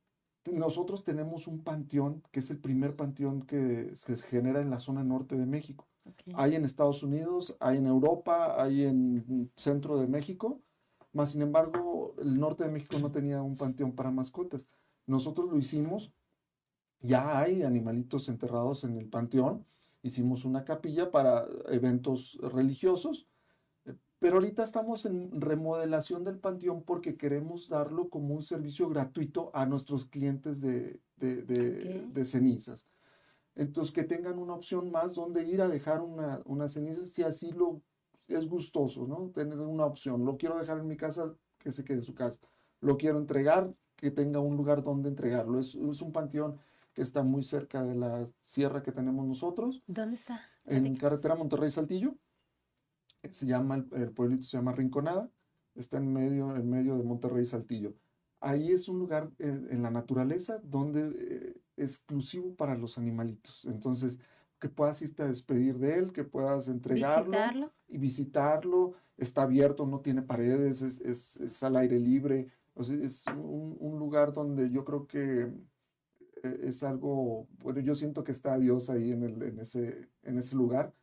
nosotros 0.53 1.05
tenemos 1.05 1.47
un 1.47 1.63
panteón, 1.63 2.23
que 2.31 2.41
es 2.41 2.51
el 2.51 2.59
primer 2.59 2.97
panteón 2.97 3.43
que 3.43 3.95
se 3.97 4.17
genera 4.17 4.61
en 4.61 4.71
la 4.71 4.79
zona 4.79 5.03
norte 5.05 5.37
de 5.37 5.47
México. 5.47 5.89
Hay 6.35 6.55
en 6.55 6.65
Estados 6.65 7.03
Unidos, 7.03 7.57
hay 7.61 7.79
en 7.79 7.87
Europa, 7.87 8.63
hay 8.63 8.85
en 8.85 9.51
centro 9.57 9.97
de 9.97 10.07
México, 10.07 10.61
más 11.15 11.31
sin 11.31 11.43
embargo, 11.43 12.15
el 12.19 12.39
norte 12.39 12.65
de 12.65 12.71
México 12.71 12.99
no 12.99 13.11
tenía 13.11 13.41
un 13.43 13.57
panteón 13.57 13.93
para 13.93 14.11
mascotas. 14.11 14.67
Nosotros 15.07 15.51
lo 15.51 15.57
hicimos, 15.59 16.13
ya 17.01 17.39
hay 17.41 17.63
animalitos 17.63 18.29
enterrados 18.29 18.85
en 18.85 18.99
el 18.99 19.09
panteón, 19.09 19.65
hicimos 20.05 20.45
una 20.45 20.65
capilla 20.65 21.11
para 21.11 21.47
eventos 21.69 22.39
religiosos, 22.41 23.27
eh, 23.87 23.95
pero 24.21 24.37
ahorita 24.37 24.63
estamos 24.63 25.07
en 25.07 25.41
remodelación 25.41 26.23
del 26.25 26.39
panteón 26.39 26.85
porque 26.85 27.17
queremos 27.17 27.69
darlo 27.69 28.09
como 28.11 28.35
un 28.35 28.43
servicio 28.45 28.89
gratuito 28.89 29.51
a 29.55 29.67
nuestros 29.67 30.07
clientes 30.07 30.61
de, 30.61 31.01
de- 31.17 31.43
de- 31.43 32.05
Ok. 32.07 32.13
de 32.15 32.25
cenizas. 32.25 32.87
Entonces, 33.57 33.95
que 33.95 34.05
tengan 34.05 34.39
una 34.39 34.55
opción 34.55 34.91
más 34.91 35.15
donde 35.15 35.45
ir 35.45 35.63
a 35.63 35.69
dejar 35.69 36.01
una, 36.03 36.43
una 36.45 36.69
ceniza 36.69 37.07
si 37.07 37.23
así 37.23 37.53
lo 37.53 37.83
es 38.29 38.47
gustoso, 38.49 39.07
¿no? 39.07 39.31
Tener 39.31 39.59
una 39.61 39.87
opción. 39.87 40.25
Lo 40.25 40.37
quiero 40.37 40.59
dejar 40.59 40.79
en 40.79 40.89
mi 40.89 40.97
casa, 40.97 41.37
que 41.59 41.71
se 41.73 41.85
quede 41.85 41.99
en 41.99 42.05
su 42.05 42.15
casa. 42.15 42.39
Lo 42.81 42.97
quiero 42.97 43.19
entregar, 43.19 43.73
que 43.97 44.11
tenga 44.11 44.41
un 44.41 44.57
lugar 44.57 44.83
donde 44.83 45.09
entregarlo. 45.09 45.61
Es, 45.61 45.75
es 45.77 46.03
un 46.03 46.13
panteón 46.13 46.59
que 46.95 47.03
está 47.03 47.23
muy 47.23 47.43
cerca 47.43 47.83
de 47.85 47.95
la 47.95 48.25
sierra 48.45 48.83
que 48.83 48.93
tenemos 48.93 49.27
nosotros, 49.27 49.83
¿Dónde 49.87 50.15
está? 50.15 50.41
en 50.65 50.97
carretera 50.97 51.35
Monterrey-Saltillo. 51.35 52.17
Eh, 53.23 53.33
Se 53.33 53.47
llama, 53.47 53.75
el, 53.77 53.89
el 53.93 54.13
pueblito 54.13 54.45
se 54.45 54.57
llama 54.57 54.73
Rinconada. 54.73 55.31
Está 55.75 55.97
en 55.99 56.13
medio, 56.13 56.55
en 56.57 56.71
medio 56.71 56.97
de 56.97 57.03
Monterrey-Saltillo. 57.05 57.95
Ahí 58.41 58.71
es 58.73 58.89
un 58.89 58.99
lugar 58.99 59.31
en, 59.39 59.67
en 59.71 59.83
la 59.83 59.91
naturaleza 59.91 60.61
donde 60.63 61.13
eh, 61.19 61.61
exclusivo 61.77 62.55
para 62.55 62.77
los 62.77 62.97
animalitos. 62.97 63.65
Entonces, 63.65 64.19
que 64.61 64.69
puedas 64.69 65.03
irte 65.03 65.23
a 65.25 65.29
despedir 65.29 65.79
de 65.79 65.99
él, 65.99 66.13
que 66.13 66.25
puedas 66.25 66.69
entregarlo 66.69 67.31
Visitarlo. 67.33 67.73
y 67.89 67.99
visitarlo. 67.99 68.93
Está 69.17 69.43
abierto, 69.43 69.87
no 69.87 70.01
tiene 70.01 70.23
paredes, 70.23 70.81
es, 70.83 71.01
es- 71.01 71.37
es 71.39 71.63
al 71.63 71.77
aire 71.77 71.99
libre. 71.99 72.49
O 72.75 72.85
sea, 72.85 72.97
es 72.97 73.27
un, 73.29 73.77
un 73.81 73.99
lugar 73.99 74.33
donde 74.33 74.71
yo 74.71 74.85
creo 74.85 75.07
que 75.07 75.43
eh, 75.43 75.53
es 76.45 76.83
algo, 76.83 77.47
bueno, 77.59 77.81
yo 77.81 77.95
siento 77.95 78.25
que 78.25 78.33
está 78.33 78.59
Dios 78.59 78.91
ahí 78.91 79.13
en, 79.13 79.23
el, 79.23 79.43
en, 79.43 79.59
ese, 79.59 80.09
en 80.23 80.39
ese 80.39 80.57
lugar 80.57 80.95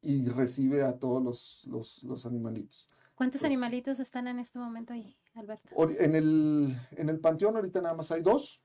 y 0.00 0.26
recibe 0.26 0.82
a 0.82 0.98
todos 0.98 1.22
los, 1.22 1.62
los, 1.66 2.02
los 2.02 2.26
animalitos. 2.26 2.86
¿Cuántos 3.14 3.44
animalitos 3.44 4.00
están 4.00 4.26
en 4.26 4.38
este 4.38 4.58
momento 4.58 4.92
ahí, 4.92 5.16
Alberto? 5.34 5.72
En 5.98 6.14
el, 6.14 6.76
en 6.92 7.08
el 7.08 7.20
panteón 7.20 7.56
ahorita 7.56 7.80
nada 7.80 7.94
más 7.94 8.10
hay 8.10 8.22
dos, 8.22 8.60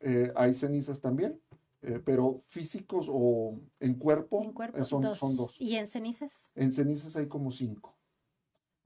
eh, 0.00 0.30
hay 0.36 0.52
cenizas 0.52 1.00
también, 1.00 1.40
eh, 1.82 2.00
pero 2.04 2.42
físicos 2.46 3.06
o 3.08 3.58
en 3.80 3.94
cuerpo, 3.94 4.42
En 4.42 4.52
cuerpo, 4.52 4.78
eh, 4.78 4.84
son, 4.84 5.02
dos. 5.02 5.18
son 5.18 5.36
dos. 5.36 5.58
¿Y 5.58 5.76
en 5.76 5.86
cenizas? 5.86 6.52
En 6.54 6.70
cenizas 6.70 7.16
hay 7.16 7.28
como 7.28 7.50
cinco. 7.50 7.96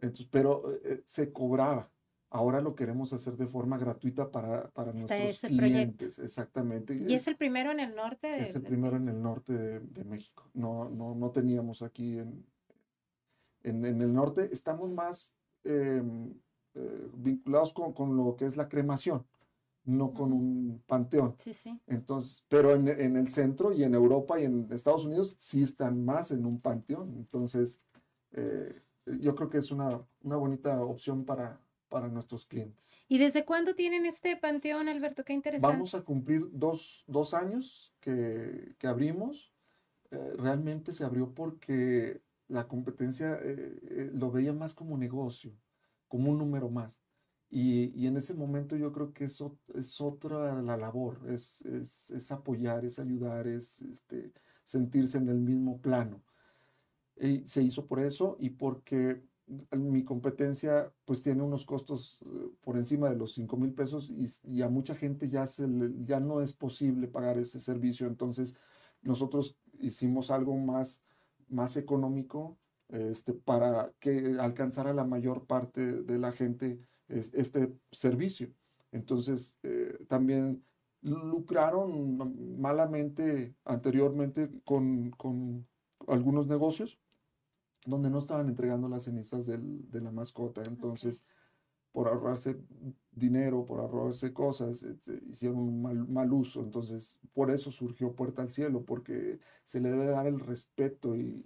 Entonces, 0.01 0.29
pero 0.31 0.63
se 1.05 1.33
cobraba. 1.33 1.91
Ahora 2.31 2.61
lo 2.61 2.75
queremos 2.75 3.13
hacer 3.15 3.37
de 3.37 3.47
forma 3.47 3.79
gratuita 3.79 4.31
para, 4.31 4.69
para 4.71 4.91
Está 4.93 5.17
nuestros 5.19 5.41
proyecto. 5.53 5.65
clientes, 5.65 6.19
exactamente. 6.19 6.95
¿Y 6.95 7.15
es 7.15 7.27
el 7.27 7.37
primero 7.37 7.71
en 7.71 7.81
el 7.81 7.95
norte? 7.95 8.27
de- 8.27 8.43
es 8.45 8.55
el 8.55 8.63
primero 8.63 8.97
en 8.99 9.09
el 9.09 9.23
norte 9.23 9.53
de, 9.55 9.81
de 9.81 10.05
México. 10.05 10.45
No, 10.53 10.91
no, 10.91 11.15
no 11.15 11.31
teníamos 11.31 11.81
aquí 11.83 12.19
en, 12.19 12.45
en, 13.63 13.85
en 13.85 14.03
el 14.03 14.13
norte. 14.13 14.51
Estamos 14.53 14.91
más 14.91 15.35
em, 15.65 16.35
eh, 16.75 17.09
vinculados 17.15 17.73
con, 17.73 17.95
con 17.95 18.15
lo 18.17 18.37
que 18.37 18.45
es 18.45 18.57
la 18.59 18.69
cremación, 18.69 19.27
no 19.85 20.13
con 20.13 20.35
un 20.35 20.83
panteón. 20.87 21.35
Sí, 21.39 21.55
sí. 21.55 21.81
Entonces, 21.87 22.45
pero 22.49 22.75
en, 22.75 22.89
en 22.89 23.17
el 23.17 23.29
centro 23.29 23.73
y 23.73 23.85
en 23.85 23.95
Europa 23.95 24.39
y 24.39 24.45
en 24.45 24.71
Estados 24.71 25.07
Unidos 25.07 25.35
sí 25.39 25.63
están 25.63 26.05
más 26.05 26.31
en 26.31 26.45
un 26.45 26.61
panteón. 26.61 27.15
Entonces, 27.17 27.81
eh, 28.33 28.83
yo 29.19 29.35
creo 29.35 29.49
que 29.49 29.59
es 29.59 29.71
una, 29.71 29.99
una 30.23 30.37
bonita 30.37 30.83
opción 30.83 31.25
para, 31.25 31.59
para 31.89 32.09
nuestros 32.09 32.45
clientes. 32.45 33.03
¿Y 33.09 33.19
desde 33.19 33.45
cuándo 33.45 33.75
tienen 33.75 34.07
este 34.07 34.37
panteón, 34.37 34.89
Alberto? 34.89 35.25
Qué 35.25 35.33
interesante. 35.33 35.75
Vamos 35.75 35.95
a 35.95 36.03
cumplir 36.03 36.49
dos, 36.53 37.05
dos 37.07 37.35
años 37.35 37.95
que, 38.01 38.75
que 38.79 38.87
abrimos. 38.87 39.53
Eh, 40.11 40.35
realmente 40.37 40.93
se 40.93 41.05
abrió 41.05 41.35
porque 41.35 42.23
la 42.49 42.67
competencia 42.67 43.39
eh, 43.43 43.79
eh, 43.83 44.11
lo 44.13 44.31
veía 44.31 44.53
más 44.53 44.75
como 44.75 44.97
negocio, 44.97 45.53
como 46.09 46.31
un 46.31 46.39
número 46.39 46.71
más. 46.71 47.01
Y, 47.51 47.93
y 47.99 48.07
en 48.07 48.17
ese 48.17 48.35
momento 48.35 48.77
yo 48.77 48.93
creo 48.93 49.13
que 49.13 49.25
es, 49.25 49.43
es 49.75 50.01
otra 50.01 50.61
la 50.61 50.77
labor, 50.77 51.21
es, 51.29 51.63
es, 51.63 52.11
es 52.11 52.31
apoyar, 52.31 52.85
es 52.85 52.99
ayudar, 52.99 53.47
es 53.47 53.81
este, 53.83 54.33
sentirse 54.65 55.17
en 55.19 55.29
el 55.29 55.41
mismo 55.41 55.81
plano. 55.81 56.23
Y 57.21 57.47
se 57.47 57.63
hizo 57.63 57.87
por 57.87 58.01
eso 58.01 58.37
y 58.39 58.51
porque 58.51 59.23
mi 59.73 60.05
competencia 60.05 60.93
pues 61.05 61.23
tiene 61.23 61.43
unos 61.43 61.65
costos 61.65 62.21
eh, 62.25 62.51
por 62.61 62.77
encima 62.77 63.09
de 63.09 63.17
los 63.17 63.33
5 63.33 63.57
mil 63.57 63.73
pesos 63.73 64.11
y, 64.11 64.63
a 64.63 64.69
mucha 64.69 64.95
gente 64.95 65.29
ya, 65.29 65.47
se 65.47 65.67
ya 66.05 66.21
no 66.21 66.41
es 66.41 66.53
posible 66.53 67.09
pagar 67.09 67.39
ese 67.39 67.61
servicio. 67.61 68.07
Entonces 68.07 68.55
nosotros 69.03 69.57
hicimos 69.81 70.31
algo 70.31 70.57
más, 70.57 71.03
más 71.49 71.77
económico 71.77 72.59
este, 72.89 73.33
para 73.33 73.93
que 73.99 74.37
alcanzara 74.41 74.93
la 74.93 75.05
mayor 75.05 75.47
parte 75.47 76.03
de 76.03 76.19
la 76.19 76.33
gente 76.33 76.79
es- 77.09 77.33
este 77.35 77.73
servicio. 77.91 78.53
Entonces 78.93 79.57
eh, 79.63 79.99
también 80.09 80.63
lucraron 81.01 82.61
malamente 82.61 83.55
anteriormente 83.65 84.51
con, 84.65 85.11
con 85.11 85.67
algunos 86.07 86.47
negocios 86.49 86.99
donde 87.89 88.11
no 88.11 88.19
estaban 88.19 88.49
entregando 88.49 88.89
las 88.89 89.05
cenizas 89.05 89.47
del- 89.47 89.91
de 89.91 90.01
la 90.01 90.11
mascota. 90.13 90.63
Entonces, 90.69 91.25
por 91.93 92.09
ahorrarse 92.09 92.59
dinero, 93.13 93.65
por 93.65 93.81
ahorrarse 93.81 94.33
cosas, 94.33 94.83
este, 94.83 95.23
hicieron 95.29 95.59
un 95.59 95.83
mal, 95.83 96.07
mal 96.09 96.33
uso. 96.33 96.61
Entonces, 96.63 97.19
por 97.33 97.51
eso 97.51 97.71
surgió 97.73 98.15
Puerta 98.15 98.43
al 98.43 98.51
Cielo, 98.51 98.85
porque 98.85 99.41
se 99.65 99.81
le 99.81 99.91
debe 99.91 100.07
dar 100.07 100.27
el 100.27 100.39
respeto 100.41 101.17
y, 101.17 101.43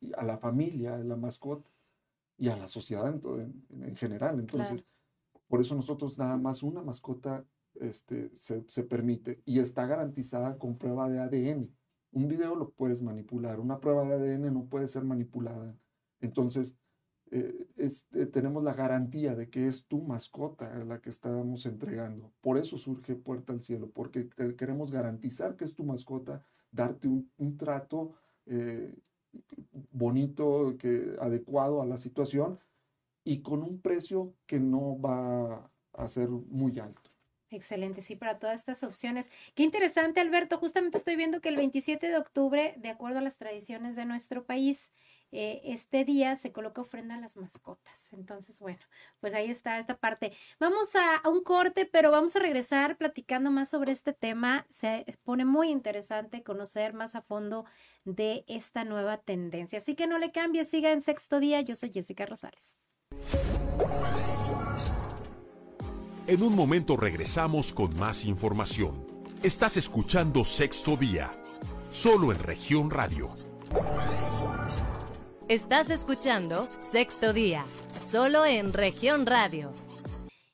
y 0.00 0.12
a 0.16 0.22
la 0.24 0.38
familia, 0.38 0.96
a 0.96 1.04
la 1.04 1.16
mascota 1.16 1.68
y 2.38 2.48
a 2.48 2.56
la 2.56 2.68
sociedad 2.68 3.08
en, 3.08 3.20
to- 3.20 3.40
en- 3.40 3.64
en 3.70 3.96
general. 3.96 4.38
Entonces, 4.40 4.86
por 5.48 5.60
eso 5.60 5.74
nosotros 5.74 6.18
nada 6.18 6.36
más 6.36 6.62
una 6.62 6.82
mascota 6.82 7.44
este, 7.74 8.30
se, 8.36 8.64
se 8.68 8.82
permite 8.84 9.42
y 9.44 9.58
está 9.60 9.86
garantizada 9.86 10.58
con 10.58 10.76
prueba 10.76 11.08
de 11.08 11.20
ADN. 11.20 11.70
Un 12.12 12.28
video 12.28 12.56
lo 12.56 12.70
puedes 12.70 13.02
manipular, 13.02 13.60
una 13.60 13.80
prueba 13.80 14.04
de 14.04 14.14
ADN 14.14 14.52
no 14.52 14.64
puede 14.66 14.88
ser 14.88 15.04
manipulada. 15.04 15.76
Entonces, 16.20 16.76
eh, 17.30 17.68
eh, 17.76 18.26
tenemos 18.26 18.64
la 18.64 18.74
garantía 18.74 19.36
de 19.36 19.48
que 19.48 19.68
es 19.68 19.86
tu 19.86 20.02
mascota 20.02 20.84
la 20.84 21.00
que 21.00 21.10
estamos 21.10 21.64
entregando. 21.66 22.32
Por 22.40 22.58
eso 22.58 22.76
surge 22.78 23.14
Puerta 23.14 23.52
al 23.52 23.60
Cielo, 23.60 23.90
porque 23.90 24.28
queremos 24.56 24.90
garantizar 24.90 25.56
que 25.56 25.64
es 25.64 25.74
tu 25.74 25.84
mascota, 25.84 26.44
darte 26.72 27.06
un, 27.06 27.30
un 27.38 27.56
trato 27.56 28.14
eh, 28.46 28.94
bonito, 29.92 30.76
que, 30.78 31.16
adecuado 31.20 31.82
a 31.82 31.86
la 31.86 31.98
situación 31.98 32.58
y 33.24 33.42
con 33.42 33.62
un 33.62 33.80
precio 33.80 34.34
que 34.46 34.58
no 34.58 35.00
va 35.00 35.70
a 35.92 36.08
ser 36.08 36.28
muy 36.28 36.78
alto. 36.80 37.09
Excelente, 37.52 38.00
sí, 38.00 38.14
para 38.14 38.38
todas 38.38 38.60
estas 38.60 38.84
opciones. 38.84 39.28
Qué 39.56 39.64
interesante, 39.64 40.20
Alberto. 40.20 40.58
Justamente 40.58 40.98
estoy 40.98 41.16
viendo 41.16 41.40
que 41.40 41.48
el 41.48 41.56
27 41.56 42.06
de 42.08 42.16
octubre, 42.16 42.74
de 42.76 42.90
acuerdo 42.90 43.18
a 43.18 43.22
las 43.22 43.38
tradiciones 43.38 43.96
de 43.96 44.04
nuestro 44.04 44.44
país, 44.44 44.92
eh, 45.32 45.60
este 45.64 46.04
día 46.04 46.36
se 46.36 46.52
coloca 46.52 46.80
ofrenda 46.80 47.16
a 47.16 47.20
las 47.20 47.36
mascotas. 47.36 48.12
Entonces, 48.12 48.60
bueno, 48.60 48.78
pues 49.18 49.34
ahí 49.34 49.50
está 49.50 49.80
esta 49.80 49.96
parte. 49.96 50.32
Vamos 50.60 50.94
a, 50.94 51.16
a 51.16 51.28
un 51.28 51.42
corte, 51.42 51.86
pero 51.86 52.12
vamos 52.12 52.36
a 52.36 52.38
regresar 52.38 52.96
platicando 52.96 53.50
más 53.50 53.68
sobre 53.68 53.90
este 53.90 54.12
tema. 54.12 54.64
Se 54.70 55.04
pone 55.24 55.44
muy 55.44 55.70
interesante 55.70 56.44
conocer 56.44 56.94
más 56.94 57.16
a 57.16 57.20
fondo 57.20 57.64
de 58.04 58.44
esta 58.46 58.84
nueva 58.84 59.16
tendencia. 59.16 59.78
Así 59.80 59.96
que 59.96 60.06
no 60.06 60.18
le 60.18 60.30
cambie, 60.30 60.64
siga 60.64 60.92
en 60.92 61.00
sexto 61.00 61.40
día. 61.40 61.60
Yo 61.62 61.74
soy 61.74 61.90
Jessica 61.90 62.26
Rosales. 62.26 62.78
En 66.30 66.44
un 66.44 66.54
momento 66.54 66.96
regresamos 66.96 67.72
con 67.72 67.98
más 67.98 68.24
información. 68.24 69.04
Estás 69.42 69.76
escuchando 69.76 70.44
Sexto 70.44 70.96
Día, 70.96 71.34
solo 71.90 72.30
en 72.30 72.38
región 72.38 72.88
radio. 72.88 73.30
Estás 75.48 75.90
escuchando 75.90 76.68
Sexto 76.78 77.32
Día, 77.32 77.64
solo 78.08 78.46
en 78.46 78.72
región 78.72 79.26
radio. 79.26 79.72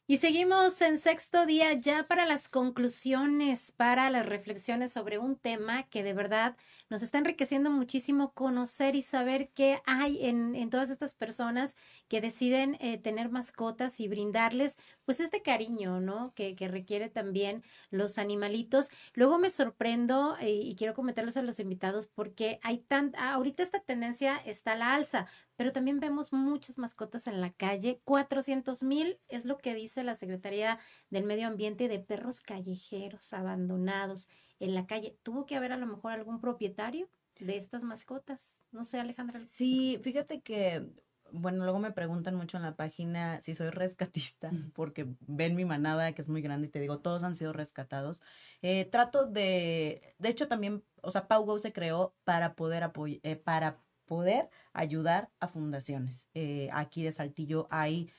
Y 0.09 0.19
seguimos 0.19 0.81
en 0.83 0.99
sexto 0.99 1.47
día 1.47 1.73
ya 1.73 2.07
para 2.07 2.27
las 2.27 2.49
conclusiones, 2.49 3.73
para 3.73 4.09
las 4.09 4.25
reflexiones 4.25 4.93
sobre 4.93 5.19
un 5.19 5.37
tema 5.37 5.83
que 5.83 6.05
de 6.05 6.15
verdad 6.15 6.57
nos 6.89 7.03
está 7.03 7.19
enriqueciendo 7.19 7.73
muchísimo 7.73 8.33
conocer 8.33 8.95
y 8.95 9.03
saber 9.03 9.51
qué 9.53 9.83
hay 9.85 10.25
en, 10.25 10.71
todas 10.71 10.91
estas 10.91 11.17
personas 11.17 11.77
que 12.07 12.21
deciden 12.21 12.77
eh, 12.79 12.99
tener 12.99 13.31
mascotas 13.31 13.99
y 13.99 14.07
brindarles 14.07 14.79
pues 15.05 15.19
este 15.19 15.43
cariño, 15.43 15.99
¿no? 15.99 16.33
Que, 16.37 16.55
que 16.55 16.69
requiere 16.69 17.11
también 17.11 17.65
los 17.91 18.19
animalitos. 18.19 18.91
Luego 19.13 19.39
me 19.39 19.51
sorprendo 19.51 20.37
eh, 20.39 20.53
y 20.53 20.77
quiero 20.77 20.95
comentarlos 20.95 21.37
a 21.37 21.43
los 21.43 21.59
invitados 21.59 22.07
porque 22.07 22.61
hay 22.63 22.79
tan, 22.79 23.13
ahorita 23.17 23.65
esta 23.65 23.81
tendencia 23.81 24.37
está 24.37 24.75
a 24.75 24.77
la 24.77 24.95
alza, 24.95 25.27
pero 25.57 25.73
también 25.73 26.01
vemos 26.01 26.33
muchas 26.33 26.79
mascotas 26.79 27.27
en 27.27 27.41
la 27.41 27.51
calle. 27.51 28.01
400 28.05 28.83
mil 28.83 29.19
es 29.29 29.45
lo 29.45 29.59
que 29.59 29.75
dice 29.75 30.05
la 30.05 30.15
Secretaría 30.15 30.79
del 31.11 31.25
Medio 31.25 31.49
Ambiente 31.49 31.89
de 31.89 31.99
perros 31.99 32.41
callejeros 32.41 33.33
abandonados 33.33 34.29
en 34.61 34.75
la 34.75 34.87
calle. 34.87 35.19
¿Tuvo 35.23 35.47
que 35.47 35.57
haber 35.57 35.73
a 35.73 35.77
lo 35.77 35.87
mejor 35.87 36.13
algún 36.13 36.41
propietario 36.41 37.09
de 37.41 37.57
estas 37.57 37.85
mascotas? 37.85 38.63
No 38.71 38.85
sé, 38.85 39.01
Alejandra. 39.01 39.41
Sí, 39.51 39.99
fíjate 40.03 40.41
que, 40.43 40.87
bueno, 41.33 41.65
luego 41.65 41.79
me 41.79 41.93
preguntan 41.93 42.35
mucho 42.35 42.57
en 42.57 42.63
la 42.63 42.77
página 42.77 43.41
si 43.41 43.55
soy 43.55 43.71
rescatista, 43.71 44.51
porque 44.75 45.07
ven 45.21 45.57
mi 45.57 45.65
manada 45.65 46.13
que 46.13 46.23
es 46.23 46.29
muy 46.29 46.43
grande 46.43 46.69
y 46.69 46.71
te 46.71 46.81
digo, 46.81 47.01
todos 47.01 47.23
han 47.23 47.37
sido 47.37 47.53
rescatados. 47.53 48.23
Eh, 48.63 48.85
trato 48.85 49.27
de, 49.27 50.15
de 50.19 50.29
hecho 50.29 50.49
también, 50.49 50.85
o 51.03 51.11
sea, 51.11 51.29
Paugo 51.29 51.59
se 51.59 51.73
creó 51.73 52.15
para 52.25 52.55
poder 52.55 52.83
apoyar, 52.83 53.21
eh, 53.23 53.37
para 53.37 53.81
poder 54.07 54.49
ayudar 54.73 55.31
a 55.41 55.49
fundaciones. 55.49 56.29
Eh, 56.35 56.69
aquí 56.73 57.03
de 57.03 57.13
Saltillo 57.13 57.67
hay, 57.71 58.11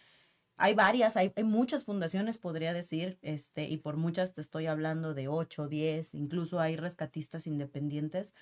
hay 0.57 0.73
varias, 0.75 1.17
hay, 1.17 1.33
muchas 1.43 1.83
fundaciones, 1.83 2.37
podría 2.37 2.73
decir, 2.73 3.17
este, 3.21 3.63
y 3.63 3.77
por 3.77 3.97
muchas 3.97 4.33
te 4.33 4.41
estoy 4.41 4.67
hablando 4.67 5.13
de 5.13 5.27
8, 5.27 5.67
10, 5.67 6.13
incluso 6.13 6.59
hay 6.59 6.75
rescatistas 6.75 7.47
independientes, 7.47 8.33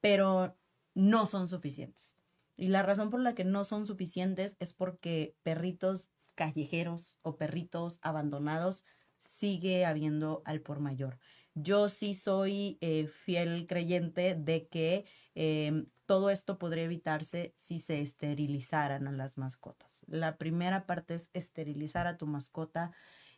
pero 0.00 0.56
no 0.94 1.26
son 1.26 1.48
suficientes. 1.48 2.16
Y 2.56 2.68
la 2.68 2.82
razón 2.82 3.10
por 3.10 3.20
la 3.20 3.34
que 3.34 3.44
no 3.44 3.64
son 3.64 3.86
suficientes 3.86 4.56
es 4.60 4.74
porque 4.74 5.36
perritos 5.42 6.08
callejeros 6.34 7.16
o 7.22 7.36
perritos 7.36 7.98
abandonados 8.02 8.84
sigue 9.18 9.84
habiendo 9.84 10.42
al 10.44 10.60
por 10.60 10.80
mayor. 10.80 11.18
Yo 11.54 11.88
sí 11.88 12.14
soy 12.14 12.78
eh, 12.80 13.06
fiel 13.06 13.66
creyente 13.66 14.34
de 14.34 14.66
que 14.66 15.04
eh, 15.34 15.84
todo 16.06 16.30
esto 16.30 16.58
podría 16.58 16.84
evitarse 16.84 17.54
si 17.56 17.78
se 17.78 18.00
esterilizaran 18.00 19.06
a 19.06 19.12
las 19.12 19.38
mascotas. 19.38 20.02
La 20.06 20.36
primera 20.36 20.86
parte 20.86 21.14
es 21.14 21.30
esterilizar 21.32 22.06
a 22.06 22.16
tu 22.18 22.26
mascota. 22.26 22.92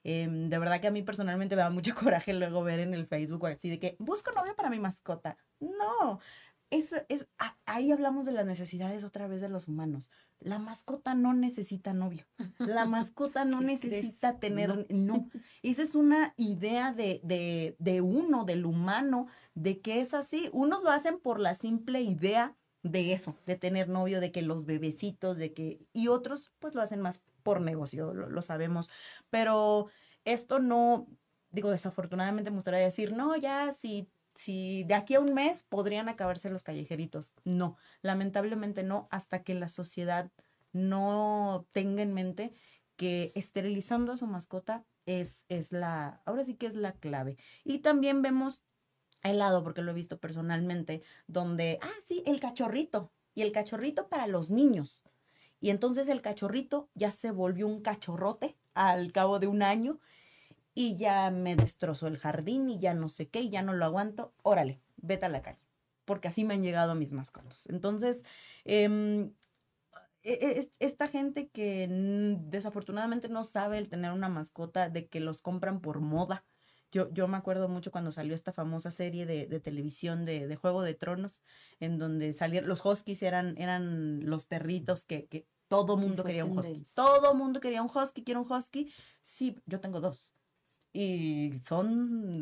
Eh, 0.05 0.29
de 0.31 0.59
verdad 0.59 0.81
que 0.81 0.87
a 0.87 0.93
mí 0.93 1.03
personalmente 1.03 1.57
me 1.57 1.63
da 1.63 1.71
mucho 1.71 1.95
coraje 1.95 2.33
luego 2.33 2.63
ver 2.63 2.81
en 2.81 2.95
el 2.95 3.07
Facebook 3.07 3.47
así 3.47 3.71
de 3.71 3.79
que 3.79 3.97
busco 3.99 4.33
novio 4.33 4.55
para 4.57 4.71
mi 4.71 4.81
mascota. 4.81 5.37
No, 5.61 6.21
es, 6.71 6.93
es, 7.09 7.29
ahí 7.65 7.93
hablamos 7.93 8.27
de 8.27 8.33
las 8.33 8.47
necesidades 8.47 9.05
otra 9.05 9.29
vez 9.29 9.41
de 9.41 9.49
los 9.49 9.69
humanos. 9.69 10.11
La 10.41 10.59
mascota 10.59 11.15
no 11.15 11.33
necesita 11.33 11.93
novio. 11.93 12.27
La 12.59 12.85
mascota 12.87 13.45
no 13.45 13.61
necesita 13.61 14.39
tener, 14.39 14.87
no. 14.91 15.29
Esa 15.63 15.83
es 15.83 15.95
una 15.95 16.35
idea 16.37 16.93
de, 16.93 17.21
de, 17.23 17.77
de 17.79 18.01
uno, 18.01 18.45
del 18.45 18.67
humano, 18.67 19.29
de 19.55 19.81
que 19.81 20.01
es 20.01 20.15
así. 20.15 20.51
Unos 20.53 20.83
lo 20.83 20.91
hacen 20.91 21.19
por 21.19 21.41
la 21.41 21.55
simple 21.55 22.03
idea 22.03 22.57
de 22.83 23.13
eso, 23.13 23.37
de 23.47 23.57
tener 23.57 23.89
novio, 23.89 24.21
de 24.21 24.33
que 24.33 24.43
los 24.43 24.65
bebecitos, 24.65 25.39
de 25.39 25.53
que, 25.53 25.81
y 25.93 26.09
otros 26.09 26.53
pues 26.59 26.75
lo 26.75 26.83
hacen 26.83 27.01
más 27.01 27.23
por 27.43 27.61
negocio, 27.61 28.13
lo, 28.13 28.29
lo 28.29 28.43
sabemos. 28.43 28.91
Pero 29.31 29.89
esto 30.25 30.59
no, 30.59 31.07
digo, 31.51 31.71
desafortunadamente 31.71 32.51
me 32.51 32.57
gustaría 32.57 32.81
decir, 32.81 33.13
no, 33.13 33.37
ya 33.37 33.73
si 33.73 34.09
si 34.37 34.85
de 34.85 34.95
aquí 34.95 35.15
a 35.15 35.21
un 35.21 35.35
mes 35.35 35.65
podrían 35.65 36.09
acabarse 36.09 36.51
los 36.51 36.63
callejeritos. 36.63 37.33
No, 37.45 37.77
lamentablemente 38.03 38.83
no, 38.83 39.09
hasta 39.11 39.43
que 39.43 39.55
la 39.55 39.69
sociedad 39.69 40.31
no 40.73 41.67
tenga 41.73 42.03
en 42.03 42.13
mente 42.13 42.53
que 42.97 43.33
esterilizando 43.35 44.13
a 44.13 44.17
su 44.17 44.27
mascota 44.27 44.85
es, 45.07 45.45
es 45.49 45.73
la, 45.73 46.23
ahora 46.25 46.45
sí 46.45 46.55
que 46.55 46.67
es 46.67 46.75
la 46.75 46.93
clave. 46.93 47.37
Y 47.65 47.79
también 47.79 48.23
vemos 48.23 48.63
el 49.23 49.39
lado, 49.39 49.63
porque 49.65 49.83
lo 49.83 49.91
he 49.91 49.95
visto 49.95 50.19
personalmente, 50.19 51.03
donde, 51.27 51.79
ah, 51.83 51.95
sí, 52.05 52.23
el 52.27 52.41
cachorrito, 52.41 53.13
y 53.35 53.43
el 53.43 53.53
cachorrito 53.53 54.09
para 54.09 54.27
los 54.27 54.51
niños. 54.51 55.03
Y 55.61 55.71
entonces 55.71 56.09
el 56.09 56.23
cachorrito 56.23 56.91
ya 56.95 57.11
se 57.11 57.31
volvió 57.31 57.67
un 57.67 57.81
cachorrote 57.81 58.57
al 58.75 59.13
cabo 59.13 59.39
de 59.39 59.47
un 59.47 59.63
año 59.63 60.01
y 60.77 60.97
ya 60.97 61.31
me 61.31 61.57
destrozó 61.57 62.07
el 62.07 62.19
jardín 62.19 62.69
y 62.69 62.79
ya 62.79 62.93
no 62.93 63.09
sé 63.09 63.29
qué 63.29 63.41
y 63.41 63.49
ya 63.49 63.63
no 63.63 63.73
lo 63.73 63.87
aguanto, 63.87 64.35
órale, 64.43 64.79
vete 64.99 65.25
a 65.25 65.31
la 65.31 65.41
calle, 65.41 65.59
porque 66.05 66.29
así 66.29 66.45
me 66.45 66.53
han 66.53 66.63
llegado 66.63 66.95
mis 66.95 67.13
mascotas. 67.13 67.67
Entonces, 67.71 68.25
eh, 68.67 69.41
esta 70.23 71.09
gente 71.09 71.49
que 71.49 71.89
desafortunadamente 72.43 73.31
no 73.31 73.43
sabe 73.45 73.79
el 73.79 73.89
tener 73.89 74.13
una 74.13 74.29
mascota, 74.29 74.91
de 74.91 75.09
que 75.09 75.19
los 75.19 75.41
compran 75.41 75.81
por 75.81 76.01
moda. 76.01 76.45
Yo, 76.93 77.11
yo 77.11 77.27
me 77.27 77.39
acuerdo 77.39 77.71
mucho 77.71 77.91
cuando 77.91 78.13
salió 78.13 78.35
esta 78.35 78.53
famosa 78.53 78.91
serie 78.91 79.25
de, 79.25 79.47
de 79.47 79.61
televisión 79.61 80.27
de, 80.27 80.47
de, 80.47 80.57
Juego 80.57 80.83
de 80.83 80.93
Tronos, 80.93 81.41
en 81.81 81.99
donde 81.99 82.35
salieron, 82.35 82.69
los 82.69 82.85
huskies 82.85 83.23
eran, 83.23 83.57
eran 83.57 84.29
los 84.29 84.45
perritos 84.45 85.07
que, 85.07 85.27
que 85.27 85.47
todo 85.69 85.97
mundo 85.97 86.23
quería 86.23 86.45
un 86.45 86.59
husky. 86.59 86.83
Todo 86.95 87.35
mundo 87.35 87.61
quería 87.61 87.83
un 87.83 87.91
husky, 87.93 88.23
quiero 88.23 88.43
un 88.43 88.53
husky. 88.53 88.93
Sí, 89.23 89.57
yo 89.65 89.81
tengo 89.81 90.01
dos 90.01 90.37
y 90.97 91.59
son 91.61 92.41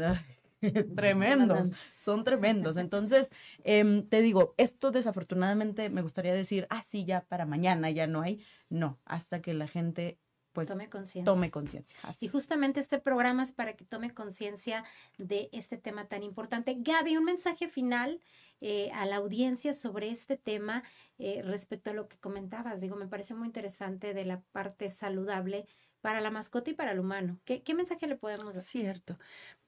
tremendos, 0.96 1.70
son 1.92 2.22
tremendos. 2.22 2.76
Entonces, 2.76 3.30
eh, 3.64 4.04
te 4.08 4.22
digo, 4.22 4.54
esto 4.56 4.92
desafortunadamente 4.92 5.90
me 5.90 6.02
gustaría 6.02 6.32
decir, 6.32 6.66
ah, 6.70 6.84
sí, 6.84 7.04
ya 7.04 7.22
para 7.22 7.46
mañana 7.46 7.90
ya 7.90 8.06
no 8.06 8.22
hay. 8.22 8.40
No, 8.68 9.00
hasta 9.04 9.42
que 9.42 9.54
la 9.54 9.66
gente 9.66 10.18
pues 10.52 10.68
tome 10.68 10.88
conciencia. 10.88 11.24
Tome 11.24 11.50
conciencia. 11.50 11.98
Y 12.20 12.28
justamente 12.28 12.78
este 12.78 13.00
programa 13.00 13.42
es 13.42 13.50
para 13.50 13.74
que 13.74 13.84
tome 13.84 14.14
conciencia 14.14 14.84
de 15.18 15.48
este 15.52 15.76
tema 15.76 16.06
tan 16.06 16.22
importante. 16.22 16.76
Gaby, 16.78 17.16
un 17.16 17.24
mensaje 17.24 17.68
final 17.68 18.20
eh, 18.60 18.92
a 18.92 19.04
la 19.04 19.16
audiencia 19.16 19.74
sobre 19.74 20.10
este 20.10 20.36
tema 20.36 20.84
eh, 21.18 21.42
respecto 21.42 21.90
a 21.90 21.92
lo 21.92 22.06
que 22.06 22.18
comentabas. 22.18 22.80
Digo, 22.80 22.94
me 22.94 23.08
parece 23.08 23.34
muy 23.34 23.48
interesante 23.48 24.14
de 24.14 24.24
la 24.24 24.42
parte 24.52 24.88
saludable 24.90 25.66
para 26.04 26.20
la 26.20 26.30
mascota 26.30 26.70
y 26.70 26.74
para 26.74 26.92
el 26.92 27.00
humano. 27.00 27.40
¿Qué, 27.46 27.62
qué 27.62 27.72
mensaje 27.72 28.06
le 28.06 28.16
podemos 28.16 28.54
dar? 28.54 28.62
Cierto. 28.62 29.18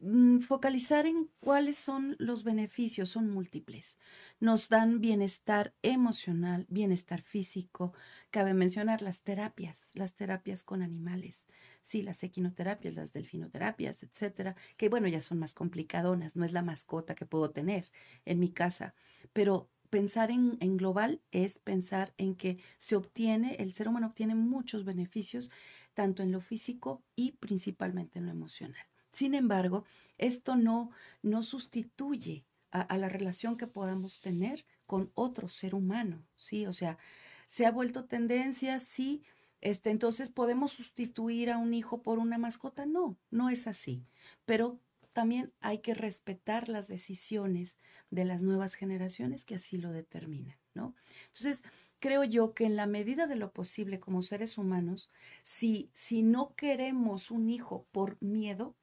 Mm, 0.00 0.40
focalizar 0.40 1.06
en 1.06 1.30
cuáles 1.40 1.78
son 1.78 2.14
los 2.18 2.44
beneficios, 2.44 3.08
son 3.08 3.30
múltiples. 3.30 3.98
Nos 4.38 4.68
dan 4.68 5.00
bienestar 5.00 5.72
emocional, 5.80 6.66
bienestar 6.68 7.22
físico. 7.22 7.94
Cabe 8.28 8.52
mencionar 8.52 9.00
las 9.00 9.22
terapias, 9.22 9.88
las 9.94 10.14
terapias 10.14 10.62
con 10.62 10.82
animales. 10.82 11.46
Sí, 11.80 12.02
las 12.02 12.22
equinoterapias, 12.22 12.96
las 12.96 13.14
delfinoterapias, 13.14 14.02
etcétera, 14.02 14.56
que 14.76 14.90
bueno, 14.90 15.08
ya 15.08 15.22
son 15.22 15.38
más 15.38 15.54
complicadonas, 15.54 16.36
no 16.36 16.44
es 16.44 16.52
la 16.52 16.60
mascota 16.60 17.14
que 17.14 17.24
puedo 17.24 17.48
tener 17.48 17.90
en 18.26 18.40
mi 18.40 18.50
casa, 18.50 18.94
pero 19.32 19.70
pensar 19.88 20.30
en, 20.30 20.58
en, 20.60 20.76
global 20.76 21.22
es 21.30 21.60
pensar 21.60 22.12
en 22.18 22.34
que 22.34 22.58
se 22.76 22.96
obtiene, 22.96 23.56
el 23.60 23.72
ser 23.72 23.88
humano 23.88 24.08
obtiene 24.08 24.34
muchos 24.34 24.84
beneficios 24.84 25.50
tanto 25.96 26.22
en 26.22 26.30
lo 26.30 26.42
físico 26.42 27.02
y 27.16 27.32
principalmente 27.32 28.18
en 28.18 28.26
lo 28.26 28.32
emocional. 28.32 28.86
Sin 29.10 29.34
embargo, 29.34 29.86
esto 30.18 30.54
no, 30.54 30.90
no 31.22 31.42
sustituye 31.42 32.44
a, 32.70 32.98
la 32.98 33.08
relación 33.08 33.56
que 33.56 33.66
podamos 33.66 34.20
tener 34.20 34.66
con 34.84 35.10
otro 35.14 35.48
ser 35.48 35.74
humano, 35.74 36.22
¿sí? 36.34 36.66
O 36.66 36.74
sea, 36.74 36.98
se 37.46 37.64
ha 37.64 37.70
vuelto 37.70 38.04
tendencia, 38.04 38.78
sí, 38.78 39.22
este, 39.62 39.88
entonces 39.88 40.28
podemos 40.28 40.72
sustituir 40.72 41.50
a 41.50 41.56
un 41.56 41.72
hijo 41.72 42.02
por 42.02 42.18
una 42.18 42.36
mascota. 42.36 42.84
No, 42.84 43.16
no 43.30 43.48
es 43.48 43.66
así. 43.66 44.04
Pero 44.44 44.78
también 45.14 45.54
hay 45.60 45.78
que 45.78 45.94
respetar 45.94 46.68
las 46.68 46.86
decisiones 46.86 47.78
de 48.10 48.26
las 48.26 48.42
nuevas 48.42 48.74
generaciones 48.74 49.46
que 49.46 49.54
así 49.54 49.78
lo 49.78 49.92
determinan, 49.92 50.58
¿no? 50.74 50.94
Entonces, 51.28 51.64
creo 52.00 52.24
yo 52.24 52.54
que 52.54 52.64
en 52.64 52.76
la 52.76 52.86
medida 52.86 53.26
de 53.26 53.36
lo 53.36 53.52
posible 53.52 54.00
como 54.00 54.22
seres 54.22 54.58
humanos, 54.58 55.10
si, 55.42 55.90
si 55.92 56.22
no 56.22 56.54
queremos 56.56 57.30
un 57.30 57.50
hijo 57.50 57.86
por 57.92 58.16
miedo, 58.22 58.76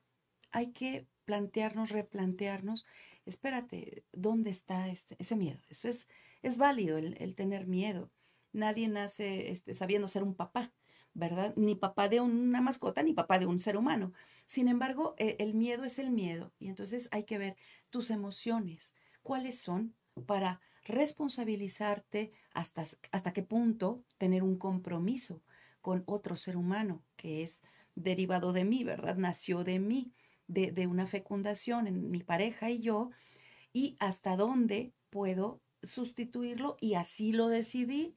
hay 0.51 0.72
que 0.72 1.07
plantearnos, 1.26 1.89
replantearnos, 1.91 2.86
espérate, 3.26 4.05
¿dónde 4.11 4.49
está 4.49 4.89
este, 4.89 5.16
ese 5.20 5.36
miedo? 5.36 5.59
Eso 5.70 5.88
es, 5.88 6.07
es 6.41 6.57
válido, 6.57 6.97
el, 6.97 7.16
el 7.20 7.36
tener 7.36 7.68
miedo. 7.68 8.11
Nadie 8.51 8.88
nace 8.88 9.51
este, 9.51 9.74
sabiendo 9.74 10.07
ser 10.07 10.24
un 10.24 10.36
papá, 10.36 10.74
¿verdad? 11.14 11.53
Ni 11.55 11.76
papá 11.76 12.09
de 12.09 12.22
una 12.22 12.61
mascota, 12.61 13.03
ni 13.03 13.14
papá 13.14 13.39
de 13.39 13.45
un 13.45 13.59
ser 13.59 13.78
humano. 13.78 14.14
Sin 14.45 14.68
embargo, 14.68 15.16
eh, 15.18 15.36
el 15.39 15.53
miedo 15.53 15.84
es 15.86 15.99
el 15.99 16.11
miedo 16.11 16.53
y 16.59 16.68
entonces 16.68 17.09
hay 17.11 17.24
que 17.24 17.38
ver 17.38 17.55
tus 17.89 18.09
emociones, 18.09 18.93
cuáles 19.22 19.57
son 19.59 19.95
para 20.26 20.61
responsabilizarte 20.84 22.32
hasta, 22.54 22.84
hasta 23.12 23.34
qué 23.34 23.44
punto 23.44 24.04
tener 24.18 24.44
un 24.44 24.58
compromiso 24.58 25.42
con 25.82 26.04
otro 26.06 26.36
ser 26.36 26.58
humano, 26.58 27.04
que 27.16 27.44
es 27.44 27.62
derivado 27.96 28.54
de 28.54 28.66
mí, 28.66 28.84
¿verdad? 28.84 29.18
Nació 29.18 29.64
de 29.64 29.80
mí, 29.80 30.14
de, 30.48 30.72
de 30.72 30.88
una 30.88 31.08
fecundación 31.08 31.88
en 31.88 32.10
mi 32.10 32.24
pareja 32.24 32.70
y 32.70 32.80
yo, 32.80 33.12
y 33.72 33.96
hasta 34.00 34.38
dónde 34.38 34.94
puedo 35.10 35.62
sustituirlo 35.82 36.78
y 36.80 36.96
así 36.96 37.34
lo 37.34 37.50
decidí. 37.50 38.16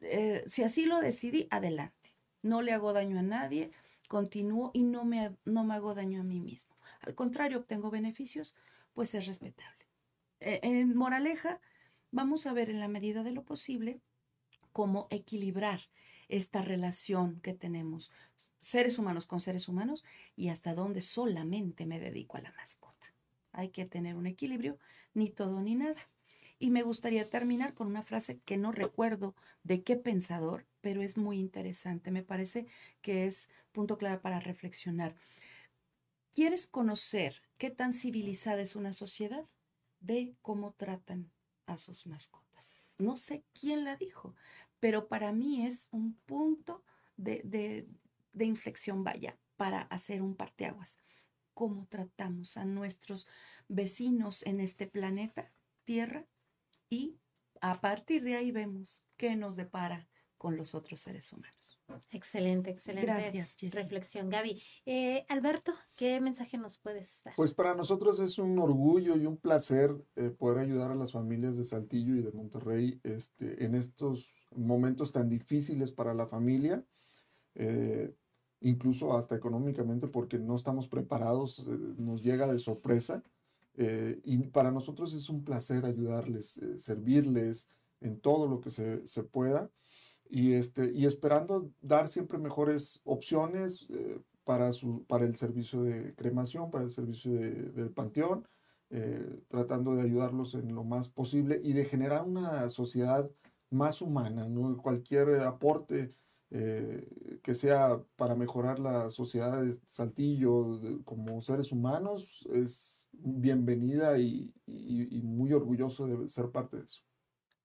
Eh, 0.00 0.44
si 0.46 0.62
así 0.62 0.86
lo 0.86 1.00
decidí, 1.00 1.48
adelante. 1.50 2.14
No 2.42 2.62
le 2.62 2.72
hago 2.72 2.92
daño 2.92 3.18
a 3.18 3.22
nadie, 3.22 3.72
continúo 4.08 4.70
y 4.72 4.82
no 4.84 5.04
me, 5.04 5.36
no 5.44 5.64
me 5.64 5.74
hago 5.74 5.94
daño 5.94 6.20
a 6.20 6.24
mí 6.24 6.40
mismo. 6.40 6.76
Al 7.00 7.14
contrario, 7.14 7.58
obtengo 7.58 7.90
beneficios, 7.90 8.54
pues 8.94 9.14
es 9.14 9.26
respetable. 9.26 9.86
Eh, 10.40 10.60
en 10.62 10.96
moraleja, 10.96 11.60
vamos 12.10 12.46
a 12.46 12.52
ver 12.52 12.70
en 12.70 12.80
la 12.80 12.88
medida 12.88 13.22
de 13.22 13.32
lo 13.32 13.44
posible 13.44 14.00
cómo 14.72 15.06
equilibrar 15.10 15.80
esta 16.28 16.62
relación 16.62 17.40
que 17.40 17.54
tenemos 17.54 18.10
seres 18.56 18.98
humanos 18.98 19.26
con 19.26 19.40
seres 19.40 19.68
humanos 19.68 20.04
y 20.36 20.48
hasta 20.48 20.74
dónde 20.74 21.00
solamente 21.00 21.86
me 21.86 21.98
dedico 21.98 22.36
a 22.36 22.40
la 22.40 22.52
mascota. 22.52 23.14
Hay 23.52 23.70
que 23.70 23.84
tener 23.84 24.14
un 24.14 24.26
equilibrio, 24.26 24.78
ni 25.12 25.28
todo 25.28 25.60
ni 25.60 25.74
nada. 25.74 26.08
Y 26.60 26.70
me 26.70 26.82
gustaría 26.82 27.28
terminar 27.28 27.74
con 27.74 27.86
una 27.86 28.02
frase 28.02 28.38
que 28.44 28.56
no 28.58 28.70
recuerdo 28.70 29.34
de 29.64 29.82
qué 29.82 29.96
pensador, 29.96 30.66
pero 30.80 31.02
es 31.02 31.16
muy 31.16 31.38
interesante. 31.38 32.10
Me 32.10 32.22
parece 32.22 32.66
que 33.00 33.26
es 33.26 33.48
punto 33.72 33.98
clave 33.98 34.18
para 34.18 34.40
reflexionar. 34.40 35.16
¿Quieres 36.32 36.66
conocer 36.66 37.42
qué 37.58 37.70
tan 37.70 37.92
civilizada 37.92 38.60
es 38.60 38.76
una 38.76 38.92
sociedad? 38.92 39.46
Ve 40.00 40.36
cómo 40.42 40.72
tratan 40.74 41.32
a 41.66 41.76
sus 41.76 42.06
mascotas. 42.06 42.74
No 42.98 43.16
sé 43.16 43.44
quién 43.58 43.84
la 43.84 43.96
dijo, 43.96 44.34
pero 44.78 45.08
para 45.08 45.32
mí 45.32 45.66
es 45.66 45.88
un 45.90 46.14
punto 46.26 46.84
de, 47.16 47.40
de, 47.44 47.88
de 48.32 48.44
inflexión, 48.44 49.04
vaya, 49.04 49.38
para 49.56 49.82
hacer 49.82 50.22
un 50.22 50.34
parteaguas. 50.34 50.98
¿Cómo 51.54 51.86
tratamos 51.86 52.56
a 52.56 52.64
nuestros 52.64 53.26
vecinos 53.68 54.44
en 54.44 54.60
este 54.60 54.86
planeta, 54.86 55.52
Tierra? 55.84 56.26
Y 56.88 57.18
a 57.60 57.80
partir 57.80 58.22
de 58.22 58.36
ahí 58.36 58.50
vemos 58.50 59.04
qué 59.16 59.36
nos 59.36 59.56
depara 59.56 60.09
con 60.40 60.56
los 60.56 60.74
otros 60.74 61.02
seres 61.02 61.30
humanos. 61.34 61.78
Excelente, 62.10 62.70
excelente 62.70 63.04
Gracias, 63.04 63.54
Jessie. 63.58 63.68
reflexión. 63.78 64.30
Gaby, 64.30 64.58
eh, 64.86 65.26
Alberto, 65.28 65.74
¿qué 65.96 66.18
mensaje 66.18 66.56
nos 66.56 66.78
puedes 66.78 67.20
dar? 67.22 67.34
Pues 67.36 67.52
para 67.52 67.74
nosotros 67.74 68.18
es 68.20 68.38
un 68.38 68.58
orgullo 68.58 69.16
y 69.18 69.26
un 69.26 69.36
placer 69.36 69.94
eh, 70.16 70.30
poder 70.30 70.60
ayudar 70.60 70.92
a 70.92 70.94
las 70.94 71.12
familias 71.12 71.58
de 71.58 71.66
Saltillo 71.66 72.14
y 72.16 72.22
de 72.22 72.32
Monterrey 72.32 72.98
este, 73.04 73.66
en 73.66 73.74
estos 73.74 74.34
momentos 74.56 75.12
tan 75.12 75.28
difíciles 75.28 75.92
para 75.92 76.14
la 76.14 76.26
familia, 76.26 76.82
eh, 77.54 78.14
incluso 78.60 79.14
hasta 79.18 79.34
económicamente 79.36 80.08
porque 80.08 80.38
no 80.38 80.56
estamos 80.56 80.88
preparados, 80.88 81.58
eh, 81.58 81.64
nos 81.98 82.22
llega 82.22 82.46
de 82.50 82.58
sorpresa. 82.58 83.22
eh, 83.74 84.20
y 84.24 84.38
para 84.38 84.70
nosotros 84.70 85.12
es 85.12 85.28
un 85.28 85.44
placer 85.44 85.84
ayudarles, 85.84 86.56
eh, 86.58 86.78
servirles 86.80 87.68
en 88.00 88.18
todo 88.20 88.48
lo 88.48 88.60
que 88.62 88.70
se, 88.70 89.06
se 89.06 89.22
pueda 89.22 89.70
y, 90.30 90.52
este, 90.54 90.92
y 90.92 91.06
esperando 91.06 91.70
dar 91.82 92.08
siempre 92.08 92.38
mejores 92.38 93.00
opciones 93.04 93.88
eh, 93.90 94.20
para, 94.44 94.72
su, 94.72 95.04
para 95.06 95.24
el 95.26 95.34
servicio 95.36 95.82
de 95.82 96.14
cremación, 96.14 96.70
para 96.70 96.84
el 96.84 96.90
servicio 96.90 97.32
de, 97.32 97.50
del 97.72 97.90
panteón, 97.90 98.46
eh, 98.90 99.42
tratando 99.48 99.94
de 99.94 100.02
ayudarlos 100.02 100.54
en 100.54 100.74
lo 100.74 100.84
más 100.84 101.08
posible 101.08 101.60
y 101.62 101.72
de 101.72 101.84
generar 101.84 102.24
una 102.26 102.68
sociedad 102.70 103.30
más 103.70 104.02
humana. 104.02 104.46
Cualquier 104.82 105.40
aporte 105.40 106.14
eh, 106.50 107.38
que 107.42 107.54
sea 107.54 108.02
para 108.16 108.34
mejorar 108.34 108.80
la 108.80 109.10
sociedad 109.10 109.62
de 109.62 109.78
Saltillo 109.86 110.80
como 111.04 111.40
seres 111.40 111.70
humanos 111.70 112.46
es 112.52 113.08
bienvenida 113.12 114.18
y- 114.18 114.52
y 114.66 115.22
muy 115.22 115.52
orgulloso 115.52 116.06
de 116.06 116.26
ser 116.28 116.50
parte 116.50 116.78
de 116.78 116.84
eso. 116.84 117.02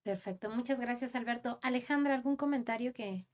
Perfecto, 0.06 0.52
muchas 0.52 0.80
gracias, 0.80 1.16
Alberto. 1.16 1.58
Alejandra, 1.64 2.14
¿algún 2.14 2.36
comentario 2.36 2.94
que 2.94 3.26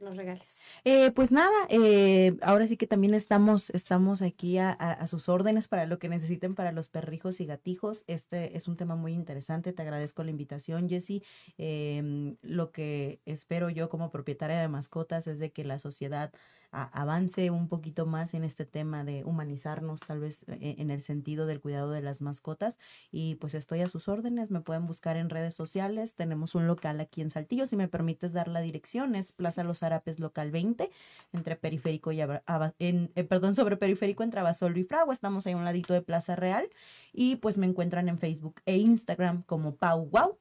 nos 0.00 0.16
regales? 0.16 0.60
Eh, 0.84 1.12
pues 1.12 1.30
nada, 1.30 1.54
eh, 1.68 2.36
ahora 2.42 2.66
sí 2.66 2.76
que 2.76 2.88
también 2.88 3.14
estamos, 3.14 3.70
estamos 3.70 4.20
aquí 4.20 4.58
a, 4.58 5.06
sus 5.06 5.28
órdenes 5.28 5.68
para 5.68 5.86
lo 5.86 6.00
que 6.00 6.08
necesiten 6.08 6.56
para 6.56 6.72
los 6.72 6.88
perrijos 6.88 7.40
y 7.40 7.46
gatijos. 7.46 8.02
Este 8.08 8.56
es 8.56 8.66
un 8.66 8.76
tema 8.76 8.96
muy 8.96 9.12
interesante. 9.12 9.72
Te 9.72 9.82
agradezco 9.82 10.24
la 10.24 10.32
invitación, 10.32 10.88
Jessy. 10.88 11.22
Em, 11.58 12.36
lo 12.42 12.72
que 12.72 13.20
espero 13.24 13.70
yo 13.70 13.88
como 13.88 14.10
propietaria 14.10 14.60
de 14.60 14.66
mascotas 14.66 15.28
es 15.28 15.38
de 15.38 15.52
que 15.52 15.62
la 15.62 15.78
sociedad 15.78 16.32
avance 16.72 17.50
un 17.50 17.68
poquito 17.68 18.06
más 18.06 18.34
en 18.34 18.44
este 18.44 18.64
tema 18.64 19.04
de 19.04 19.24
humanizarnos, 19.24 20.00
tal 20.00 20.20
vez 20.20 20.44
e- 20.48 20.76
en 20.78 20.90
el 20.90 21.02
sentido 21.02 21.46
del 21.46 21.60
cuidado 21.60 21.90
de 21.90 22.02
las 22.02 22.20
mascotas. 22.22 22.78
Y 23.12 23.36
pues 23.36 23.54
estoy 23.54 23.80
a 23.80 23.88
sus 23.88 24.08
órdenes. 24.08 24.50
Me 24.50 24.60
pueden 24.60 24.86
buscar 24.86 25.16
en 25.16 25.30
redes 25.30 25.54
sociales. 25.54 26.14
Tenemos 26.14 26.54
un 26.54 26.66
local 26.66 27.00
aquí 27.00 27.20
en 27.22 27.30
Saltillo. 27.30 27.66
Si 27.66 27.76
me 27.76 27.88
permites 27.88 28.32
dar 28.32 28.48
la 28.48 28.60
dirección, 28.60 29.14
es 29.14 29.32
Plaza 29.32 29.64
Los 29.64 29.82
Arapes 29.82 30.18
Local 30.20 30.50
20, 30.50 30.90
entre 31.32 31.56
Periférico 31.56 32.12
y 32.12 32.20
Aba- 32.20 32.74
en, 32.78 33.12
eh, 33.14 33.24
perdón, 33.24 33.54
sobre 33.56 33.76
Periférico 33.76 34.22
entre 34.22 34.40
Abasolo 34.40 34.78
y 34.78 34.84
Fragua. 34.84 35.14
Estamos 35.14 35.46
ahí 35.46 35.52
a 35.52 35.56
un 35.56 35.64
ladito 35.64 35.94
de 35.94 36.02
Plaza 36.02 36.36
Real. 36.36 36.68
Y 37.12 37.36
pues 37.36 37.58
me 37.58 37.66
encuentran 37.66 38.08
en 38.08 38.18
Facebook 38.18 38.60
e 38.66 38.76
Instagram 38.78 39.42
como 39.44 39.76
Pau 39.76 40.08
Wow. 40.10 40.39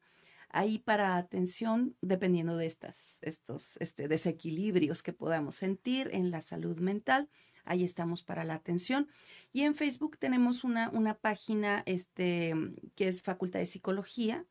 Ahí 0.50 0.78
para 0.78 1.16
atención, 1.16 1.96
dependiendo 2.00 2.56
de 2.56 2.66
estas, 2.66 3.18
estos 3.22 3.76
este, 3.78 4.06
desequilibrios 4.06 5.02
que 5.02 5.12
podamos 5.12 5.56
sentir 5.56 6.08
en 6.12 6.30
la 6.30 6.40
salud 6.40 6.78
mental, 6.78 7.28
ahí 7.64 7.82
estamos 7.82 8.22
para 8.22 8.44
la 8.44 8.54
atención. 8.54 9.08
Y 9.52 9.62
en 9.62 9.74
Facebook 9.74 10.18
tenemos 10.18 10.62
una, 10.62 10.88
una 10.90 11.14
página 11.14 11.82
este, 11.84 12.54
que 12.94 13.08
es 13.08 13.22
Facultad 13.22 13.58
de 13.58 13.66
Psicología 13.66 14.46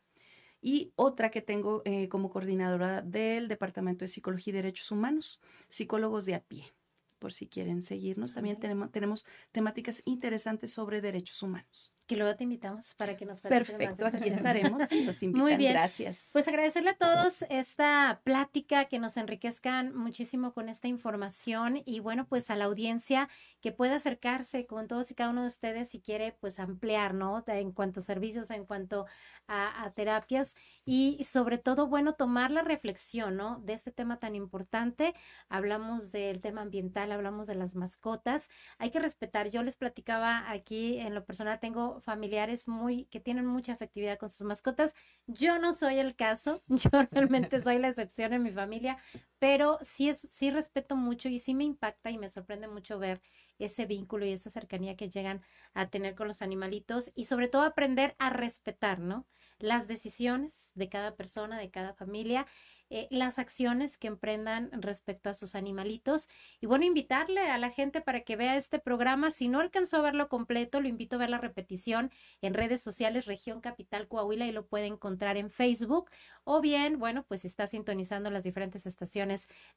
y 0.62 0.94
otra 0.96 1.30
que 1.32 1.42
tengo 1.42 1.82
eh, 1.86 2.08
como 2.10 2.30
coordinadora 2.30 3.02
del 3.02 3.48
Departamento 3.48 4.06
de 4.06 4.10
Psicología 4.10 4.52
y 4.52 4.56
Derechos 4.56 4.92
Humanos, 4.92 5.40
psicólogos 5.68 6.26
de 6.26 6.36
a 6.36 6.40
pie. 6.42 6.77
Por 7.20 7.34
si 7.34 7.48
quieren 7.48 7.82
seguirnos, 7.82 8.34
también 8.34 8.60
tenemos, 8.60 8.92
tenemos 8.92 9.26
temáticas 9.52 10.02
interesantes 10.06 10.72
sobre 10.72 11.02
derechos 11.02 11.42
humanos. 11.42 11.94
Que 12.08 12.16
luego 12.16 12.38
te 12.38 12.46
invitamos 12.46 12.94
para 12.94 13.18
que 13.18 13.26
nos 13.26 13.44
más 13.44 13.50
Perfecto, 13.50 14.06
aquí 14.06 14.30
estaremos. 14.30 14.82
Si 14.88 15.04
nos 15.04 15.22
invitan, 15.24 15.58
bien. 15.58 15.74
gracias. 15.74 16.30
Pues 16.32 16.48
agradecerle 16.48 16.92
a 16.92 16.98
todos 16.98 17.44
esta 17.50 18.22
plática, 18.24 18.86
que 18.86 18.98
nos 18.98 19.18
enriquezcan 19.18 19.94
muchísimo 19.94 20.54
con 20.54 20.70
esta 20.70 20.88
información 20.88 21.82
y 21.84 22.00
bueno, 22.00 22.26
pues 22.26 22.50
a 22.50 22.56
la 22.56 22.64
audiencia 22.64 23.28
que 23.60 23.74
pueda 23.74 23.96
acercarse 23.96 24.66
con 24.66 24.88
todos 24.88 25.12
y 25.12 25.16
cada 25.16 25.32
uno 25.32 25.42
de 25.42 25.48
ustedes 25.50 25.90
si 25.90 26.00
quiere 26.00 26.32
pues 26.40 26.62
ampliar, 26.62 27.14
¿no? 27.14 27.44
En 27.46 27.74
cuanto 27.74 28.00
a 28.00 28.04
servicios, 28.04 28.52
en 28.52 28.64
cuanto 28.64 29.06
a, 29.48 29.84
a 29.84 29.92
terapias 29.92 30.56
y 30.86 31.22
sobre 31.26 31.58
todo, 31.58 31.88
bueno, 31.88 32.14
tomar 32.14 32.52
la 32.52 32.62
reflexión, 32.62 33.36
¿no? 33.36 33.60
De 33.60 33.74
este 33.74 33.92
tema 33.92 34.18
tan 34.18 34.34
importante. 34.34 35.14
Hablamos 35.50 36.14
del 36.14 36.40
tema 36.40 36.62
ambiental, 36.62 37.07
hablamos 37.12 37.48
de 37.48 37.56
las 37.56 37.76
mascotas. 37.76 38.50
Hay 38.78 38.92
que 38.92 39.00
respetar. 39.00 39.50
Yo 39.50 39.64
les 39.64 39.76
platicaba 39.76 40.50
aquí 40.50 41.00
en 41.00 41.14
lo 41.14 41.26
personal, 41.26 41.60
tengo 41.60 42.00
familiares 42.02 42.68
muy 42.68 43.06
que 43.06 43.20
tienen 43.20 43.46
mucha 43.46 43.74
afectividad 43.74 44.18
con 44.18 44.30
sus 44.30 44.46
mascotas. 44.46 44.96
Yo 45.26 45.60
no 45.60 45.74
soy 45.74 46.00
el 46.00 46.16
caso, 46.16 46.62
yo 46.68 46.90
realmente 47.12 47.60
soy 47.62 47.78
la 47.80 47.90
excepción 47.90 48.34
en 48.34 48.44
mi 48.44 48.52
familia, 48.52 48.98
pero 49.40 49.78
sí 49.82 50.10
es, 50.10 50.20
sí 50.20 50.52
respeto 50.52 50.96
mucho 50.96 51.30
y 51.30 51.40
sí 51.40 51.54
me 51.54 51.64
impacta 51.64 52.12
y 52.12 52.18
me 52.18 52.30
sorprende 52.30 52.68
mucho 52.68 53.00
ver 53.00 53.22
ese 53.60 53.86
vínculo 53.86 54.26
y 54.26 54.32
esa 54.32 54.50
cercanía 54.50 54.96
que 54.96 55.10
llegan 55.10 55.42
a 55.74 55.90
tener 55.90 56.16
con 56.16 56.28
los 56.28 56.42
animalitos 56.42 57.12
y 57.16 57.26
sobre 57.26 57.48
todo 57.48 57.64
aprender 57.64 58.16
a 58.20 58.30
respetar, 58.30 59.00
¿no? 59.00 59.28
Las 59.60 59.88
decisiones 59.88 60.72
de 60.76 60.90
cada 60.90 61.16
persona, 61.16 61.58
de 61.58 61.72
cada 61.72 61.94
familia 61.94 62.46
eh, 62.90 63.08
las 63.12 63.38
acciones 63.38 63.98
que 63.98 64.08
emprendan 64.08 64.70
respecto 64.82 65.30
a 65.30 65.34
sus 65.34 65.56
animalitos. 65.56 66.30
Y 66.62 66.68
bueno, 66.68 66.86
invitarle 66.86 67.42
a 67.50 67.58
la 67.58 67.70
gente 67.70 68.00
para 68.02 68.22
que 68.22 68.38
vea 68.38 68.56
este 68.56 68.80
programa. 68.80 69.30
Si 69.30 69.50
no 69.50 69.60
alcanzó 69.60 69.98
a 69.98 70.02
verlo 70.02 70.30
completo, 70.30 70.80
lo 70.80 70.88
invito 70.88 71.18
a 71.18 71.20
ver 71.20 71.30
la 71.30 71.38
repetición 71.38 72.12
en 72.42 72.54
redes 72.54 72.82
sociales 72.82 73.26
Región 73.26 73.60
Capital 73.60 74.08
Coahuila 74.08 74.46
y 74.48 74.54
lo 74.54 74.68
puede 74.68 74.86
encontrar 74.86 75.36
en 75.36 75.50
Facebook. 75.50 76.10
O 76.46 76.62
bien, 76.62 76.98
bueno, 76.98 77.26
pues 77.28 77.44
está 77.44 77.68
sintonizando 77.68 78.32
las 78.32 78.44
diferentes 78.44 78.86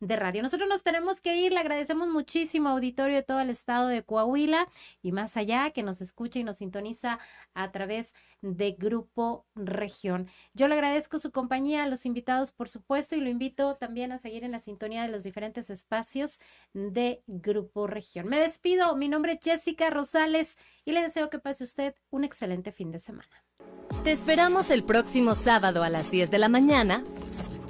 de 0.01 0.17
radio. 0.17 0.43
Nosotros 0.43 0.69
nos 0.69 0.83
tenemos 0.83 1.21
que 1.21 1.37
ir. 1.37 1.53
Le 1.53 1.61
agradecemos 1.61 2.09
muchísimo 2.09 2.69
auditorio 2.69 3.17
de 3.17 3.23
todo 3.23 3.41
el 3.41 3.51
estado 3.51 3.89
de 3.89 4.03
Coahuila 4.03 4.69
y 5.03 5.13
más 5.13 5.37
allá 5.37 5.71
que 5.71 5.83
nos 5.83 6.01
escucha 6.01 6.39
y 6.39 6.45
nos 6.45 6.57
sintoniza 6.57 7.19
a 7.55 7.73
través 7.73 8.15
de 8.43 8.73
Grupo 8.73 9.47
Región. 9.55 10.29
Yo 10.55 10.69
le 10.69 10.75
agradezco 10.75 11.19
su 11.19 11.31
compañía 11.31 11.85
a 11.85 11.87
los 11.87 12.07
invitados, 12.07 12.53
por 12.53 12.69
supuesto 12.69 13.17
y 13.17 13.21
lo 13.21 13.29
invito 13.29 13.77
también 13.77 14.13
a 14.13 14.19
seguir 14.19 14.45
en 14.45 14.53
la 14.53 14.59
sintonía 14.59 15.03
de 15.03 15.09
los 15.09 15.25
diferentes 15.25 15.71
espacios 15.71 16.41
de 16.73 17.23
Grupo 17.27 17.87
Región. 17.87 18.29
Me 18.29 18.39
despido, 18.39 18.97
mi 18.97 19.09
nombre 19.09 19.33
es 19.33 19.41
Jessica 19.43 19.91
Rosales 19.91 20.59
y 20.85 20.93
le 20.93 21.03
deseo 21.03 21.31
que 21.31 21.39
pase 21.39 21.65
usted 21.65 21.95
un 22.11 22.25
excelente 22.25 22.73
fin 22.73 22.91
de 22.91 22.99
semana. 22.99 23.45
Te 24.05 24.13
esperamos 24.13 24.71
el 24.71 24.83
próximo 24.83 25.35
sábado 25.35 25.83
a 25.83 25.91
las 25.91 26.11
10 26.11 26.31
de 26.31 26.39
la 26.39 26.49
mañana. 26.49 27.05